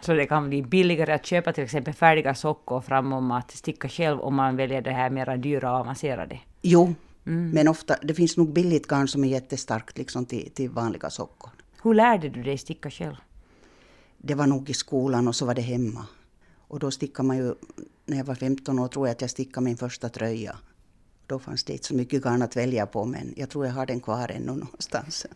Så 0.00 0.12
det 0.12 0.26
kan 0.26 0.48
bli 0.48 0.62
billigare 0.62 1.12
att 1.12 1.26
köpa 1.26 1.52
till 1.52 1.64
exempel 1.64 1.94
färdiga 1.94 2.34
sockor 2.34 2.80
framom 2.80 3.30
att 3.30 3.50
sticka 3.50 3.88
själv 3.88 4.20
om 4.20 4.34
man 4.34 4.56
väljer 4.56 4.82
det 4.82 4.92
här 4.92 5.10
mera 5.10 5.36
dyra 5.36 5.72
och 5.72 5.78
avancerade? 5.78 6.40
Jo, 6.62 6.94
mm. 7.26 7.50
men 7.50 7.68
ofta, 7.68 7.96
det 8.02 8.14
finns 8.14 8.36
nog 8.36 8.52
billigt 8.52 8.88
garn 8.88 9.08
som 9.08 9.24
är 9.24 9.28
jättestarkt 9.28 9.98
liksom 9.98 10.26
till, 10.26 10.50
till 10.50 10.70
vanliga 10.70 11.10
sockor. 11.10 11.50
Hur 11.82 11.94
lärde 11.94 12.28
du 12.28 12.42
dig 12.42 12.58
sticka 12.58 12.90
själv? 12.90 13.16
Det 14.18 14.34
var 14.34 14.46
nog 14.46 14.70
i 14.70 14.74
skolan 14.74 15.28
och 15.28 15.36
så 15.36 15.46
var 15.46 15.54
det 15.54 15.62
hemma. 15.62 16.06
Och 16.68 16.80
då 16.80 16.90
stickade 16.90 17.26
man 17.26 17.36
ju, 17.36 17.54
när 18.06 18.16
jag 18.16 18.24
var 18.24 18.34
15 18.34 18.78
år 18.78 18.88
tror 18.88 19.06
jag 19.06 19.14
att 19.14 19.20
jag 19.20 19.30
stickade 19.30 19.64
min 19.64 19.76
första 19.76 20.08
tröja. 20.08 20.56
Då 21.26 21.38
fanns 21.38 21.64
det 21.64 21.72
inte 21.72 21.84
så 21.84 21.94
mycket 21.94 22.22
garn 22.22 22.42
att 22.42 22.56
välja 22.56 22.86
på 22.86 23.04
men 23.04 23.34
jag 23.36 23.50
tror 23.50 23.66
jag 23.66 23.72
har 23.72 23.86
den 23.86 24.00
kvar 24.00 24.30
ännu 24.30 24.52
någonstans. 24.52 25.26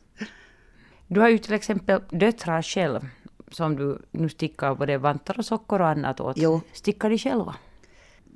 Du 1.06 1.20
har 1.20 1.28
ju 1.28 1.38
till 1.38 1.52
exempel 1.54 2.02
döttrar 2.10 2.62
själv 2.62 3.08
som 3.50 3.76
du 3.76 4.02
nu 4.10 4.28
stickar 4.28 4.74
både 4.74 4.98
vantar 4.98 5.38
och 5.38 5.44
sockor 5.44 5.80
och 5.80 5.88
annat 5.88 6.20
åt. 6.20 6.36
Jo. 6.38 6.60
Stickar 6.72 7.10
de 7.10 7.18
själva? 7.18 7.56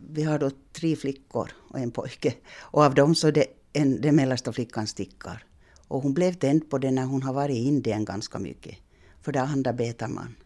Vi 0.09 0.23
har 0.23 0.39
då 0.39 0.51
tre 0.73 0.97
flickor 0.97 1.51
och 1.69 1.79
en 1.79 1.91
pojke. 1.91 2.35
Och 2.61 2.83
av 2.83 2.95
dem 2.95 3.15
så 3.15 3.29
är 3.29 3.33
det 3.33 3.47
en, 3.73 4.01
den 4.01 4.17
mellersta 4.17 4.53
flickan 4.53 4.87
stickar. 4.87 5.45
Och 5.89 6.03
hon 6.03 6.15
blev 6.15 6.33
tänd 6.33 6.71
på 6.71 6.79
det 6.79 6.91
när 6.91 7.05
hon 7.05 7.23
har 7.23 7.33
varit 7.33 7.57
i 7.57 7.65
Indien 7.65 8.05
ganska 8.05 8.39
mycket. 8.39 8.79
För 9.21 9.33
där 9.33 9.45
handarbetar 9.45 10.09
man. 10.09 10.37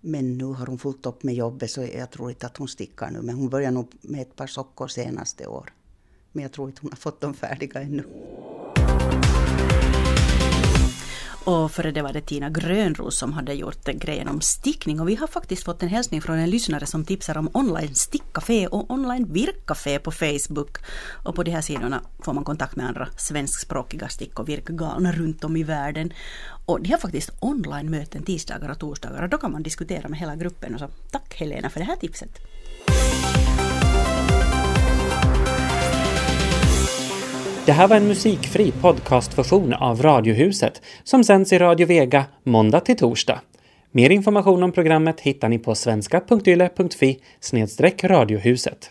Men 0.00 0.38
nu 0.38 0.44
har 0.44 0.66
hon 0.66 0.78
fullt 0.78 1.06
upp 1.06 1.22
med 1.22 1.34
jobbet 1.34 1.70
så 1.70 1.82
jag 1.82 2.10
tror 2.10 2.30
inte 2.30 2.46
att 2.46 2.56
hon 2.56 2.68
stickar 2.68 3.10
nu. 3.10 3.22
Men 3.22 3.34
hon 3.34 3.48
börjar 3.48 3.70
nog 3.70 3.92
med 4.00 4.22
ett 4.22 4.36
par 4.36 4.46
sockor 4.46 4.88
senaste 4.88 5.46
år. 5.46 5.72
Men 6.32 6.42
jag 6.42 6.52
tror 6.52 6.68
inte 6.68 6.82
hon 6.82 6.90
har 6.90 6.96
fått 6.96 7.20
dem 7.20 7.34
färdiga 7.34 7.80
ännu. 7.80 8.04
Och 11.44 11.72
före 11.72 11.90
det 11.90 12.02
var 12.02 12.12
det 12.12 12.20
Tina 12.20 12.50
Grönros 12.50 13.18
som 13.18 13.32
hade 13.32 13.54
gjort 13.54 13.84
grejen 13.84 14.28
om 14.28 14.40
stickning. 14.40 15.00
Och 15.00 15.08
vi 15.08 15.14
har 15.14 15.26
faktiskt 15.26 15.64
fått 15.64 15.82
en 15.82 15.88
hälsning 15.88 16.22
från 16.22 16.38
en 16.38 16.50
lyssnare 16.50 16.86
som 16.86 17.04
tipsar 17.04 17.38
om 17.38 17.50
online 17.54 17.94
stickcafé 17.94 18.66
och 18.66 18.90
online 18.90 19.32
virkcafé 19.32 19.98
på 19.98 20.10
Facebook. 20.10 20.78
Och 21.24 21.34
på 21.34 21.42
de 21.42 21.50
här 21.50 21.60
sidorna 21.60 22.02
får 22.24 22.32
man 22.32 22.44
kontakt 22.44 22.76
med 22.76 22.86
andra 22.86 23.08
svenskspråkiga 23.16 24.08
stick 24.08 24.38
och 24.38 24.48
virkgalna 24.48 25.12
runt 25.12 25.44
om 25.44 25.56
i 25.56 25.62
världen. 25.62 26.12
Och 26.66 26.82
de 26.82 26.90
har 26.90 26.98
faktiskt 26.98 27.30
online-möten 27.40 28.22
tisdagar 28.22 28.70
och 28.70 28.78
torsdagar 28.78 29.22
och 29.22 29.28
då 29.28 29.38
kan 29.38 29.52
man 29.52 29.62
diskutera 29.62 30.08
med 30.08 30.18
hela 30.18 30.36
gruppen. 30.36 30.74
Och 30.74 30.80
så 30.80 30.88
tack 31.10 31.34
Helena 31.34 31.70
för 31.70 31.80
det 31.80 31.86
här 31.86 31.96
tipset. 31.96 32.38
Det 37.66 37.72
här 37.72 37.88
var 37.88 37.96
en 37.96 38.08
musikfri 38.08 38.72
podcastversion 38.72 39.74
av 39.74 40.02
Radiohuset 40.02 40.82
som 41.04 41.24
sänds 41.24 41.52
i 41.52 41.58
Radio 41.58 41.86
Vega 41.86 42.24
måndag 42.44 42.80
till 42.80 42.96
torsdag. 42.96 43.40
Mer 43.92 44.10
information 44.10 44.62
om 44.62 44.72
programmet 44.72 45.20
hittar 45.20 45.48
ni 45.48 45.58
på 45.58 45.74
svenska.yle.fi 45.74 47.18
radiohuset. 48.04 48.90